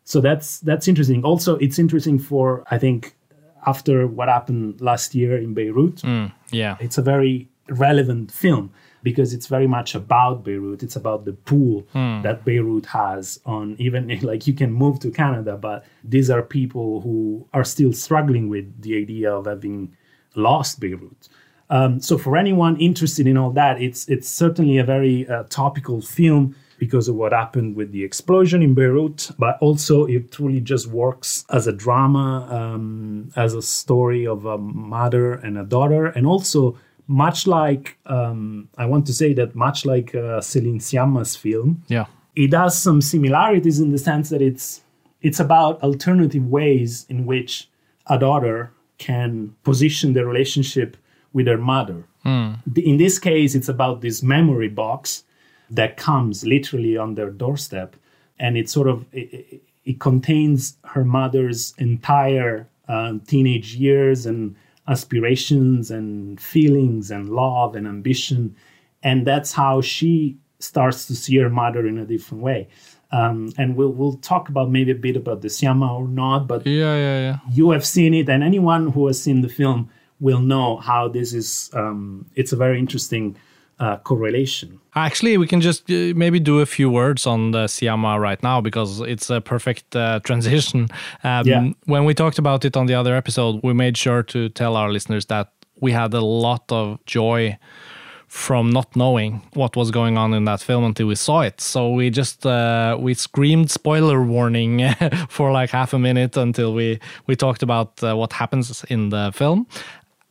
So 0.03 0.21
that's 0.21 0.59
that's 0.59 0.87
interesting. 0.87 1.23
Also, 1.23 1.55
it's 1.57 1.79
interesting 1.79 2.19
for 2.19 2.63
I 2.69 2.77
think 2.77 3.15
after 3.65 4.07
what 4.07 4.29
happened 4.29 4.81
last 4.81 5.15
year 5.15 5.37
in 5.37 5.53
Beirut. 5.53 5.97
Mm, 5.97 6.31
yeah, 6.51 6.77
it's 6.79 6.97
a 6.97 7.01
very 7.01 7.47
relevant 7.69 8.31
film 8.31 8.71
because 9.03 9.33
it's 9.33 9.47
very 9.47 9.67
much 9.67 9.95
about 9.95 10.43
Beirut. 10.43 10.83
It's 10.83 10.95
about 10.95 11.25
the 11.25 11.33
pool 11.33 11.83
mm. 11.93 12.21
that 12.23 12.45
Beirut 12.45 12.85
has 12.87 13.39
on 13.45 13.75
even 13.79 14.07
like 14.21 14.47
you 14.47 14.53
can 14.53 14.71
move 14.71 14.99
to 14.99 15.11
Canada, 15.11 15.57
but 15.57 15.85
these 16.03 16.29
are 16.29 16.41
people 16.41 17.01
who 17.01 17.47
are 17.53 17.63
still 17.63 17.93
struggling 17.93 18.49
with 18.49 18.81
the 18.81 18.97
idea 18.97 19.33
of 19.33 19.45
having 19.45 19.95
lost 20.35 20.79
Beirut. 20.79 21.29
Um, 21.69 21.99
so 21.99 22.17
for 22.17 22.35
anyone 22.35 22.77
interested 22.77 23.27
in 23.27 23.37
all 23.37 23.51
that, 23.51 23.81
it's 23.81 24.07
it's 24.09 24.27
certainly 24.27 24.77
a 24.77 24.83
very 24.83 25.27
uh, 25.27 25.43
topical 25.49 26.01
film 26.01 26.55
because 26.79 27.09
of 27.09 27.15
what 27.15 27.33
happened 27.33 27.75
with 27.75 27.91
the 27.91 28.03
explosion 28.03 28.63
in 28.63 28.73
Beirut, 28.73 29.29
but 29.37 29.57
also 29.59 30.05
it 30.05 30.31
truly 30.31 30.61
just 30.61 30.87
works 30.87 31.45
as 31.49 31.67
a 31.67 31.73
drama, 31.73 32.47
um, 32.49 33.31
as 33.35 33.53
a 33.53 33.61
story 33.61 34.25
of 34.25 34.45
a 34.45 34.57
mother 34.57 35.33
and 35.33 35.57
a 35.57 35.63
daughter, 35.63 36.05
and 36.05 36.25
also 36.25 36.77
much 37.09 37.47
like 37.47 37.97
um, 38.05 38.69
I 38.77 38.85
want 38.85 39.07
to 39.07 39.13
say 39.13 39.33
that 39.33 39.55
much 39.55 39.83
like 39.85 40.13
uh, 40.13 40.39
Céline 40.39 40.79
Sciamma's 40.79 41.35
film, 41.35 41.83
yeah, 41.87 42.05
it 42.35 42.53
has 42.53 42.81
some 42.81 43.01
similarities 43.01 43.79
in 43.79 43.91
the 43.91 43.97
sense 43.97 44.29
that 44.29 44.41
it's 44.41 44.81
it's 45.21 45.39
about 45.39 45.81
alternative 45.81 46.45
ways 46.45 47.05
in 47.09 47.25
which 47.25 47.67
a 48.07 48.17
daughter 48.17 48.71
can 48.99 49.55
position 49.63 50.13
the 50.13 50.25
relationship 50.25 50.95
with 51.33 51.47
her 51.47 51.57
mother. 51.57 52.05
Mm. 52.25 52.77
In 52.77 52.97
this 52.97 53.17
case, 53.17 53.55
it's 53.55 53.69
about 53.69 54.01
this 54.01 54.21
memory 54.21 54.69
box 54.69 55.23
that 55.69 55.97
comes 55.97 56.45
literally 56.45 56.95
on 56.95 57.15
their 57.15 57.31
doorstep, 57.31 57.95
and 58.37 58.55
it 58.55 58.69
sort 58.69 58.87
of 58.87 59.05
it, 59.11 59.61
it 59.83 59.99
contains 59.99 60.77
her 60.85 61.03
mother's 61.03 61.73
entire 61.79 62.67
uh, 62.87 63.13
teenage 63.25 63.75
years 63.75 64.27
and 64.27 64.55
aspirations 64.89 65.91
and 65.91 66.41
feelings 66.41 67.11
and 67.11 67.29
love 67.29 67.75
and 67.75 67.87
ambition. 67.87 68.55
And 69.03 69.25
that's 69.25 69.53
how 69.53 69.81
she 69.81 70.37
starts 70.59 71.05
to 71.07 71.15
see 71.15 71.37
her 71.37 71.49
mother 71.49 71.87
in 71.87 71.97
a 71.97 72.05
different 72.05 72.43
way. 72.43 72.67
Um, 73.11 73.51
and 73.57 73.75
we'll 73.75 73.91
we'll 73.91 74.17
talk 74.17 74.49
about 74.49 74.69
maybe 74.69 74.91
a 74.91 74.95
bit 74.95 75.15
about 75.15 75.41
the 75.41 75.47
Sciamma 75.47 75.89
or 75.99 76.07
not, 76.07 76.47
but 76.47 76.65
yeah, 76.67 76.95
yeah, 76.95 77.19
yeah. 77.19 77.37
You 77.51 77.71
have 77.71 77.83
seen 77.85 78.13
it, 78.13 78.29
and 78.29 78.43
anyone 78.43 78.91
who 78.91 79.07
has 79.07 79.21
seen 79.21 79.41
the 79.41 79.49
film 79.49 79.89
will 80.19 80.41
know 80.41 80.77
how 80.77 81.07
this 81.07 81.33
is. 81.33 81.71
Um, 81.73 82.27
it's 82.35 82.51
a 82.51 82.55
very 82.55 82.77
interesting 82.77 83.35
uh, 83.79 83.97
correlation. 83.97 84.79
Actually, 84.95 85.37
we 85.37 85.47
can 85.47 85.61
just 85.61 85.89
uh, 85.89 86.13
maybe 86.15 86.39
do 86.39 86.59
a 86.59 86.65
few 86.65 86.89
words 86.89 87.25
on 87.25 87.51
the 87.51 87.65
Sciamma 87.65 88.19
right 88.19 88.41
now 88.43 88.61
because 88.61 89.01
it's 89.01 89.29
a 89.29 89.39
perfect 89.39 89.95
uh, 89.95 90.19
transition. 90.23 90.89
Um, 91.23 91.47
yeah. 91.47 91.69
When 91.85 92.05
we 92.05 92.13
talked 92.13 92.39
about 92.39 92.65
it 92.65 92.75
on 92.75 92.87
the 92.87 92.95
other 92.95 93.15
episode, 93.15 93.61
we 93.63 93.73
made 93.73 93.97
sure 93.97 94.23
to 94.23 94.49
tell 94.49 94.75
our 94.75 94.91
listeners 94.91 95.25
that 95.27 95.51
we 95.81 95.91
had 95.91 96.13
a 96.13 96.21
lot 96.21 96.63
of 96.71 97.03
joy 97.05 97.57
from 98.29 98.69
not 98.69 98.95
knowing 98.95 99.41
what 99.53 99.75
was 99.75 99.89
going 99.89 100.15
on 100.15 100.35
in 100.35 100.45
that 100.45 100.61
film 100.61 100.83
until 100.83 101.07
we 101.07 101.15
saw 101.15 101.41
it. 101.41 101.59
So 101.59 101.89
we 101.89 102.11
just 102.11 102.45
uh, 102.45 102.95
we 102.99 103.15
screamed 103.15 103.71
spoiler 103.71 104.21
warning 104.21 104.93
for 105.29 105.51
like 105.51 105.71
half 105.71 105.93
a 105.93 105.99
minute 105.99 106.37
until 106.37 106.73
we 106.73 106.99
we 107.25 107.35
talked 107.35 107.63
about 107.63 108.01
uh, 108.03 108.15
what 108.15 108.33
happens 108.33 108.85
in 108.89 109.09
the 109.09 109.31
film. 109.33 109.65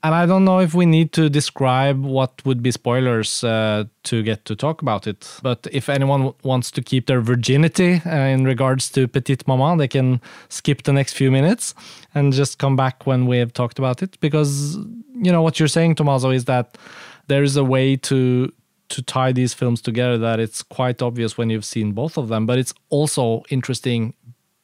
And 0.05 0.14
I 0.14 0.26
don't 0.26 0.44
know 0.44 0.61
if 0.61 0.74
we 0.74 0.86
need 0.86 1.12
to 1.14 1.28
describe 1.28 2.05
what 2.05 2.44
would 2.44 2.62
be 2.62 2.70
spoilers 2.70 3.42
uh, 3.42 3.84
to 4.05 4.22
get 4.22 4.44
to 4.44 4.55
talk 4.55 4.80
about 4.80 5.09
it. 5.09 5.28
But 5.42 5.66
if 5.72 5.88
anyone 5.88 6.34
wants 6.44 6.70
to 6.72 6.82
keep 6.82 7.07
their 7.07 7.20
virginity 7.20 8.01
uh, 8.07 8.11
in 8.11 8.44
regards 8.44 8.90
to 8.90 9.09
Petite 9.09 9.46
Maman, 9.49 9.78
they 9.78 9.88
can 9.88 10.20
skip 10.49 10.84
the 10.84 10.92
next 10.92 11.14
few 11.14 11.32
minutes 11.32 11.74
and 12.14 12.32
just 12.32 12.59
come 12.59 12.76
back 12.76 13.07
when 13.09 13.26
we 13.26 13.38
have 13.38 13.53
talked 13.53 13.80
about 13.80 14.01
it. 14.01 14.20
Because, 14.20 14.76
you 15.20 15.32
know, 15.32 15.42
what 15.42 15.59
you're 15.59 15.66
saying, 15.66 15.96
Tommaso, 15.96 16.30
is 16.30 16.44
that 16.44 16.78
there 17.26 17.42
is 17.42 17.57
a 17.57 17.64
way 17.64 17.96
to 17.96 18.53
to 18.90 19.03
tie 19.03 19.32
these 19.32 19.53
films 19.53 19.82
together 19.82 20.16
that 20.16 20.40
it's 20.40 20.62
quite 20.62 21.03
obvious 21.03 21.36
when 21.36 21.51
you've 21.51 21.64
seen 21.64 21.92
both 21.92 22.16
of 22.16 22.28
them. 22.28 22.46
But 22.46 22.59
it's 22.59 22.72
also 22.88 23.42
interesting 23.51 24.14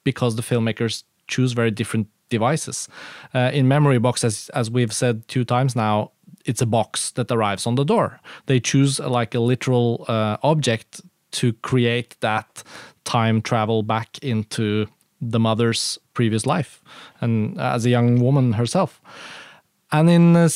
because 0.03 0.37
the 0.37 0.43
filmmakers 0.43 1.03
choose 1.27 1.53
very 1.53 1.71
different 1.71 2.09
devices. 2.29 2.89
Uh, 3.35 3.51
in 3.53 3.69
Memory 3.69 3.99
Box, 3.99 4.25
as 4.25 4.51
as 4.55 4.71
we've 4.71 4.93
said 4.93 5.27
two 5.29 5.45
times 5.45 5.77
now, 5.77 6.11
it's 6.45 6.63
a 6.63 6.67
box 6.67 7.11
that 7.13 7.31
arrives 7.31 7.67
on 7.67 7.75
the 7.75 7.85
door. 7.85 8.21
They 8.47 8.61
choose 8.61 9.01
uh, 9.01 9.09
like 9.09 9.35
a 9.35 9.41
literal 9.41 10.05
uh, 10.09 10.37
object 10.43 11.01
to 11.33 11.53
create 11.63 12.17
that 12.21 12.63
time 13.05 13.43
travel 13.43 13.83
back 13.83 14.19
into 14.23 14.87
the 15.21 15.41
mother's 15.41 15.99
previous 16.13 16.47
life 16.47 16.83
and 17.21 17.59
as 17.59 17.87
a 17.87 17.91
young 17.91 18.21
woman 18.21 18.53
herself. 18.53 19.01
And 19.91 20.11
in 20.11 20.37
uh, 20.37 20.49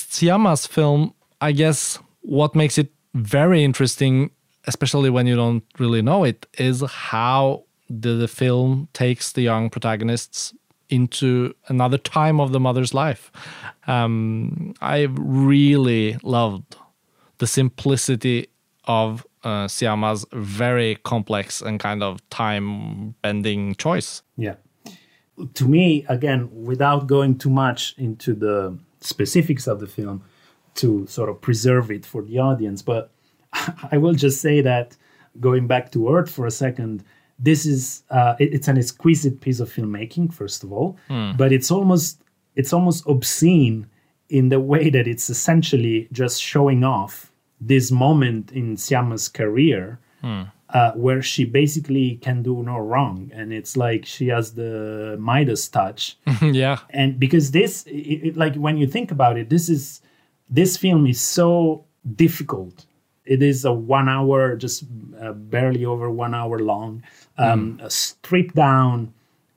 film, 0.69 1.15
I 1.41 1.53
guess 1.53 1.99
what 2.21 2.55
makes 2.55 2.79
it 2.79 2.93
very 3.15 3.65
interesting, 3.65 4.31
especially 4.67 5.11
when 5.11 5.27
you 5.27 5.37
don't 5.37 5.65
really 5.79 6.03
know 6.03 6.25
it, 6.25 6.47
is 6.59 6.83
how 6.83 7.65
the, 7.89 8.15
the 8.15 8.29
film 8.29 8.89
takes 8.93 9.33
the 9.33 9.43
young 9.43 9.71
protagonists 9.71 10.53
into 10.91 11.55
another 11.69 11.99
time 11.99 12.41
of 12.41 12.53
the 12.53 12.61
mother's 12.61 12.95
life. 12.95 13.31
Um, 13.87 14.75
I 14.81 15.09
really 15.11 16.17
loved 16.23 16.77
the 17.39 17.47
simplicity 17.47 18.49
of 18.85 19.27
uh, 19.45 19.67
Sciamma's 19.67 20.27
very 20.33 20.97
complex 21.05 21.61
and 21.61 21.79
kind 21.79 22.03
of 22.03 22.29
time 22.31 23.11
bending 23.23 23.75
choice. 23.77 24.23
Yeah. 24.37 24.57
To 25.55 25.69
me, 25.69 26.05
again, 26.09 26.49
without 26.53 27.07
going 27.07 27.39
too 27.39 27.51
much 27.51 27.95
into 27.97 28.35
the 28.35 28.77
specifics 29.01 29.67
of 29.69 29.79
the 29.79 29.87
film 29.87 30.25
to 30.77 31.07
sort 31.07 31.29
of 31.29 31.41
preserve 31.41 31.91
it 31.91 32.05
for 32.05 32.23
the 32.23 32.39
audience, 32.39 32.83
but 32.83 33.11
I 33.93 33.99
will 33.99 34.15
just 34.15 34.41
say 34.41 34.61
that 34.63 34.97
going 35.39 35.67
back 35.67 35.93
to 35.93 36.13
Earth 36.13 36.31
for 36.31 36.47
a 36.47 36.51
second, 36.51 37.05
this 37.39 37.67
is 37.67 38.03
uh, 38.11 38.35
it, 38.39 38.53
it's 38.55 38.69
an 38.69 38.79
exquisite 38.79 39.41
piece 39.41 39.61
of 39.61 39.73
filmmaking 39.73 40.33
first 40.33 40.65
of 40.65 40.73
all 40.73 40.97
mm. 41.09 41.37
but 41.37 41.53
it's 41.53 41.71
almost 41.71 42.21
it's 42.57 42.73
almost 42.73 43.07
obscene 43.07 43.87
in 44.29 44.49
the 44.49 44.61
way 44.61 44.91
that 44.91 45.07
it's 45.07 45.31
essentially 45.31 46.09
just 46.13 46.43
showing 46.43 46.85
off 46.85 47.33
this 47.61 47.91
moment 47.91 48.53
in 48.53 48.77
Sciamma's 48.77 49.29
career 49.29 49.99
mm. 50.23 50.51
uh, 50.71 50.93
where 50.93 51.23
she 51.23 51.45
basically 51.45 52.17
can 52.17 52.43
do 52.43 52.63
no 52.63 52.79
wrong 52.79 53.31
and 53.35 53.53
it's 53.53 53.77
like 53.77 54.05
she 54.05 54.29
has 54.29 54.55
the 54.55 55.17
Midas 55.21 55.69
touch 55.69 56.19
yeah 56.43 56.79
and 56.91 57.19
because 57.19 57.53
this 57.53 57.85
it, 57.85 57.91
it, 58.29 58.37
like 58.37 58.55
when 58.57 58.77
you 58.77 58.87
think 58.87 59.11
about 59.11 59.39
it 59.39 59.49
this 59.49 59.69
is 59.69 60.01
this 60.51 60.77
film 60.77 61.07
is 61.07 61.21
so 61.21 61.85
difficult 62.17 62.87
it 63.29 63.43
is 63.43 63.65
a 63.65 63.73
one 63.73 64.09
hour 64.09 64.57
just 64.57 64.85
uh, 65.21 65.33
barely 65.33 65.85
over 65.85 66.11
one 66.11 66.35
hour 66.35 66.59
long 66.59 67.03
um, 67.37 67.79
mm. 67.79 67.93
stripped 67.93 68.55
down 68.55 69.13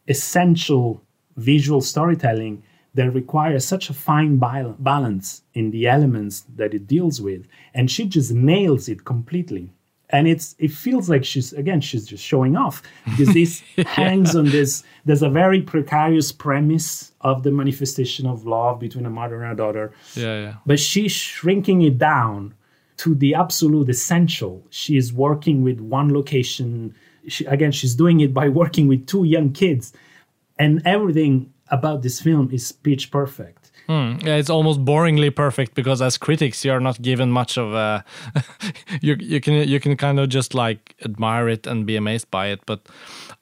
essential 0.08 1.02
visual 1.38 1.82
storytelling 1.82 2.62
that 2.94 3.10
requires 3.12 3.66
such 3.66 3.90
a 3.90 3.94
fine 3.94 4.38
balance 4.38 5.44
in 5.54 5.72
the 5.72 5.88
elements 5.88 6.46
that 6.56 6.74
it 6.74 6.88
deals 6.88 7.22
with. 7.22 7.46
And 7.74 7.90
she 7.90 8.06
just 8.06 8.32
nails 8.32 8.90
it 8.90 9.06
completely. 9.06 9.70
And 10.10 10.28
it's 10.28 10.58
it 10.60 10.72
feels 10.72 11.10
like 11.10 11.24
she's 11.24 11.54
again 11.54 11.80
she's 11.80 12.06
just 12.06 12.22
showing 12.22 12.58
off. 12.58 12.84
Because 13.06 13.34
this 13.34 13.64
yeah. 13.78 13.88
hangs 13.88 14.36
on 14.36 14.46
this 14.46 14.84
there's 15.06 15.24
a 15.24 15.30
very 15.30 15.62
precarious 15.62 16.34
premise 16.34 17.14
of 17.22 17.44
the 17.44 17.52
manifestation 17.52 18.28
of 18.28 18.46
love 18.46 18.78
between 18.82 19.06
a 19.06 19.10
mother 19.10 19.42
and 19.42 19.54
a 19.54 19.56
daughter. 19.56 19.94
Yeah 20.16 20.42
yeah. 20.42 20.54
But 20.66 20.82
she's 20.82 21.14
shrinking 21.14 21.82
it 21.84 21.98
down 21.98 22.56
to 23.02 23.16
the 23.16 23.34
absolute 23.34 23.90
essential 23.90 24.64
she 24.70 24.96
is 24.96 25.12
working 25.12 25.64
with 25.64 25.80
one 25.80 26.14
location 26.14 26.94
she, 27.28 27.46
again, 27.46 27.72
she's 27.72 27.96
doing 27.96 28.20
it 28.20 28.34
by 28.34 28.50
working 28.62 28.88
with 28.88 29.08
two 29.08 29.24
young 29.24 29.52
kids, 29.52 29.94
and 30.58 30.82
everything 30.86 31.54
about 31.70 32.02
this 32.02 32.20
film 32.20 32.50
is 32.52 32.72
pitch 32.72 33.12
perfect. 33.12 33.72
Hmm. 33.88 34.18
Yeah, 34.22 34.36
it's 34.36 34.50
almost 34.50 34.86
boringly 34.86 35.36
perfect 35.36 35.74
because 35.74 36.02
as 36.02 36.18
critics, 36.18 36.64
you're 36.64 36.80
not 36.80 37.02
given 37.02 37.32
much 37.32 37.58
of 37.58 37.74
a. 37.74 38.06
you 39.02 39.16
you 39.20 39.42
can 39.42 39.68
you 39.68 39.80
can 39.80 39.98
kind 39.98 40.20
of 40.20 40.30
just 40.30 40.54
like 40.54 40.96
admire 41.04 41.50
it 41.50 41.66
and 41.66 41.86
be 41.86 41.96
amazed 41.96 42.30
by 42.30 42.48
it, 42.48 42.62
but 42.66 42.82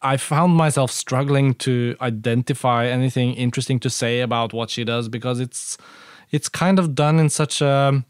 I 0.01 0.17
found 0.17 0.55
myself 0.55 0.91
struggling 0.91 1.53
to 1.55 1.95
identify 2.01 2.87
anything 2.87 3.33
interesting 3.33 3.79
to 3.81 3.89
say 3.89 4.21
about 4.21 4.53
what 4.53 4.69
she 4.69 4.83
does 4.83 5.09
because 5.09 5.39
it's 5.39 5.77
it's 6.31 6.47
kind 6.47 6.79
of 6.79 6.95
done 6.95 7.19
in 7.19 7.29
such 7.29 7.61
a 7.61 8.03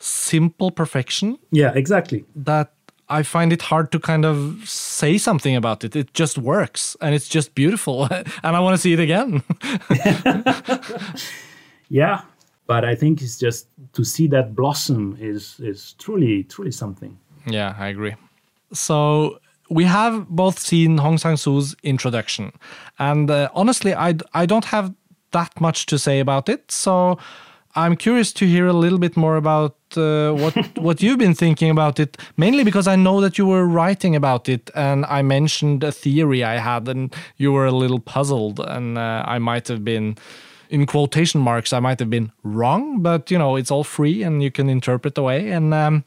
simple 0.00 0.70
perfection 0.70 1.38
Yeah, 1.52 1.72
exactly. 1.74 2.24
that 2.34 2.72
I 3.08 3.22
find 3.24 3.52
it 3.52 3.62
hard 3.62 3.90
to 3.92 3.98
kind 3.98 4.24
of 4.24 4.62
say 4.68 5.18
something 5.18 5.56
about 5.56 5.84
it. 5.84 5.96
It 5.96 6.14
just 6.14 6.38
works 6.38 6.96
and 7.00 7.14
it's 7.14 7.28
just 7.28 7.54
beautiful, 7.54 8.04
and 8.42 8.56
I 8.56 8.60
want 8.60 8.74
to 8.74 8.78
see 8.80 8.92
it 8.92 9.00
again. 9.00 9.42
Yeah, 11.88 12.20
but 12.66 12.84
I 12.84 12.94
think 12.94 13.20
it's 13.20 13.36
just 13.38 13.66
to 13.94 14.04
see 14.04 14.28
that 14.28 14.54
blossom 14.54 15.16
is 15.20 15.58
is 15.60 15.94
truly 15.98 16.44
truly 16.44 16.70
something. 16.70 17.18
Yeah, 17.46 17.74
I 17.78 17.88
agree. 17.88 18.14
So 18.72 19.38
we 19.68 19.84
have 19.84 20.28
both 20.28 20.58
seen 20.58 20.98
Hong 20.98 21.18
Sang-soo's 21.18 21.74
introduction, 21.82 22.52
and 22.98 23.30
uh, 23.30 23.48
honestly, 23.54 23.92
I 23.94 24.14
I 24.34 24.46
don't 24.46 24.66
have 24.66 24.94
that 25.32 25.60
much 25.60 25.86
to 25.86 25.98
say 25.98 26.20
about 26.20 26.48
it. 26.48 26.70
So 26.70 27.18
I'm 27.74 27.96
curious 27.96 28.32
to 28.34 28.46
hear 28.46 28.66
a 28.66 28.72
little 28.72 28.98
bit 28.98 29.16
more 29.16 29.36
about 29.36 29.76
uh, 29.96 30.32
what 30.32 30.78
what 30.78 31.02
you've 31.02 31.18
been 31.18 31.34
thinking 31.34 31.70
about 31.70 32.00
it. 32.00 32.16
Mainly 32.36 32.64
because 32.64 32.88
I 32.88 32.96
know 32.96 33.20
that 33.20 33.38
you 33.38 33.46
were 33.46 33.66
writing 33.66 34.16
about 34.16 34.48
it, 34.48 34.70
and 34.74 35.04
I 35.06 35.22
mentioned 35.22 35.84
a 35.84 35.92
theory 35.92 36.42
I 36.44 36.58
had, 36.58 36.88
and 36.88 37.14
you 37.36 37.52
were 37.52 37.66
a 37.66 37.72
little 37.72 38.00
puzzled, 38.00 38.60
and 38.60 38.98
uh, 38.98 39.24
I 39.26 39.38
might 39.38 39.68
have 39.68 39.84
been. 39.84 40.16
In 40.72 40.86
quotation 40.86 41.40
marks, 41.40 41.72
I 41.72 41.80
might 41.80 41.98
have 41.98 42.10
been 42.10 42.30
wrong, 42.44 43.02
but 43.02 43.28
you 43.28 43.36
know 43.36 43.56
it's 43.56 43.72
all 43.72 43.82
free 43.82 44.22
and 44.22 44.40
you 44.40 44.52
can 44.52 44.70
interpret 44.70 45.18
away. 45.18 45.50
And 45.50 45.74
um, 45.74 46.04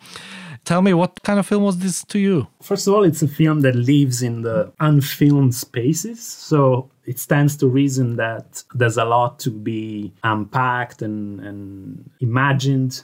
Tell 0.66 0.82
me, 0.82 0.94
what 0.94 1.22
kind 1.24 1.40
of 1.40 1.46
film 1.46 1.64
was 1.64 1.80
this 1.80 2.06
to 2.06 2.20
you? 2.20 2.48
First 2.62 2.88
of 2.88 2.94
all, 2.94 3.04
it's 3.04 3.22
a 3.22 3.28
film 3.28 3.62
that 3.62 3.76
lives 3.76 4.22
in 4.22 4.44
the 4.44 4.72
unfilmed 4.80 5.56
spaces. 5.56 6.24
So 6.24 6.90
it 7.06 7.20
stands 7.20 7.58
to 7.58 7.68
reason 7.68 8.16
that 8.16 8.64
there's 8.74 8.98
a 8.98 9.06
lot 9.06 9.40
to 9.40 9.52
be 9.52 10.14
unpacked 10.24 11.02
and, 11.02 11.40
and 11.40 12.10
imagined 12.20 13.04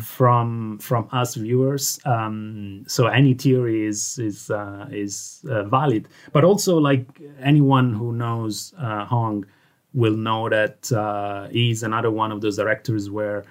from 0.00 0.78
from 0.78 1.08
us 1.12 1.36
viewers. 1.36 2.00
Um, 2.04 2.84
so 2.86 3.06
any 3.06 3.34
theory 3.34 3.86
is 3.86 4.18
is 4.18 4.50
uh, 4.50 4.88
is 4.90 5.44
uh, 5.48 5.64
valid. 5.64 6.08
But 6.32 6.44
also, 6.44 6.78
like 6.78 7.06
anyone 7.40 7.94
who 7.94 8.12
knows 8.12 8.74
uh, 8.78 9.04
Hong 9.04 9.46
will 9.94 10.16
know 10.16 10.48
that 10.48 10.90
uh, 10.92 11.48
he's 11.48 11.82
another 11.82 12.10
one 12.10 12.32
of 12.32 12.40
those 12.40 12.56
directors 12.56 13.10
where 13.10 13.44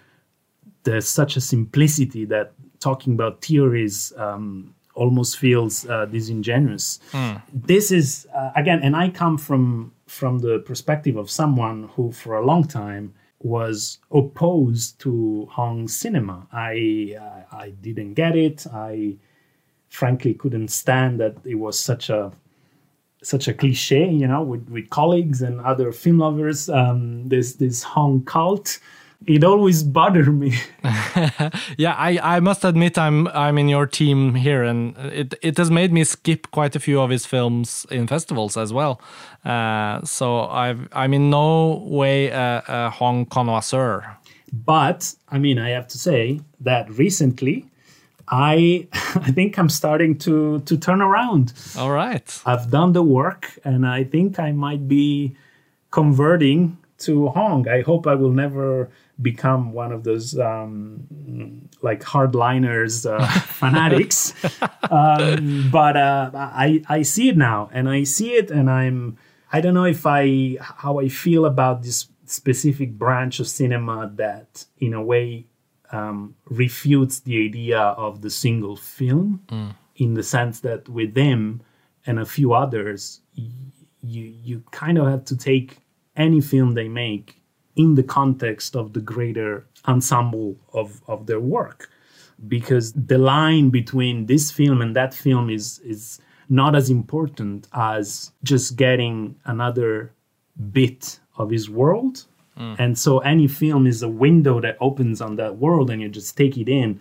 there's 0.84 1.08
such 1.08 1.36
a 1.36 1.42
simplicity 1.42 2.26
that 2.26 2.54
talking 2.80 3.14
about 3.14 3.42
theories 3.42 4.14
um, 4.18 4.74
almost 5.00 5.38
feels 5.38 5.88
uh, 5.88 6.06
disingenuous. 6.06 7.00
This 7.54 7.92
is 7.92 8.28
uh, 8.36 8.52
again, 8.62 8.80
and 8.84 8.96
I 8.96 9.10
come 9.10 9.38
from 9.38 9.64
from 10.08 10.40
the 10.40 10.60
perspective 10.60 11.16
of 11.16 11.30
someone 11.30 11.78
who, 11.94 12.12
for 12.12 12.32
a 12.42 12.46
long 12.46 12.64
time, 12.82 13.14
was 13.40 14.00
opposed 14.12 15.00
to 15.00 15.48
Hong 15.52 15.88
cinema. 15.88 16.48
I 16.52 17.16
uh, 17.26 17.56
I 17.64 17.68
didn't 17.82 18.14
get 18.16 18.36
it. 18.36 18.68
I 18.74 19.18
frankly 19.90 20.34
couldn't 20.34 20.70
stand 20.70 21.20
that 21.20 21.36
it 21.46 21.56
was 21.56 21.80
such 21.80 22.10
a 22.10 22.32
such 23.22 23.48
a 23.48 23.54
cliche, 23.54 24.10
you 24.10 24.28
know, 24.28 24.42
with, 24.42 24.70
with 24.70 24.90
colleagues 24.90 25.42
and 25.42 25.60
other 25.62 25.92
film 25.92 26.20
lovers. 26.20 26.70
Um, 26.70 27.28
this 27.30 27.56
this 27.56 27.84
Hong 27.84 28.24
cult. 28.24 28.80
It 29.28 29.44
always 29.44 29.84
bothered 29.84 30.34
me. 30.34 30.54
Yeah, 31.78 31.94
I, 31.98 32.38
I 32.38 32.40
must 32.40 32.66
admit 32.66 32.98
I'm 32.98 33.28
I'm 33.30 33.58
in 33.58 33.70
your 33.70 33.86
team 33.88 34.36
here, 34.36 34.64
and 34.64 34.98
it 34.98 35.34
it 35.42 35.58
has 35.58 35.70
made 35.72 35.92
me 35.92 36.04
skip 36.04 36.52
quite 36.52 36.76
a 36.76 36.80
few 36.80 37.02
of 37.02 37.10
his 37.10 37.26
films 37.26 37.86
in 37.90 38.08
festivals 38.08 38.58
as 38.58 38.72
well. 38.74 39.02
Uh, 39.46 40.02
so 40.04 40.48
I've 40.50 40.88
I'm 40.94 41.14
in 41.14 41.30
no 41.30 41.84
way 41.88 42.28
a, 42.28 42.64
a 42.68 42.90
Hong 42.90 43.26
connoisseur. 43.26 44.04
But 44.54 45.16
I 45.30 45.40
mean, 45.40 45.60
I 45.60 45.70
have 45.70 45.88
to 45.88 45.98
say 45.98 46.42
that 46.62 46.90
recently, 46.98 47.66
I 48.30 48.88
I 48.94 49.32
think 49.32 49.58
I'm 49.58 49.70
starting 49.70 50.18
to 50.20 50.60
to 50.60 50.78
turn 50.78 51.02
around. 51.02 51.54
All 51.78 51.92
right. 51.92 52.42
I've 52.46 52.70
done 52.70 52.94
the 52.94 53.04
work, 53.04 53.60
and 53.64 53.86
I 53.86 54.04
think 54.04 54.40
I 54.40 54.52
might 54.52 54.88
be 54.88 55.36
converting 55.92 56.78
to 57.00 57.30
Hong. 57.30 57.68
I 57.68 57.82
hope 57.82 58.08
I 58.08 58.16
will 58.16 58.32
never 58.34 58.90
become 59.22 59.74
one 59.74 59.92
of 59.92 60.04
those 60.04 60.38
um, 60.40 61.70
like 61.82 62.02
hardliners 62.02 63.06
uh, 63.10 63.26
fanatics. 63.62 64.34
um, 64.90 65.70
but 65.72 65.98
uh, 65.98 66.32
I 66.34 66.82
I 66.90 67.02
see 67.04 67.30
it 67.30 67.38
now, 67.38 67.70
and 67.74 67.90
I 67.90 68.04
see 68.04 68.32
it, 68.32 68.52
and 68.52 68.70
I'm 68.70 69.18
I 69.52 69.62
don't 69.62 69.74
know 69.74 69.86
if 69.86 70.06
I 70.06 70.58
how 70.62 71.00
I 71.00 71.10
feel 71.10 71.46
about 71.46 71.84
this 71.84 72.08
specific 72.26 72.92
branch 72.98 73.40
of 73.40 73.48
cinema 73.48 74.12
that 74.16 74.66
in 74.78 74.94
a 74.94 75.02
way 75.02 75.48
um, 75.92 76.36
refutes 76.46 77.22
the 77.22 77.44
idea 77.46 77.80
of 77.80 78.22
the 78.22 78.30
single 78.30 78.76
film 78.76 79.42
in 79.96 80.14
the 80.14 80.22
sense 80.24 80.60
that 80.60 80.88
with 80.88 81.14
them 81.16 81.62
and 82.06 82.20
a 82.20 82.26
few 82.26 82.54
others 82.54 83.22
y- 83.36 83.46
you 84.02 84.24
you 84.44 84.64
kind 84.72 84.98
of 85.00 85.08
have 85.08 85.26
to 85.26 85.36
take 85.36 85.80
any 86.16 86.40
film 86.42 86.74
they 86.76 86.88
make 86.88 87.39
in 87.76 87.96
the 87.96 88.04
context 88.04 88.76
of 88.76 88.94
the 88.94 89.00
greater 89.00 89.66
ensemble 89.88 90.56
of, 90.74 91.02
of 91.08 91.26
their 91.28 91.40
work. 91.40 91.90
Because 92.48 92.94
the 92.94 93.18
line 93.18 93.70
between 93.70 94.26
this 94.28 94.52
film 94.52 94.82
and 94.82 94.96
that 94.96 95.14
film 95.14 95.50
is 95.50 95.80
is 95.80 96.22
not 96.48 96.74
as 96.74 96.90
important 96.90 97.68
as 97.74 98.32
just 98.44 98.76
getting 98.76 99.36
another 99.46 100.14
bit 100.72 101.20
of 101.38 101.52
his 101.52 101.70
world. 101.70 102.26
And 102.78 102.98
so 102.98 103.20
any 103.20 103.48
film 103.48 103.88
is 103.88 104.02
a 104.04 104.10
window 104.10 104.60
that 104.60 104.78
opens 104.82 105.22
on 105.22 105.36
that 105.38 105.58
world 105.58 105.90
and 105.90 106.02
you 106.02 106.10
just 106.10 106.36
take 106.36 106.58
it 106.58 106.68
in 106.68 107.00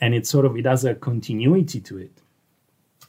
and 0.00 0.14
it 0.14 0.26
sort 0.26 0.44
of 0.44 0.56
it 0.56 0.66
has 0.66 0.84
a 0.84 0.94
continuity 0.94 1.80
to 1.80 1.98
it. 1.98 2.12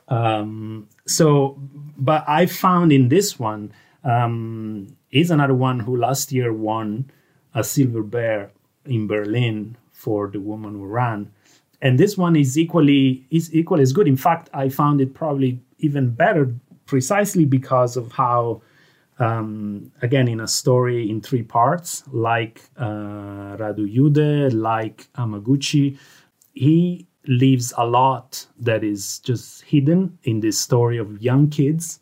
Um, 0.07 0.87
so 1.05 1.57
but 1.97 2.23
i 2.27 2.45
found 2.45 2.91
in 2.91 3.09
this 3.09 3.37
one 3.37 3.71
um, 4.03 4.95
is 5.11 5.31
another 5.31 5.53
one 5.53 5.79
who 5.79 5.95
last 5.95 6.31
year 6.31 6.53
won 6.53 7.09
a 7.53 7.63
silver 7.63 8.03
bear 8.03 8.51
in 8.85 9.07
berlin 9.07 9.75
for 9.91 10.27
the 10.27 10.39
woman 10.39 10.73
who 10.73 10.85
ran. 10.85 11.31
And 11.81 11.97
this 11.97 12.17
one 12.17 12.35
is 12.35 12.57
equally 12.57 13.25
is 13.31 13.53
equally 13.53 13.83
as 13.83 13.93
good. 13.93 14.07
In 14.07 14.17
fact 14.17 14.49
i 14.53 14.69
found 14.69 15.01
it 15.01 15.13
probably 15.13 15.59
even 15.79 16.09
better 16.11 16.53
precisely 16.85 17.45
because 17.45 17.97
of 17.97 18.11
how 18.11 18.61
um, 19.19 19.91
again 20.01 20.27
in 20.27 20.39
a 20.39 20.47
story 20.47 21.09
in 21.09 21.21
three 21.21 21.43
parts 21.43 22.03
like 22.11 22.63
uh, 22.77 23.57
radu 23.57 23.85
jude 23.93 24.53
like 24.53 25.07
hamaguchi 25.13 25.97
he 26.53 27.05
leaves 27.27 27.73
a 27.77 27.85
lot 27.85 28.47
that 28.57 28.83
is 28.83 29.19
just 29.19 29.61
hidden 29.63 30.17
in 30.23 30.39
this 30.39 30.57
story 30.57 30.97
of 30.97 31.21
young 31.21 31.49
kids 31.49 31.99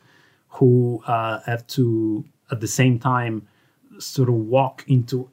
who 0.50 1.02
uh, 1.08 1.40
have 1.46 1.66
to 1.68 2.24
at 2.52 2.60
the 2.62 2.68
same 2.68 3.00
time 3.00 3.48
sort 4.00 4.30
of 4.30 4.36
walk 4.36 4.84
into 4.88 5.30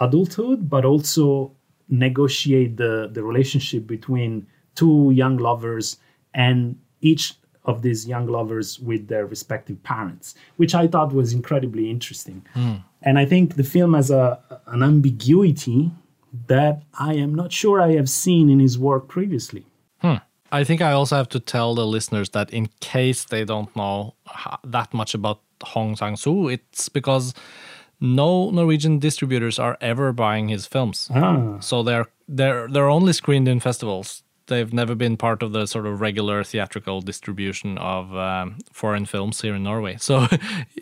adulthood 0.00 0.68
but 0.68 0.84
also 0.84 1.52
negotiate 1.88 2.76
the, 2.76 3.08
the 3.12 3.22
relationship 3.22 3.86
between 3.86 4.46
two 4.74 5.10
young 5.14 5.36
lovers 5.36 5.98
and 6.34 6.78
each 7.00 7.34
of 7.64 7.82
these 7.82 8.06
young 8.06 8.26
lovers 8.26 8.78
with 8.80 9.08
their 9.08 9.26
respective 9.26 9.82
parents 9.82 10.34
which 10.56 10.74
i 10.74 10.86
thought 10.86 11.12
was 11.12 11.32
incredibly 11.32 11.90
interesting. 11.90 12.44
Hmm. 12.54 12.76
And 13.02 13.18
i 13.18 13.24
think 13.24 13.54
the 13.54 13.64
film 13.64 13.94
has 13.94 14.10
a 14.10 14.40
an 14.66 14.82
ambiguity 14.82 15.90
that 16.48 16.82
i 16.98 17.14
am 17.14 17.34
not 17.34 17.52
sure 17.52 17.80
i 17.80 17.92
have 17.92 18.08
seen 18.08 18.48
in 18.50 18.58
his 18.58 18.78
work 18.78 19.08
previously 19.08 19.64
I 20.52 20.64
think 20.64 20.80
I 20.80 20.92
also 20.92 21.16
have 21.16 21.28
to 21.30 21.40
tell 21.40 21.74
the 21.74 21.86
listeners 21.86 22.30
that 22.30 22.50
in 22.50 22.68
case 22.80 23.24
they 23.24 23.44
don't 23.44 23.74
know 23.76 24.14
that 24.64 24.94
much 24.94 25.14
about 25.14 25.40
Hong 25.62 25.96
Sang-soo, 25.96 26.48
it's 26.48 26.88
because 26.88 27.34
no 28.00 28.50
Norwegian 28.50 28.98
distributors 28.98 29.58
are 29.58 29.76
ever 29.80 30.12
buying 30.12 30.48
his 30.48 30.66
films. 30.66 31.08
ah, 31.14 31.58
So 31.60 31.82
they're 31.82 32.06
they're 32.28 32.68
they're 32.68 32.90
only 32.90 33.12
screened 33.12 33.48
in 33.48 33.60
festivals. 33.60 34.22
They've 34.48 34.72
never 34.72 34.94
been 34.94 35.16
part 35.16 35.42
of 35.42 35.52
the 35.52 35.66
sort 35.66 35.86
of 35.86 36.00
regular 36.00 36.44
theatrical 36.44 37.00
distribution 37.00 37.78
of 37.78 38.14
um, 38.16 38.58
foreign 38.72 39.06
films 39.06 39.40
here 39.40 39.54
in 39.54 39.62
Norway. 39.62 39.96
So 39.98 40.26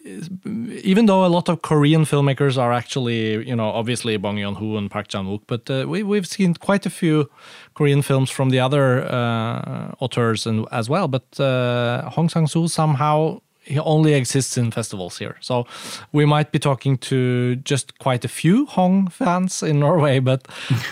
even 0.45 1.07
though 1.07 1.25
a 1.25 1.29
lot 1.29 1.49
of 1.49 1.63
Korean 1.63 2.05
filmmakers 2.05 2.59
are 2.59 2.73
actually, 2.73 3.47
you 3.47 3.57
know, 3.57 3.69
obviously 3.69 4.17
Bong 4.17 4.37
Joon-ho 4.37 4.77
and 4.77 4.91
Park 4.91 5.09
Chan-wook, 5.09 5.43
but 5.47 5.71
uh, 5.71 5.87
we 5.89 6.03
we've 6.03 6.27
seen 6.27 6.55
quite 6.55 6.87
a 6.87 6.91
few 6.91 7.31
Korean 7.75 8.03
films 8.03 8.31
from 8.31 8.51
the 8.51 8.61
other 8.61 9.05
uh, 9.05 9.95
auteurs 10.01 10.47
and 10.47 10.67
as 10.71 10.89
well. 10.89 11.09
But 11.09 11.41
uh, 11.41 12.11
Hong 12.11 12.29
Sang-soo 12.29 12.69
somehow 12.69 13.41
he 13.65 13.79
only 13.79 14.15
exists 14.15 14.57
in 14.57 14.71
festivals 14.71 15.19
here. 15.19 15.37
So 15.41 15.67
we 16.13 16.25
might 16.25 16.53
be 16.53 16.59
talking 16.59 16.99
to 16.99 17.57
just 17.57 17.99
quite 17.99 18.25
a 18.25 18.29
few 18.29 18.67
Hong 18.67 19.09
fans 19.09 19.63
in 19.63 19.81
Norway, 19.81 20.19
but 20.21 20.47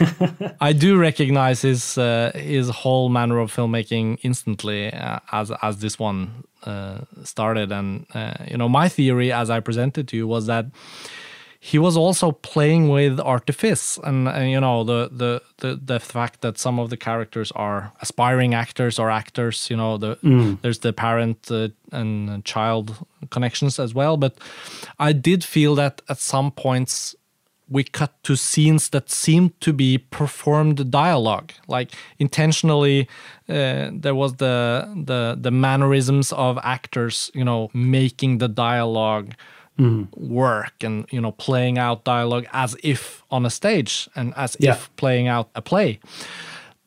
I 0.61 0.73
do 0.73 0.99
recognize 0.99 1.63
his 1.63 1.99
uh, 1.99 2.33
his 2.35 2.69
whole 2.69 3.09
manner 3.09 3.39
of 3.39 3.55
filmmaking 3.55 4.19
instantly 4.23 4.93
uh, 4.93 5.21
as 5.31 5.53
as 5.63 5.79
this 5.79 5.99
one 5.99 6.45
uh, 6.65 7.01
started. 7.25 7.73
And 7.73 8.07
uh, 8.15 8.35
you 8.51 8.57
know, 8.57 8.69
my 8.69 8.89
theory, 8.89 9.33
as 9.33 9.51
I 9.51 9.61
presented 9.61 10.09
to 10.09 10.17
you, 10.17 10.27
was 10.27 10.47
that 10.47 10.67
he 11.65 11.79
was 11.79 11.97
also 11.97 12.33
playing 12.33 12.89
with 12.89 13.21
artifice 13.21 13.97
and, 14.03 14.27
and 14.27 14.51
you 14.51 14.61
know 14.61 14.83
the, 14.83 15.09
the 15.13 15.41
the 15.59 15.81
the 15.93 16.01
fact 16.01 16.41
that 16.41 16.59
some 16.59 16.81
of 16.81 16.91
the 16.91 16.97
characters 16.97 17.53
are 17.53 17.93
aspiring 18.01 18.53
actors 18.53 18.99
or 18.99 19.13
actors 19.13 19.71
you 19.71 19.77
know 19.77 19.97
the 19.97 20.17
mm. 20.17 20.61
there's 20.63 20.81
the 20.81 20.93
parent 20.93 21.39
uh, 21.53 21.69
and 21.93 22.45
child 22.45 23.07
connections 23.31 23.79
as 23.79 23.95
well 23.95 24.17
but 24.17 24.37
i 24.99 25.13
did 25.13 25.45
feel 25.45 25.77
that 25.77 26.03
at 26.09 26.19
some 26.19 26.51
points 26.51 27.15
we 27.69 27.85
cut 27.85 28.13
to 28.25 28.35
scenes 28.35 28.89
that 28.89 29.09
seemed 29.09 29.53
to 29.61 29.73
be 29.73 29.99
performed 29.99 30.91
dialogue 30.91 31.53
like 31.69 31.93
intentionally 32.19 33.09
uh, 33.49 33.89
there 33.93 34.17
was 34.17 34.35
the 34.39 34.93
the 35.07 35.39
the 35.41 35.53
mannerisms 35.53 36.33
of 36.33 36.59
actors 36.65 37.31
you 37.35 37.45
know 37.45 37.71
making 37.73 38.39
the 38.39 38.49
dialogue 38.49 39.33
mm. 39.79 40.09
work 40.17 40.73
and 40.83 41.07
you 41.11 41.21
know 41.21 41.33
playing 41.33 41.79
out 41.79 42.05
dialogue 42.05 42.47
as 42.53 42.77
if 42.83 43.23
on 43.31 43.47
a 43.47 43.51
stage 43.51 44.09
and 44.15 44.33
as 44.37 44.57
yeah. 44.59 44.73
if 44.73 44.95
playing 44.97 45.29
out 45.29 45.49
a 45.55 45.63
play 45.63 45.99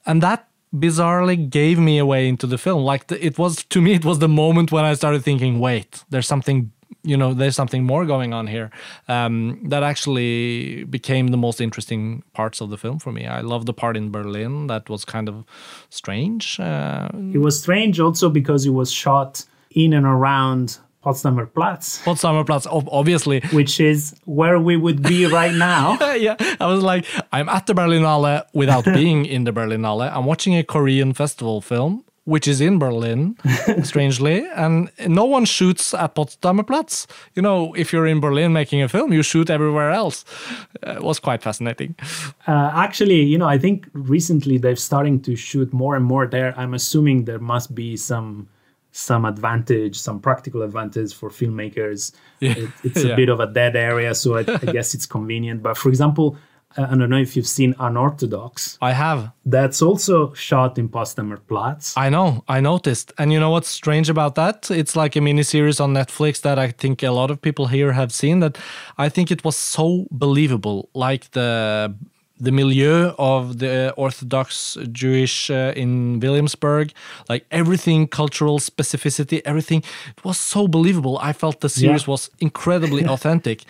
and 0.06 0.22
that 0.22 0.48
bizarrely 0.74 1.50
gave 1.50 1.80
me 1.80 1.98
away 1.98 2.28
into 2.28 2.46
the 2.46 2.58
film 2.58 2.84
like 2.84 3.08
the, 3.08 3.26
it 3.26 3.38
was 3.38 3.64
to 3.66 3.82
me 3.82 3.94
it 3.94 4.04
was 4.04 4.20
the 4.20 4.28
moment 4.28 4.72
when 4.72 4.84
i 4.84 4.94
started 4.94 5.24
thinking 5.24 5.60
wait 5.60 6.04
there's 6.10 6.28
something 6.28 6.72
you 7.04 7.16
know 7.16 7.34
there's 7.34 7.56
something 7.56 7.84
more 7.84 8.06
going 8.06 8.34
on 8.34 8.48
here 8.48 8.70
um, 9.08 9.60
that 9.70 9.84
actually 9.84 10.84
became 10.86 11.28
the 11.28 11.38
most 11.38 11.62
interesting 11.62 12.24
parts 12.34 12.62
of 12.62 12.70
the 12.70 12.78
film 12.78 13.00
for 13.00 13.12
me 13.12 13.26
i 13.26 13.42
love 13.42 13.66
the 13.66 13.74
part 13.74 13.96
in 13.96 14.12
berlin 14.12 14.68
that 14.68 14.90
was 14.90 15.06
kind 15.06 15.30
of 15.30 15.46
strange 15.90 16.60
uh, 16.60 17.10
it 17.34 17.40
was 17.40 17.62
strange 17.62 18.00
also 18.00 18.30
because 18.30 18.66
it 18.66 18.72
was 18.72 18.92
shot 18.92 19.46
in 19.72 19.94
and 19.94 20.06
around 20.06 20.80
Potsdamer 21.06 21.54
Platz. 21.54 22.02
Potsdamer 22.04 22.44
Platz, 22.46 22.66
obviously. 22.70 23.42
Which 23.52 23.80
is 23.80 24.16
where 24.26 24.60
we 24.60 24.76
would 24.76 25.04
be 25.04 25.28
right 25.28 25.54
now. 25.54 25.98
yeah, 26.16 26.36
I 26.60 26.66
was 26.66 26.82
like, 26.82 27.06
I'm 27.32 27.48
at 27.48 27.68
the 27.68 27.74
Berlinale 27.74 28.44
without 28.54 28.86
being 29.00 29.26
in 29.26 29.44
the 29.44 29.54
Berlinale. 29.54 30.12
I'm 30.12 30.26
watching 30.26 30.56
a 30.56 30.64
Korean 30.64 31.14
festival 31.14 31.62
film, 31.62 32.04
which 32.24 32.48
is 32.48 32.60
in 32.60 32.80
Berlin, 32.80 33.38
strangely, 33.84 34.48
and 34.56 34.90
no 35.08 35.26
one 35.26 35.46
shoots 35.46 35.94
at 35.94 36.16
Potsdamer 36.16 36.66
Platz. 36.66 37.06
You 37.36 37.44
know, 37.44 37.76
if 37.76 37.94
you're 37.94 38.08
in 38.08 38.20
Berlin 38.20 38.52
making 38.52 38.82
a 38.82 38.90
film, 38.90 39.14
you 39.14 39.22
shoot 39.22 39.52
everywhere 39.52 39.92
else. 39.92 40.26
Uh, 40.86 40.94
it 40.94 41.04
was 41.04 41.20
quite 41.20 41.44
fascinating. 41.44 41.94
Uh, 42.48 42.72
actually, 42.74 43.22
you 43.22 43.38
know, 43.38 43.48
I 43.48 43.60
think 43.60 43.88
recently 43.94 44.58
they're 44.58 44.76
starting 44.76 45.22
to 45.22 45.36
shoot 45.36 45.72
more 45.72 45.96
and 45.96 46.04
more 46.04 46.26
there. 46.26 46.58
I'm 46.58 46.74
assuming 46.74 47.26
there 47.26 47.38
must 47.38 47.76
be 47.76 47.96
some 47.96 48.48
some 48.96 49.26
advantage, 49.26 50.00
some 50.00 50.22
practical 50.22 50.62
advantage 50.62 51.14
for 51.14 51.30
filmmakers. 51.30 52.14
Yeah. 52.40 52.54
It, 52.58 52.70
it's 52.84 53.04
a 53.04 53.08
yeah. 53.10 53.16
bit 53.16 53.30
of 53.30 53.42
a 53.42 53.48
dead 53.48 53.76
area, 53.76 54.16
so 54.16 54.38
I, 54.38 54.40
I 54.40 54.72
guess 54.72 54.94
it's 54.94 55.06
convenient. 55.06 55.62
But 55.62 55.78
for 55.78 55.90
example, 55.90 56.38
I 56.78 56.96
don't 56.96 57.10
know 57.10 57.18
if 57.18 57.36
you've 57.36 57.48
seen 57.48 57.76
Unorthodox. 57.80 58.78
I 58.82 58.94
have. 58.94 59.32
That's 59.46 59.82
also 59.82 60.34
shot 60.34 60.78
in 60.78 60.90
Potsdamer 60.90 61.40
Platz. 61.48 61.96
I 61.98 62.10
know, 62.10 62.44
I 62.48 62.62
noticed. 62.62 63.12
And 63.18 63.34
you 63.34 63.40
know 63.40 63.50
what's 63.50 63.70
strange 63.70 64.10
about 64.10 64.36
that? 64.36 64.72
It's 64.72 64.96
like 64.96 65.16
a 65.16 65.22
mini 65.22 65.44
series 65.44 65.80
on 65.80 65.94
Netflix 65.94 66.42
that 66.42 66.58
I 66.58 66.72
think 66.72 67.04
a 67.04 67.12
lot 67.12 67.32
of 67.32 67.42
people 67.42 67.68
here 67.68 67.92
have 67.94 68.14
seen 68.14 68.40
that 68.40 68.58
I 68.98 69.10
think 69.10 69.30
it 69.30 69.44
was 69.44 69.58
so 69.58 70.08
believable. 70.12 70.90
Like 70.94 71.32
the 71.32 71.96
the 72.40 72.52
milieu 72.52 73.14
of 73.18 73.60
the 73.60 73.94
Orthodox 73.96 74.78
Jewish 74.92 75.50
uh, 75.50 75.74
in 75.76 76.20
Williamsburg, 76.20 76.92
like 77.30 77.46
everything, 77.52 78.08
cultural 78.08 78.60
specificity, 78.60 79.42
everything. 79.46 79.84
It 80.18 80.24
was 80.24 80.40
so 80.40 80.68
believable. 80.68 81.18
I 81.22 81.34
felt 81.34 81.62
the 81.62 81.70
series 81.70 82.04
yeah. 82.04 82.12
was 82.12 82.30
incredibly 82.40 83.06
authentic. 83.14 83.64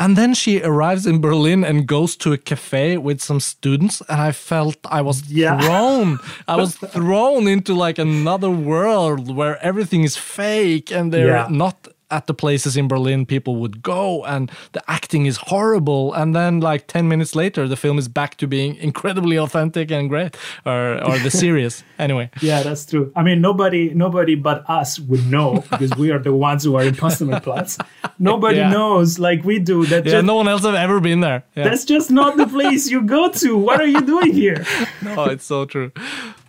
And 0.00 0.16
then 0.16 0.32
she 0.32 0.62
arrives 0.62 1.06
in 1.06 1.20
Berlin 1.20 1.64
and 1.64 1.86
goes 1.86 2.16
to 2.18 2.32
a 2.32 2.38
cafe 2.38 2.98
with 2.98 3.20
some 3.20 3.40
students, 3.40 4.00
and 4.08 4.20
I 4.20 4.30
felt 4.30 4.76
I 4.84 5.00
was 5.00 5.28
yeah. 5.28 5.60
thrown. 5.60 6.20
I 6.48 6.54
was 6.54 6.76
thrown 6.76 7.48
into 7.48 7.74
like 7.74 7.98
another 7.98 8.50
world 8.50 9.34
where 9.34 9.58
everything 9.60 10.04
is 10.04 10.16
fake 10.16 10.92
and 10.92 11.12
they're 11.12 11.38
yeah. 11.38 11.48
not 11.50 11.88
at 12.10 12.26
the 12.26 12.34
places 12.34 12.76
in 12.76 12.88
Berlin 12.88 13.26
people 13.26 13.56
would 13.56 13.82
go, 13.82 14.24
and 14.24 14.50
the 14.72 14.82
acting 14.88 15.26
is 15.26 15.36
horrible. 15.36 16.12
And 16.14 16.34
then, 16.34 16.60
like 16.60 16.86
ten 16.86 17.08
minutes 17.08 17.34
later, 17.34 17.68
the 17.68 17.76
film 17.76 17.98
is 17.98 18.08
back 18.08 18.36
to 18.38 18.46
being 18.46 18.76
incredibly 18.88 19.38
authentic 19.38 19.90
and 19.90 20.08
great, 20.08 20.36
or 20.64 21.02
or 21.04 21.18
the 21.18 21.30
series. 21.44 21.84
anyway, 21.98 22.30
yeah, 22.40 22.62
that's 22.62 22.86
true. 22.86 23.12
I 23.14 23.22
mean, 23.22 23.40
nobody 23.40 23.92
nobody 23.94 24.34
but 24.34 24.68
us 24.68 24.98
would 24.98 25.26
know 25.26 25.64
because 25.70 25.94
we 25.96 26.10
are 26.10 26.18
the 26.18 26.34
ones 26.34 26.64
who 26.64 26.76
are 26.76 26.84
in 26.84 26.94
Potsdamer 26.94 27.42
Platz. 27.48 27.78
Nobody 28.18 28.58
yeah. 28.58 28.70
knows 28.70 29.18
like 29.18 29.44
we 29.44 29.58
do 29.58 29.86
that. 29.86 30.04
Yeah, 30.04 30.12
just, 30.12 30.26
no 30.26 30.34
one 30.34 30.48
else 30.48 30.62
have 30.64 30.74
ever 30.74 31.00
been 31.00 31.20
there. 31.20 31.44
Yeah. 31.54 31.64
That's 31.64 31.84
just 31.84 32.10
not 32.10 32.36
the 32.36 32.46
place 32.46 32.90
you 32.90 33.02
go 33.02 33.30
to. 33.30 33.56
What 33.56 33.80
are 33.80 33.86
you 33.86 34.00
doing 34.00 34.32
here? 34.32 34.64
no, 35.02 35.24
it's 35.24 35.44
so 35.44 35.64
true. 35.64 35.92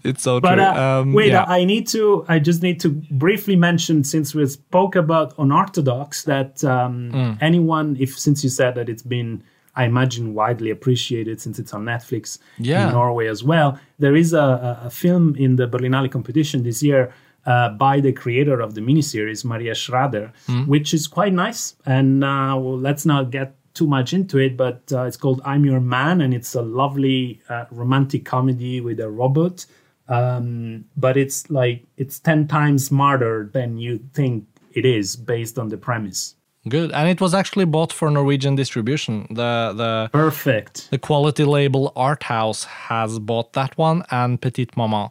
It's 0.03 0.23
so 0.23 0.39
but, 0.39 0.55
true. 0.55 0.63
Uh, 0.63 1.01
um, 1.01 1.13
wait, 1.13 1.29
yeah. 1.29 1.45
I 1.47 1.65
need 1.65 1.87
to. 1.89 2.25
I 2.27 2.39
just 2.39 2.61
need 2.61 2.79
to 2.81 2.89
briefly 2.89 3.55
mention 3.55 4.03
since 4.03 4.33
we 4.33 4.45
spoke 4.47 4.95
about 4.95 5.33
unorthodox 5.37 6.23
that 6.23 6.63
um, 6.63 7.11
mm. 7.11 7.37
anyone, 7.41 7.97
if 7.99 8.17
since 8.17 8.43
you 8.43 8.49
said 8.49 8.75
that 8.75 8.89
it's 8.89 9.03
been, 9.03 9.43
I 9.75 9.85
imagine, 9.85 10.33
widely 10.33 10.69
appreciated 10.69 11.41
since 11.41 11.59
it's 11.59 11.73
on 11.73 11.85
Netflix 11.85 12.39
yeah. 12.57 12.87
in 12.87 12.93
Norway 12.93 13.27
as 13.27 13.43
well. 13.43 13.79
There 13.97 14.15
is 14.15 14.33
a, 14.33 14.79
a 14.83 14.89
film 14.89 15.35
in 15.35 15.55
the 15.55 15.67
Berlinale 15.67 16.11
competition 16.11 16.63
this 16.63 16.81
year. 16.83 17.13
Uh, 17.45 17.69
by 17.69 17.99
the 18.01 18.11
creator 18.11 18.59
of 18.59 18.75
the 18.75 18.81
miniseries, 18.81 19.43
Maria 19.45 19.73
Schrader, 19.73 20.31
mm. 20.47 20.67
which 20.67 20.93
is 20.93 21.07
quite 21.07 21.33
nice. 21.33 21.73
And 21.85 22.23
uh, 22.23 22.55
well, 22.59 22.77
let's 22.77 23.05
not 23.05 23.31
get 23.31 23.55
too 23.73 23.87
much 23.87 24.13
into 24.13 24.37
it, 24.37 24.57
but 24.57 24.83
uh, 24.91 25.03
it's 25.03 25.15
called 25.17 25.41
I'm 25.45 25.65
Your 25.65 25.79
Man, 25.79 26.21
and 26.21 26.33
it's 26.33 26.53
a 26.53 26.61
lovely 26.61 27.41
uh, 27.49 27.65
romantic 27.71 28.25
comedy 28.25 28.81
with 28.81 28.99
a 28.99 29.09
robot 29.09 29.65
um, 30.09 30.85
but 30.97 31.15
it's 31.15 31.49
like 31.49 31.85
it's 31.97 32.19
10 32.19 32.47
times 32.47 32.87
smarter 32.87 33.49
than 33.53 33.77
you 33.77 33.99
think 34.13 34.45
it 34.73 34.85
is 34.85 35.15
based 35.15 35.57
on 35.57 35.69
the 35.69 35.77
premise. 35.77 36.35
Good. 36.67 36.91
And 36.91 37.07
it 37.07 37.21
was 37.21 37.33
actually 37.33 37.65
bought 37.65 37.93
for 37.93 38.11
norwegian 38.11 38.55
distribution. 38.55 39.27
The 39.29 39.73
the 39.75 40.09
perfect. 40.11 40.91
the 40.91 40.97
quality 40.97 41.45
label 41.45 41.93
art 41.95 42.23
house 42.23 42.65
has 42.65 43.17
bought 43.17 43.53
that 43.53 43.77
one 43.77 44.03
and 44.11 44.41
petite 44.41 44.75
maman. 44.75 45.09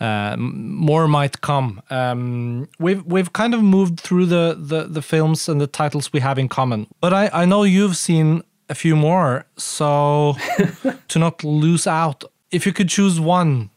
Uh, 0.00 0.36
more 0.38 1.08
might 1.08 1.40
come. 1.40 1.82
Um, 1.90 2.68
we've 2.78 3.04
we've 3.04 3.32
kind 3.32 3.54
of 3.54 3.62
moved 3.62 4.00
through 4.00 4.26
the, 4.26 4.56
the, 4.58 4.84
the 4.84 5.02
films 5.02 5.48
and 5.48 5.60
the 5.60 5.66
titles 5.66 6.12
we 6.12 6.20
have 6.20 6.38
in 6.38 6.48
common, 6.48 6.86
but 7.00 7.12
I, 7.12 7.30
I 7.32 7.44
know 7.44 7.64
you've 7.64 7.96
seen 7.96 8.42
a 8.68 8.74
few 8.74 8.96
more. 8.96 9.46
So 9.56 10.36
to 11.08 11.18
not 11.18 11.42
lose 11.44 11.86
out 11.86 12.24
if 12.54 12.66
you 12.66 12.72
could 12.72 12.88
choose 12.88 13.20
one. 13.20 13.70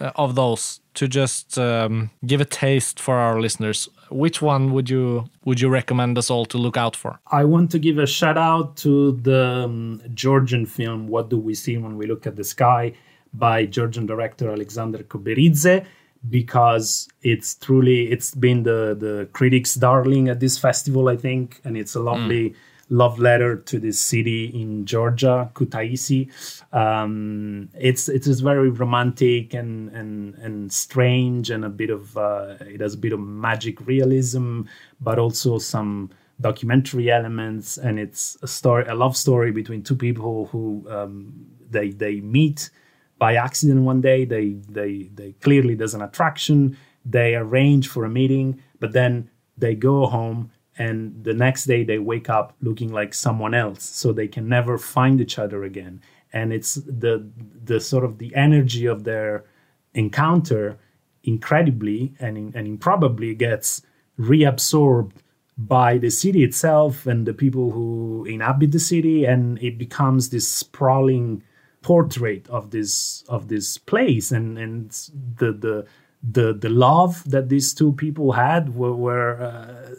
Uh, 0.00 0.12
of 0.14 0.34
those 0.34 0.80
to 0.94 1.08
just 1.08 1.58
um, 1.58 2.10
give 2.24 2.40
a 2.40 2.44
taste 2.44 3.00
for 3.00 3.16
our 3.16 3.40
listeners, 3.40 3.88
which 4.10 4.40
one 4.40 4.72
would 4.72 4.88
you 4.88 5.24
would 5.44 5.60
you 5.60 5.68
recommend 5.68 6.16
us 6.18 6.30
all 6.30 6.46
to 6.46 6.58
look 6.58 6.76
out 6.76 6.96
for? 6.96 7.20
I 7.26 7.44
want 7.44 7.70
to 7.72 7.78
give 7.78 7.98
a 7.98 8.06
shout 8.06 8.38
out 8.38 8.76
to 8.78 9.12
the 9.28 9.44
um, 9.64 10.02
Georgian 10.14 10.66
film 10.66 11.08
"What 11.08 11.28
Do 11.30 11.38
We 11.38 11.54
See 11.54 11.76
When 11.76 11.96
We 11.96 12.06
Look 12.06 12.26
at 12.26 12.36
the 12.36 12.44
Sky" 12.44 12.94
by 13.34 13.66
Georgian 13.66 14.06
director 14.06 14.50
Alexander 14.50 14.98
Koberidze 14.98 15.84
because 16.28 17.08
it's 17.22 17.54
truly 17.54 18.10
it's 18.12 18.34
been 18.34 18.62
the 18.62 18.94
the 18.98 19.26
critics 19.32 19.74
darling 19.74 20.28
at 20.28 20.38
this 20.38 20.58
festival 20.58 21.08
i 21.08 21.16
think 21.16 21.62
and 21.64 21.78
it's 21.78 21.94
a 21.94 22.00
lovely 22.00 22.50
mm 22.50 22.54
love 22.90 23.18
letter 23.18 23.56
to 23.56 23.78
this 23.78 23.98
city 23.98 24.46
in 24.46 24.84
Georgia, 24.84 25.50
Kutaisi. 25.54 26.28
Um, 26.74 27.70
it's 27.78 28.08
it's 28.08 28.26
very 28.40 28.68
romantic 28.68 29.54
and 29.54 29.88
and 29.90 30.34
and 30.34 30.72
strange 30.72 31.50
and 31.50 31.64
a 31.64 31.68
bit 31.68 31.90
of 31.90 32.16
uh, 32.18 32.56
it 32.60 32.80
has 32.80 32.94
a 32.94 32.98
bit 32.98 33.12
of 33.12 33.20
magic 33.20 33.86
realism, 33.86 34.62
but 35.00 35.18
also 35.18 35.58
some 35.58 36.10
documentary 36.40 37.10
elements. 37.10 37.78
And 37.78 37.98
it's 37.98 38.36
a 38.42 38.48
story, 38.48 38.84
a 38.86 38.94
love 38.94 39.16
story 39.16 39.52
between 39.52 39.82
two 39.82 39.96
people 39.96 40.46
who 40.46 40.84
um, 40.90 41.32
they 41.70 41.90
they 41.90 42.20
meet 42.20 42.70
by 43.18 43.36
accident 43.36 43.82
one 43.82 44.00
day. 44.00 44.24
They 44.24 44.50
they 44.68 45.10
they 45.14 45.32
clearly 45.40 45.74
there's 45.74 45.94
an 45.94 46.02
attraction. 46.02 46.76
They 47.04 47.34
arrange 47.34 47.88
for 47.88 48.04
a 48.04 48.10
meeting, 48.10 48.60
but 48.78 48.92
then 48.92 49.30
they 49.56 49.74
go 49.74 50.06
home 50.06 50.50
and 50.80 51.24
the 51.24 51.34
next 51.34 51.66
day 51.66 51.84
they 51.84 51.98
wake 51.98 52.30
up 52.30 52.56
looking 52.62 52.90
like 52.90 53.12
someone 53.12 53.52
else. 53.52 53.82
So 53.84 54.12
they 54.12 54.28
can 54.28 54.48
never 54.48 54.78
find 54.78 55.20
each 55.20 55.38
other 55.38 55.62
again. 55.62 56.00
And 56.32 56.54
it's 56.54 56.76
the 56.76 57.30
the 57.64 57.80
sort 57.80 58.02
of 58.02 58.16
the 58.16 58.34
energy 58.34 58.86
of 58.86 59.04
their 59.04 59.44
encounter 59.92 60.78
incredibly 61.22 62.14
and, 62.18 62.54
and 62.54 62.66
improbably 62.66 63.34
gets 63.34 63.82
reabsorbed 64.18 65.16
by 65.58 65.98
the 65.98 66.08
city 66.08 66.42
itself 66.42 67.06
and 67.06 67.26
the 67.26 67.34
people 67.34 67.72
who 67.72 68.24
inhabit 68.24 68.72
the 68.72 68.80
city. 68.80 69.26
And 69.26 69.62
it 69.62 69.76
becomes 69.76 70.30
this 70.30 70.48
sprawling 70.48 71.42
portrait 71.82 72.48
of 72.48 72.70
this 72.70 73.22
of 73.28 73.48
this 73.48 73.76
place. 73.76 74.32
And 74.32 74.56
and 74.56 74.90
the 75.36 75.52
the 75.52 75.86
the 76.22 76.52
the 76.52 76.68
love 76.68 77.22
that 77.30 77.48
these 77.48 77.72
two 77.72 77.92
people 77.92 78.32
had 78.32 78.76
where, 78.76 78.92
where 78.92 79.42
uh, 79.42 79.94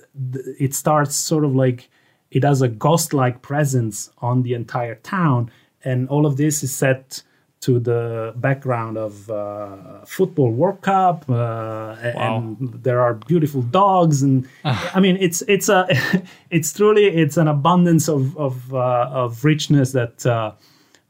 it 0.60 0.74
starts 0.76 1.16
sort 1.16 1.44
of 1.44 1.56
like 1.56 1.90
it 2.30 2.44
has 2.44 2.62
a 2.62 2.68
ghost 2.68 3.14
like 3.14 3.42
presence 3.42 4.10
on 4.20 4.44
the 4.44 4.54
entire 4.54 4.96
town. 4.96 5.52
And 5.84 6.08
all 6.10 6.26
of 6.26 6.38
this 6.38 6.64
is 6.64 6.74
set 6.74 7.24
to 7.62 7.80
the 7.80 8.34
background 8.38 8.98
of 8.98 9.30
uh, 9.30 10.04
football 10.06 10.52
World 10.52 10.82
Cup, 10.82 11.30
uh, 11.30 11.34
wow. 11.34 11.96
and 12.16 12.74
there 12.84 13.00
are 13.02 13.14
beautiful 13.14 13.62
dogs, 13.62 14.24
and 14.24 14.48
I 14.64 15.00
mean 15.00 15.18
it's 15.18 15.44
it's 15.44 15.70
a 15.70 15.88
it's 16.50 16.74
truly 16.74 17.06
it's 17.06 17.38
an 17.38 17.48
abundance 17.48 18.10
of 18.10 18.36
of, 18.38 18.74
uh, 18.74 19.10
of 19.12 19.46
richness 19.46 19.92
that 19.92 20.26
uh, 20.26 20.54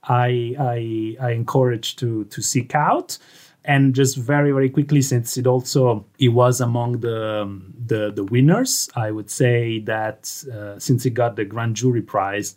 I, 0.04 0.56
I 0.60 1.26
I 1.26 1.32
encourage 1.32 1.96
to 1.98 2.26
to 2.26 2.42
seek 2.42 2.76
out, 2.76 3.18
and 3.66 3.94
just 3.94 4.18
very 4.18 4.52
very 4.52 4.70
quickly 4.70 5.02
since 5.02 5.38
it 5.38 5.46
also 5.48 6.06
it 6.20 6.30
was 6.30 6.62
among 6.62 7.00
the 7.02 7.62
the 7.86 8.12
the 8.12 8.24
winners, 8.24 8.90
I 8.96 9.12
would 9.12 9.30
say 9.30 9.80
that 9.82 10.32
uh, 10.54 10.80
since 10.80 11.06
it 11.06 11.12
got 11.12 11.36
the 11.36 11.46
grand 11.46 11.76
jury 11.76 12.02
prize 12.02 12.56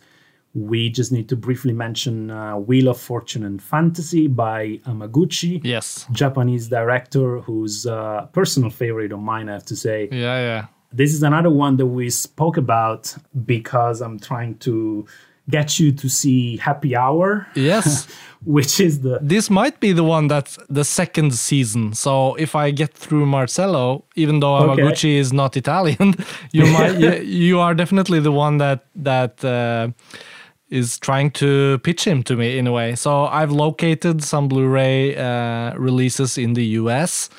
we 0.55 0.89
just 0.89 1.11
need 1.11 1.27
to 1.27 1.35
briefly 1.35 1.73
mention 1.73 2.31
uh, 2.31 2.55
Wheel 2.55 2.87
of 2.87 2.97
Fortune 2.97 3.43
and 3.43 3.61
Fantasy 3.61 4.27
by 4.27 4.79
Hamaguchi 4.87 5.59
Yes. 5.63 6.05
Japanese 6.11 6.69
director 6.69 7.41
who's 7.41 7.85
a 7.85 8.29
personal 8.31 8.69
favorite 8.69 9.11
of 9.11 9.19
mine, 9.19 9.49
I 9.49 9.53
have 9.53 9.65
to 9.65 9.75
say. 9.75 10.07
Yeah, 10.13 10.39
yeah. 10.39 10.65
This 10.93 11.13
is 11.13 11.23
another 11.23 11.49
one 11.49 11.75
that 11.75 11.87
we 11.87 12.09
spoke 12.09 12.55
about 12.55 13.13
because 13.45 13.99
I'm 13.99 14.17
trying 14.17 14.57
to 14.59 15.05
get 15.49 15.79
you 15.79 15.91
to 15.91 16.09
see 16.09 16.57
Happy 16.57 16.95
Hour. 16.95 17.47
Yes. 17.55 18.07
which 18.45 18.79
is 18.79 19.01
the. 19.01 19.19
This 19.21 19.49
might 19.49 19.79
be 19.79 19.91
the 19.91 20.03
one 20.03 20.27
that's 20.27 20.57
the 20.69 20.85
second 20.85 21.33
season. 21.33 21.93
So 21.93 22.35
if 22.35 22.55
I 22.55 22.71
get 22.71 22.93
through 22.93 23.25
Marcello, 23.25 24.05
even 24.15 24.39
though 24.39 24.53
Hamaguchi 24.59 24.91
okay. 24.91 25.17
is 25.17 25.33
not 25.33 25.57
Italian, 25.57 26.15
you 26.51 26.65
might 26.67 26.97
you, 26.99 27.11
you, 27.23 27.59
are 27.59 27.73
definitely 27.73 28.19
the 28.19 28.31
one 28.31 28.57
that 28.59 28.85
that. 28.95 29.43
Uh, 29.43 29.89
is 30.71 30.97
trying 30.97 31.29
to 31.29 31.77
pitch 31.83 32.05
him 32.05 32.23
to 32.23 32.35
me 32.35 32.57
in 32.57 32.65
a 32.65 32.71
way. 32.71 32.95
So 32.95 33.25
I've 33.25 33.51
located 33.51 34.23
some 34.23 34.47
Blu-ray 34.47 35.15
uh, 35.15 35.75
releases 35.77 36.39
in 36.39 36.53
the 36.53 36.65
US. 36.81 37.29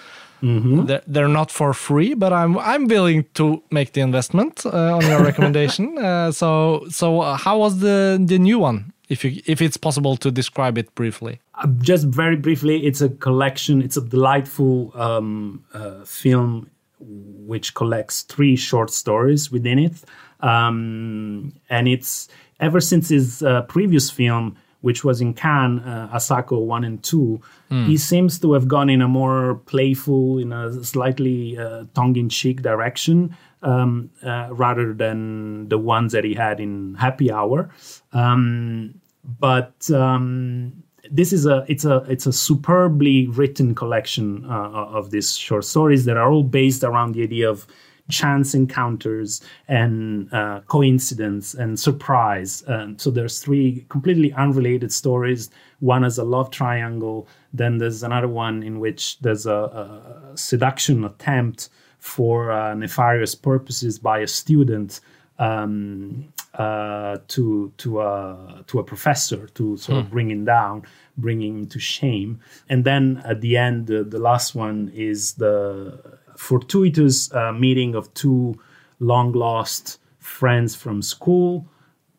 Mm-hmm. 0.42 0.86
They're, 0.86 1.02
they're, 1.06 1.28
not 1.28 1.50
for 1.50 1.72
free, 1.72 2.14
but 2.14 2.32
I'm 2.32 2.58
I'm 2.58 2.86
willing 2.86 3.24
to 3.34 3.62
make 3.70 3.92
the 3.92 4.00
investment 4.00 4.66
uh, 4.66 4.96
on 4.96 5.02
your 5.02 5.22
recommendation. 5.30 5.98
Uh, 5.98 6.30
so 6.32 6.84
so 6.90 7.20
uh, 7.20 7.36
how 7.36 7.58
was 7.58 7.78
the 7.80 8.22
the 8.22 8.38
new 8.38 8.58
one? 8.58 8.92
If 9.08 9.24
you 9.24 9.40
if 9.46 9.62
it's 9.62 9.76
possible 9.76 10.16
to 10.18 10.30
describe 10.30 10.76
it 10.78 10.94
briefly. 10.94 11.40
Uh, 11.54 11.68
just 11.78 12.06
very 12.06 12.36
briefly, 12.36 12.84
it's 12.86 13.00
a 13.00 13.08
collection. 13.08 13.80
It's 13.80 13.96
a 13.96 14.02
delightful 14.02 14.92
um, 14.94 15.64
uh, 15.72 16.04
film 16.04 16.70
which 16.98 17.74
collects 17.74 18.22
three 18.22 18.56
short 18.56 18.90
stories 18.90 19.50
within 19.52 19.78
it, 19.78 19.94
um, 20.40 21.52
and 21.70 21.88
it's 21.88 22.28
ever 22.60 22.80
since 22.80 23.08
his 23.08 23.42
uh, 23.42 23.62
previous 23.62 24.10
film, 24.10 24.56
which 24.86 25.02
was 25.02 25.20
in 25.20 25.34
Cannes, 25.34 25.80
uh, 25.80 26.08
Asako 26.14 26.64
1 26.64 26.84
and 26.84 27.02
2, 27.02 27.40
mm. 27.72 27.86
he 27.86 27.96
seems 27.96 28.38
to 28.38 28.52
have 28.52 28.68
gone 28.68 28.88
in 28.88 29.02
a 29.02 29.08
more 29.08 29.56
playful, 29.66 30.38
in 30.38 30.52
a 30.52 30.84
slightly 30.84 31.58
uh, 31.58 31.86
tongue 31.92 32.14
in 32.14 32.28
cheek 32.28 32.62
direction 32.62 33.36
um, 33.62 34.08
uh, 34.22 34.46
rather 34.52 34.94
than 34.94 35.68
the 35.70 35.76
ones 35.76 36.12
that 36.12 36.22
he 36.22 36.34
had 36.34 36.60
in 36.60 36.94
Happy 36.94 37.32
Hour. 37.32 37.68
Um, 38.12 39.00
but 39.24 39.90
um, 39.90 40.84
this 41.10 41.32
is 41.32 41.46
a 41.46 41.64
it's 41.66 41.84
a 41.84 41.96
it's 42.08 42.26
a 42.26 42.32
superbly 42.32 43.26
written 43.26 43.74
collection 43.74 44.44
uh, 44.44 44.98
of 44.98 45.10
these 45.10 45.36
short 45.36 45.64
stories 45.64 46.04
that 46.04 46.16
are 46.16 46.30
all 46.30 46.44
based 46.44 46.84
around 46.84 47.16
the 47.16 47.24
idea 47.24 47.50
of 47.50 47.66
chance 48.08 48.54
encounters 48.54 49.40
and 49.68 50.32
uh, 50.32 50.60
coincidence 50.66 51.54
and 51.54 51.78
surprise. 51.78 52.62
Um, 52.66 52.98
so 52.98 53.10
there's 53.10 53.40
three 53.40 53.84
completely 53.88 54.32
unrelated 54.32 54.92
stories. 54.92 55.50
One 55.80 56.04
is 56.04 56.18
a 56.18 56.24
love 56.24 56.50
triangle. 56.50 57.28
Then 57.52 57.78
there's 57.78 58.02
another 58.02 58.28
one 58.28 58.62
in 58.62 58.80
which 58.80 59.18
there's 59.20 59.46
a, 59.46 60.32
a 60.32 60.36
seduction 60.36 61.04
attempt 61.04 61.68
for 61.98 62.52
uh, 62.52 62.74
nefarious 62.74 63.34
purposes 63.34 63.98
by 63.98 64.20
a 64.20 64.26
student 64.26 65.00
um, 65.38 66.32
uh, 66.54 67.18
to 67.28 67.72
to 67.76 68.00
a 68.00 68.64
to 68.66 68.78
a 68.78 68.84
professor 68.84 69.48
to 69.48 69.76
sort 69.76 69.98
of 69.98 70.06
hmm. 70.06 70.12
bring 70.12 70.30
him 70.30 70.44
down, 70.44 70.82
bringing 71.18 71.58
him 71.58 71.66
to 71.66 71.78
shame. 71.78 72.40
And 72.68 72.84
then 72.84 73.20
at 73.24 73.40
the 73.40 73.56
end, 73.56 73.88
the, 73.88 74.04
the 74.04 74.18
last 74.18 74.54
one 74.54 74.90
is 74.94 75.34
the 75.34 76.18
fortuitous 76.36 77.32
uh, 77.32 77.52
meeting 77.52 77.94
of 77.94 78.12
two 78.14 78.58
long 79.00 79.32
lost 79.32 79.98
friends 80.18 80.74
from 80.74 81.02
school, 81.02 81.66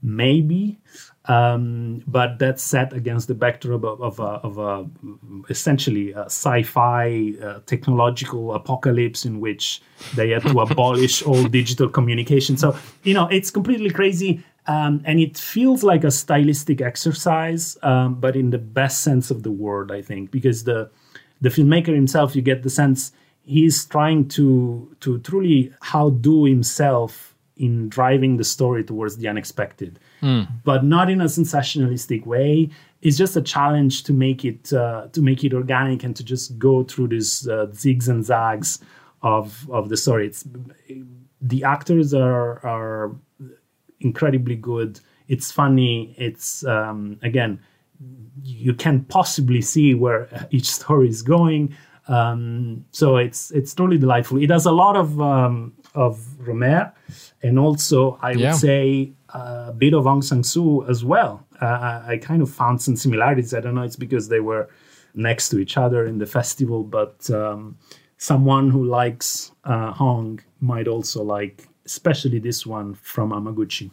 maybe. 0.01 0.80
Um, 1.26 2.03
but 2.07 2.39
that's 2.39 2.63
set 2.63 2.93
against 2.93 3.28
the 3.28 3.36
backdrop 3.36 3.84
of, 3.84 4.01
of, 4.01 4.20
a, 4.20 4.39
of 4.47 4.57
a, 4.57 4.88
essentially 5.49 6.13
a 6.13 6.26
sci-fi 6.26 7.34
uh, 7.43 7.59
technological 7.65 8.53
apocalypse 8.53 9.26
in 9.26 9.41
which 9.41 9.82
they 10.15 10.30
had 10.30 10.43
to 10.43 10.59
abolish 10.61 11.22
all 11.24 11.43
digital 11.43 11.89
communication. 11.89 12.55
So 12.55 12.78
you 13.03 13.13
know 13.13 13.28
it's 13.28 13.51
completely 13.51 13.89
crazy, 13.89 14.41
um, 14.68 15.01
and 15.03 15.20
it 15.20 15.38
feels 15.38 15.84
like 15.84 16.05
a 16.05 16.11
stylistic 16.11 16.80
exercise, 16.80 17.78
um, 17.84 18.15
but 18.15 18.38
in 18.38 18.51
the 18.51 18.57
best 18.57 19.01
sense 19.01 19.30
of 19.30 19.43
the 19.43 19.51
word, 19.51 19.91
I 19.91 20.01
think, 20.01 20.32
because 20.32 20.63
the 20.63 20.89
the 21.41 21.49
filmmaker 21.49 21.93
himself, 21.93 22.38
you 22.38 22.41
get 22.41 22.63
the 22.63 22.70
sense 22.70 23.11
he's 23.48 23.86
trying 23.86 24.28
to 24.28 24.95
to 25.00 25.20
truly 25.20 25.74
outdo 25.95 26.45
himself 26.45 27.34
in 27.56 27.89
driving 27.89 28.38
the 28.38 28.43
story 28.43 28.84
towards 28.84 29.18
the 29.18 29.28
unexpected, 29.28 30.00
mm. 30.22 30.48
but 30.64 30.84
not 30.84 31.10
in 31.10 31.22
a 31.22 31.26
sensationalistic 31.26 32.26
way. 32.26 32.70
It's 33.02 33.18
just 33.18 33.36
a 33.36 33.41
challenge 33.41 34.04
to 34.04 34.14
make 34.14 34.45
it 34.45 34.72
uh, 34.74 35.08
to 35.14 35.22
make 35.22 35.43
it 35.43 35.54
organic 35.54 36.04
and 36.04 36.16
to 36.16 36.24
just 36.24 36.60
go 36.60 36.84
through 36.84 37.08
these 37.08 37.48
uh, 37.48 37.68
zigs 37.68 38.08
and 38.08 38.24
zags 38.24 38.80
of 39.22 39.68
of 39.72 39.89
the 39.89 39.98
story. 39.98 40.28
It's 40.28 40.45
the 41.41 41.64
actors 41.64 42.14
are 42.14 42.66
are 42.66 43.16
incredibly 44.02 44.56
good. 44.56 45.00
It's 45.28 45.52
funny. 45.52 46.16
It's 46.18 46.66
um, 46.66 47.20
again, 47.24 47.60
you 48.43 48.74
can't 48.74 49.08
possibly 49.08 49.62
see 49.62 49.93
where 49.93 50.30
each 50.52 50.70
story 50.70 51.08
is 51.08 51.22
going. 51.22 51.76
Um, 52.08 52.86
so 52.91 53.18
it's 53.18 53.51
it's 53.51 53.74
totally 53.74 53.97
delightful. 53.97 54.41
It 54.41 54.49
has 54.49 54.66
a 54.66 54.72
lot 54.72 54.95
of 54.95 55.20
um, 55.22 55.74
of 55.93 56.20
Rohmer, 56.39 56.93
and 57.43 57.60
also 57.60 58.18
I 58.22 58.32
yeah. 58.32 58.51
would 58.51 58.60
say 58.60 59.12
a 59.30 59.74
bit 59.74 59.93
of 59.93 60.05
Hong 60.05 60.22
Sang-soo 60.22 60.86
as 60.88 61.03
well. 61.03 61.45
Uh, 61.62 62.01
I 62.08 62.20
kind 62.22 62.41
of 62.41 62.49
found 62.49 62.82
some 62.82 62.95
similarities. 62.95 63.53
I 63.53 63.60
don't 63.60 63.76
know. 63.76 63.82
It's 63.82 63.95
because 63.95 64.30
they 64.30 64.39
were 64.39 64.70
next 65.16 65.49
to 65.49 65.60
each 65.60 65.78
other 65.78 66.05
in 66.05 66.18
the 66.18 66.26
festival, 66.26 66.84
but 66.84 67.30
um, 67.30 67.78
someone 68.18 68.70
who 68.70 68.86
likes 68.86 69.51
uh, 69.66 69.91
Hong 69.91 70.39
might 70.62 70.88
also 70.88 71.24
like, 71.24 71.68
especially 71.86 72.39
this 72.39 72.66
one 72.66 72.93
from 72.95 73.32
Hamaguchi 73.32 73.91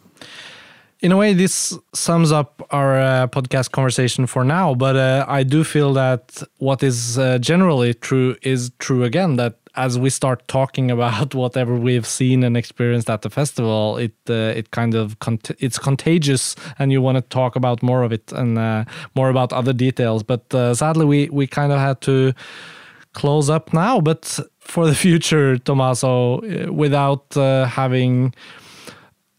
in 1.01 1.11
a 1.11 1.17
way, 1.17 1.33
this 1.33 1.77
sums 1.93 2.31
up 2.31 2.65
our 2.71 2.99
uh, 2.99 3.27
podcast 3.27 3.71
conversation 3.71 4.25
for 4.27 4.43
now. 4.43 4.73
But 4.73 4.95
uh, 4.95 5.25
I 5.27 5.43
do 5.43 5.63
feel 5.63 5.93
that 5.93 6.41
what 6.57 6.83
is 6.83 7.17
uh, 7.17 7.37
generally 7.39 7.93
true 7.93 8.35
is 8.41 8.71
true 8.79 9.03
again. 9.03 9.35
That 9.35 9.59
as 9.75 9.99
we 9.99 10.09
start 10.09 10.47
talking 10.47 10.89
about 10.97 11.35
whatever 11.35 11.75
we've 11.75 12.07
seen 12.07 12.43
and 12.43 12.55
experienced 12.55 13.09
at 13.09 13.21
the 13.23 13.29
festival, 13.29 13.97
it 13.97 14.15
uh, 14.29 14.59
it 14.59 14.71
kind 14.71 14.95
of 14.95 15.17
it's 15.59 15.77
contagious, 15.77 16.55
and 16.79 16.91
you 16.91 17.01
want 17.01 17.17
to 17.17 17.21
talk 17.21 17.55
about 17.55 17.83
more 17.83 18.03
of 18.03 18.11
it 18.13 18.31
and 18.31 18.57
uh, 18.57 18.85
more 19.15 19.29
about 19.29 19.51
other 19.51 19.73
details. 19.73 20.23
But 20.23 20.53
uh, 20.53 20.73
sadly, 20.73 21.05
we 21.05 21.29
we 21.29 21.45
kind 21.45 21.71
of 21.73 21.79
had 21.79 21.99
to 22.01 22.33
close 23.13 23.49
up 23.49 23.73
now. 23.73 23.99
But 23.99 24.39
for 24.59 24.85
the 24.85 24.95
future, 25.05 25.57
Tommaso, 25.57 26.71
without 26.71 27.33
having 27.35 28.33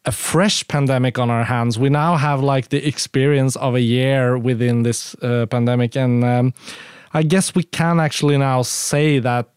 a 0.06 0.12
fresh 0.12 0.66
pandemic 0.68 1.18
on 1.18 1.30
our 1.30 1.44
hands. 1.44 1.78
We 1.78 1.90
now 1.90 2.16
have 2.16 2.40
like 2.40 2.68
the 2.68 2.86
experience 2.86 3.56
of 3.56 3.74
a 3.74 3.80
year 3.80 4.38
within 4.38 4.84
this 4.84 5.14
uh, 5.16 5.46
pandemic, 5.46 5.96
and 5.96 6.24
um, 6.24 6.54
I 7.12 7.24
guess 7.24 7.54
we 7.54 7.64
can 7.64 8.00
actually 8.00 8.38
now 8.38 8.62
say 8.62 9.18
that 9.18 9.48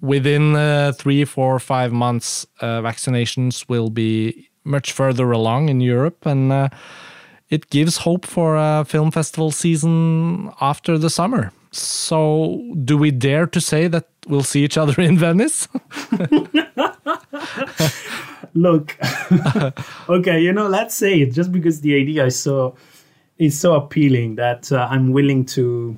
within 0.00 0.56
uh, 0.56 0.92
three, 0.96 1.24
four, 1.24 1.58
five 1.58 1.92
months, 1.92 2.46
uh, 2.60 2.80
vaccinations 2.80 3.68
will 3.68 3.90
be 3.90 4.48
much 4.64 4.92
further 4.92 5.30
along 5.30 5.68
in 5.68 5.80
Europe, 5.80 6.24
and 6.24 6.50
uh, 6.50 6.68
it 7.50 7.70
gives 7.70 7.98
hope 7.98 8.26
for 8.26 8.56
a 8.56 8.84
film 8.84 9.10
festival 9.10 9.50
season 9.50 10.50
after 10.60 10.98
the 10.98 11.10
summer. 11.10 11.52
So, 11.70 12.62
do 12.84 12.96
we 12.96 13.10
dare 13.10 13.46
to 13.46 13.60
say 13.60 13.88
that 13.88 14.08
we'll 14.26 14.42
see 14.42 14.64
each 14.64 14.78
other 14.78 15.00
in 15.08 15.18
Venice? 15.18 15.68
Look, 18.56 18.96
okay, 20.08 20.40
you 20.40 20.52
know, 20.52 20.66
let's 20.68 20.94
say 20.94 21.20
it 21.20 21.32
just 21.32 21.52
because 21.52 21.80
the 21.82 21.94
idea 21.94 22.24
is 22.26 22.38
so 22.40 22.74
is 23.38 23.58
so 23.60 23.74
appealing 23.74 24.36
that 24.36 24.72
uh, 24.72 24.88
I'm 24.90 25.12
willing 25.12 25.44
to 25.56 25.96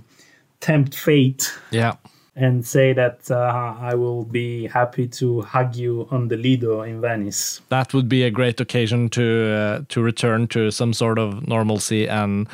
tempt 0.61 0.94
fate 0.96 1.52
Yeah. 1.70 1.94
and 2.34 2.66
say 2.66 2.92
that 2.94 3.30
uh, 3.30 3.74
I 3.80 3.94
will 3.94 4.24
be 4.24 4.66
happy 4.66 5.06
to 5.20 5.42
hug 5.42 5.76
you 5.76 6.09
on 6.11 6.28
the 6.28 6.36
Lido 6.36 6.82
in 6.82 7.00
Venice. 7.00 7.61
that 7.68 7.94
would 7.94 8.09
be 8.09 8.24
a 8.24 8.30
great 8.30 8.61
occasion 8.61 9.09
to 9.11 9.22
uh, 9.22 9.80
to 9.88 10.02
return 10.02 10.48
to 10.48 10.70
some 10.72 10.92
sort 10.92 11.18
of 11.18 11.46
normalcy 11.46 12.09
and 12.09 12.46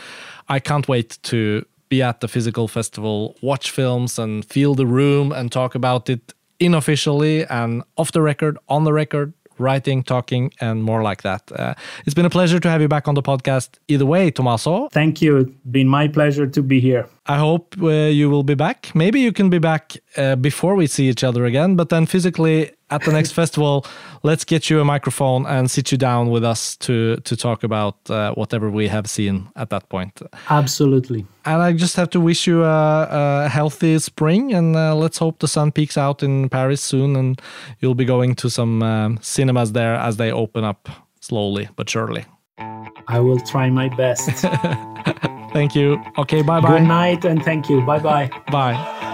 i 0.48 0.58
can't 0.60 0.86
wait 0.88 1.18
to 1.22 1.64
be 1.88 2.02
at 2.02 2.20
the 2.20 2.28
physical 2.28 2.68
festival 2.68 3.34
watch 3.42 3.70
films 3.70 4.18
and 4.18 4.44
feel 4.44 4.74
the 4.74 4.86
room 4.86 5.32
and 5.32 5.50
talk 5.50 5.74
about 5.74 6.10
it 6.10 6.34
unofficially 6.60 7.44
and 7.50 7.82
off 7.96 8.10
the 8.12 8.20
record 8.22 8.58
on 8.68 8.84
the 8.84 8.92
record 8.92 9.32
writing 9.58 10.02
talking 10.02 10.52
and 10.60 10.82
more 10.82 11.02
like 11.02 11.22
that 11.22 11.42
uh, 11.52 11.74
it's 12.06 12.14
been 12.14 12.26
a 12.26 12.30
pleasure 12.30 12.60
to 12.60 12.68
have 12.68 12.80
you 12.80 12.88
back 12.88 13.08
on 13.08 13.14
the 13.14 13.22
podcast 13.22 13.78
either 13.88 14.06
way 14.06 14.30
tomaso 14.30 14.88
Thank 14.92 15.20
you. 15.22 15.36
It's 15.38 15.50
been 15.70 15.88
my 15.88 16.08
pleasure 16.08 16.46
to 16.46 16.62
be 16.62 16.80
here. 16.80 17.06
I 17.26 17.38
hope 17.38 17.74
uh, 17.80 17.88
you 17.88 18.30
will 18.30 18.42
be 18.42 18.54
back. 18.54 18.90
Maybe 18.94 19.20
you 19.20 19.32
can 19.32 19.50
be 19.50 19.58
back 19.58 19.96
uh, 20.16 20.36
before 20.36 20.74
we 20.76 20.86
see 20.86 21.08
each 21.08 21.24
other 21.24 21.44
again, 21.44 21.76
but 21.76 21.88
then 21.88 22.06
physically 22.06 22.70
at 22.90 23.02
the 23.04 23.12
next 23.12 23.32
festival, 23.32 23.84
let's 24.22 24.44
get 24.44 24.70
you 24.70 24.80
a 24.80 24.84
microphone 24.84 25.46
and 25.46 25.70
sit 25.70 25.90
you 25.92 25.98
down 25.98 26.30
with 26.30 26.44
us 26.44 26.76
to 26.76 27.16
to 27.16 27.36
talk 27.36 27.64
about 27.64 27.96
uh, 28.10 28.32
whatever 28.34 28.70
we 28.70 28.88
have 28.88 29.06
seen 29.08 29.48
at 29.56 29.70
that 29.70 29.88
point. 29.88 30.22
Absolutely. 30.48 31.26
And 31.44 31.62
I 31.62 31.72
just 31.72 31.96
have 31.96 32.08
to 32.10 32.20
wish 32.20 32.46
you 32.46 32.64
a, 32.64 33.44
a 33.44 33.48
healthy 33.48 33.98
spring, 33.98 34.54
and 34.54 34.76
uh, 34.76 34.94
let's 34.94 35.18
hope 35.18 35.38
the 35.38 35.48
sun 35.48 35.72
peeks 35.72 35.98
out 35.98 36.22
in 36.22 36.48
Paris 36.48 36.80
soon, 36.80 37.16
and 37.16 37.40
you'll 37.80 37.94
be 37.94 38.04
going 38.04 38.34
to 38.36 38.48
some 38.48 38.82
um, 38.82 39.18
cinemas 39.20 39.72
there 39.72 39.94
as 39.94 40.16
they 40.16 40.32
open 40.32 40.64
up 40.64 40.88
slowly 41.20 41.68
but 41.76 41.88
surely. 41.88 42.24
I 43.08 43.20
will 43.20 43.40
try 43.40 43.70
my 43.70 43.88
best. 43.88 44.30
Thank 45.52 45.74
you. 45.74 46.02
Okay, 46.18 46.42
bye 46.42 46.60
bye. 46.60 46.78
Good 46.78 46.88
night 46.88 47.24
and 47.24 47.42
thank 47.44 47.68
you. 47.68 47.80
Bye 47.82 48.00
bye. 48.00 48.28
Bye. 48.50 49.12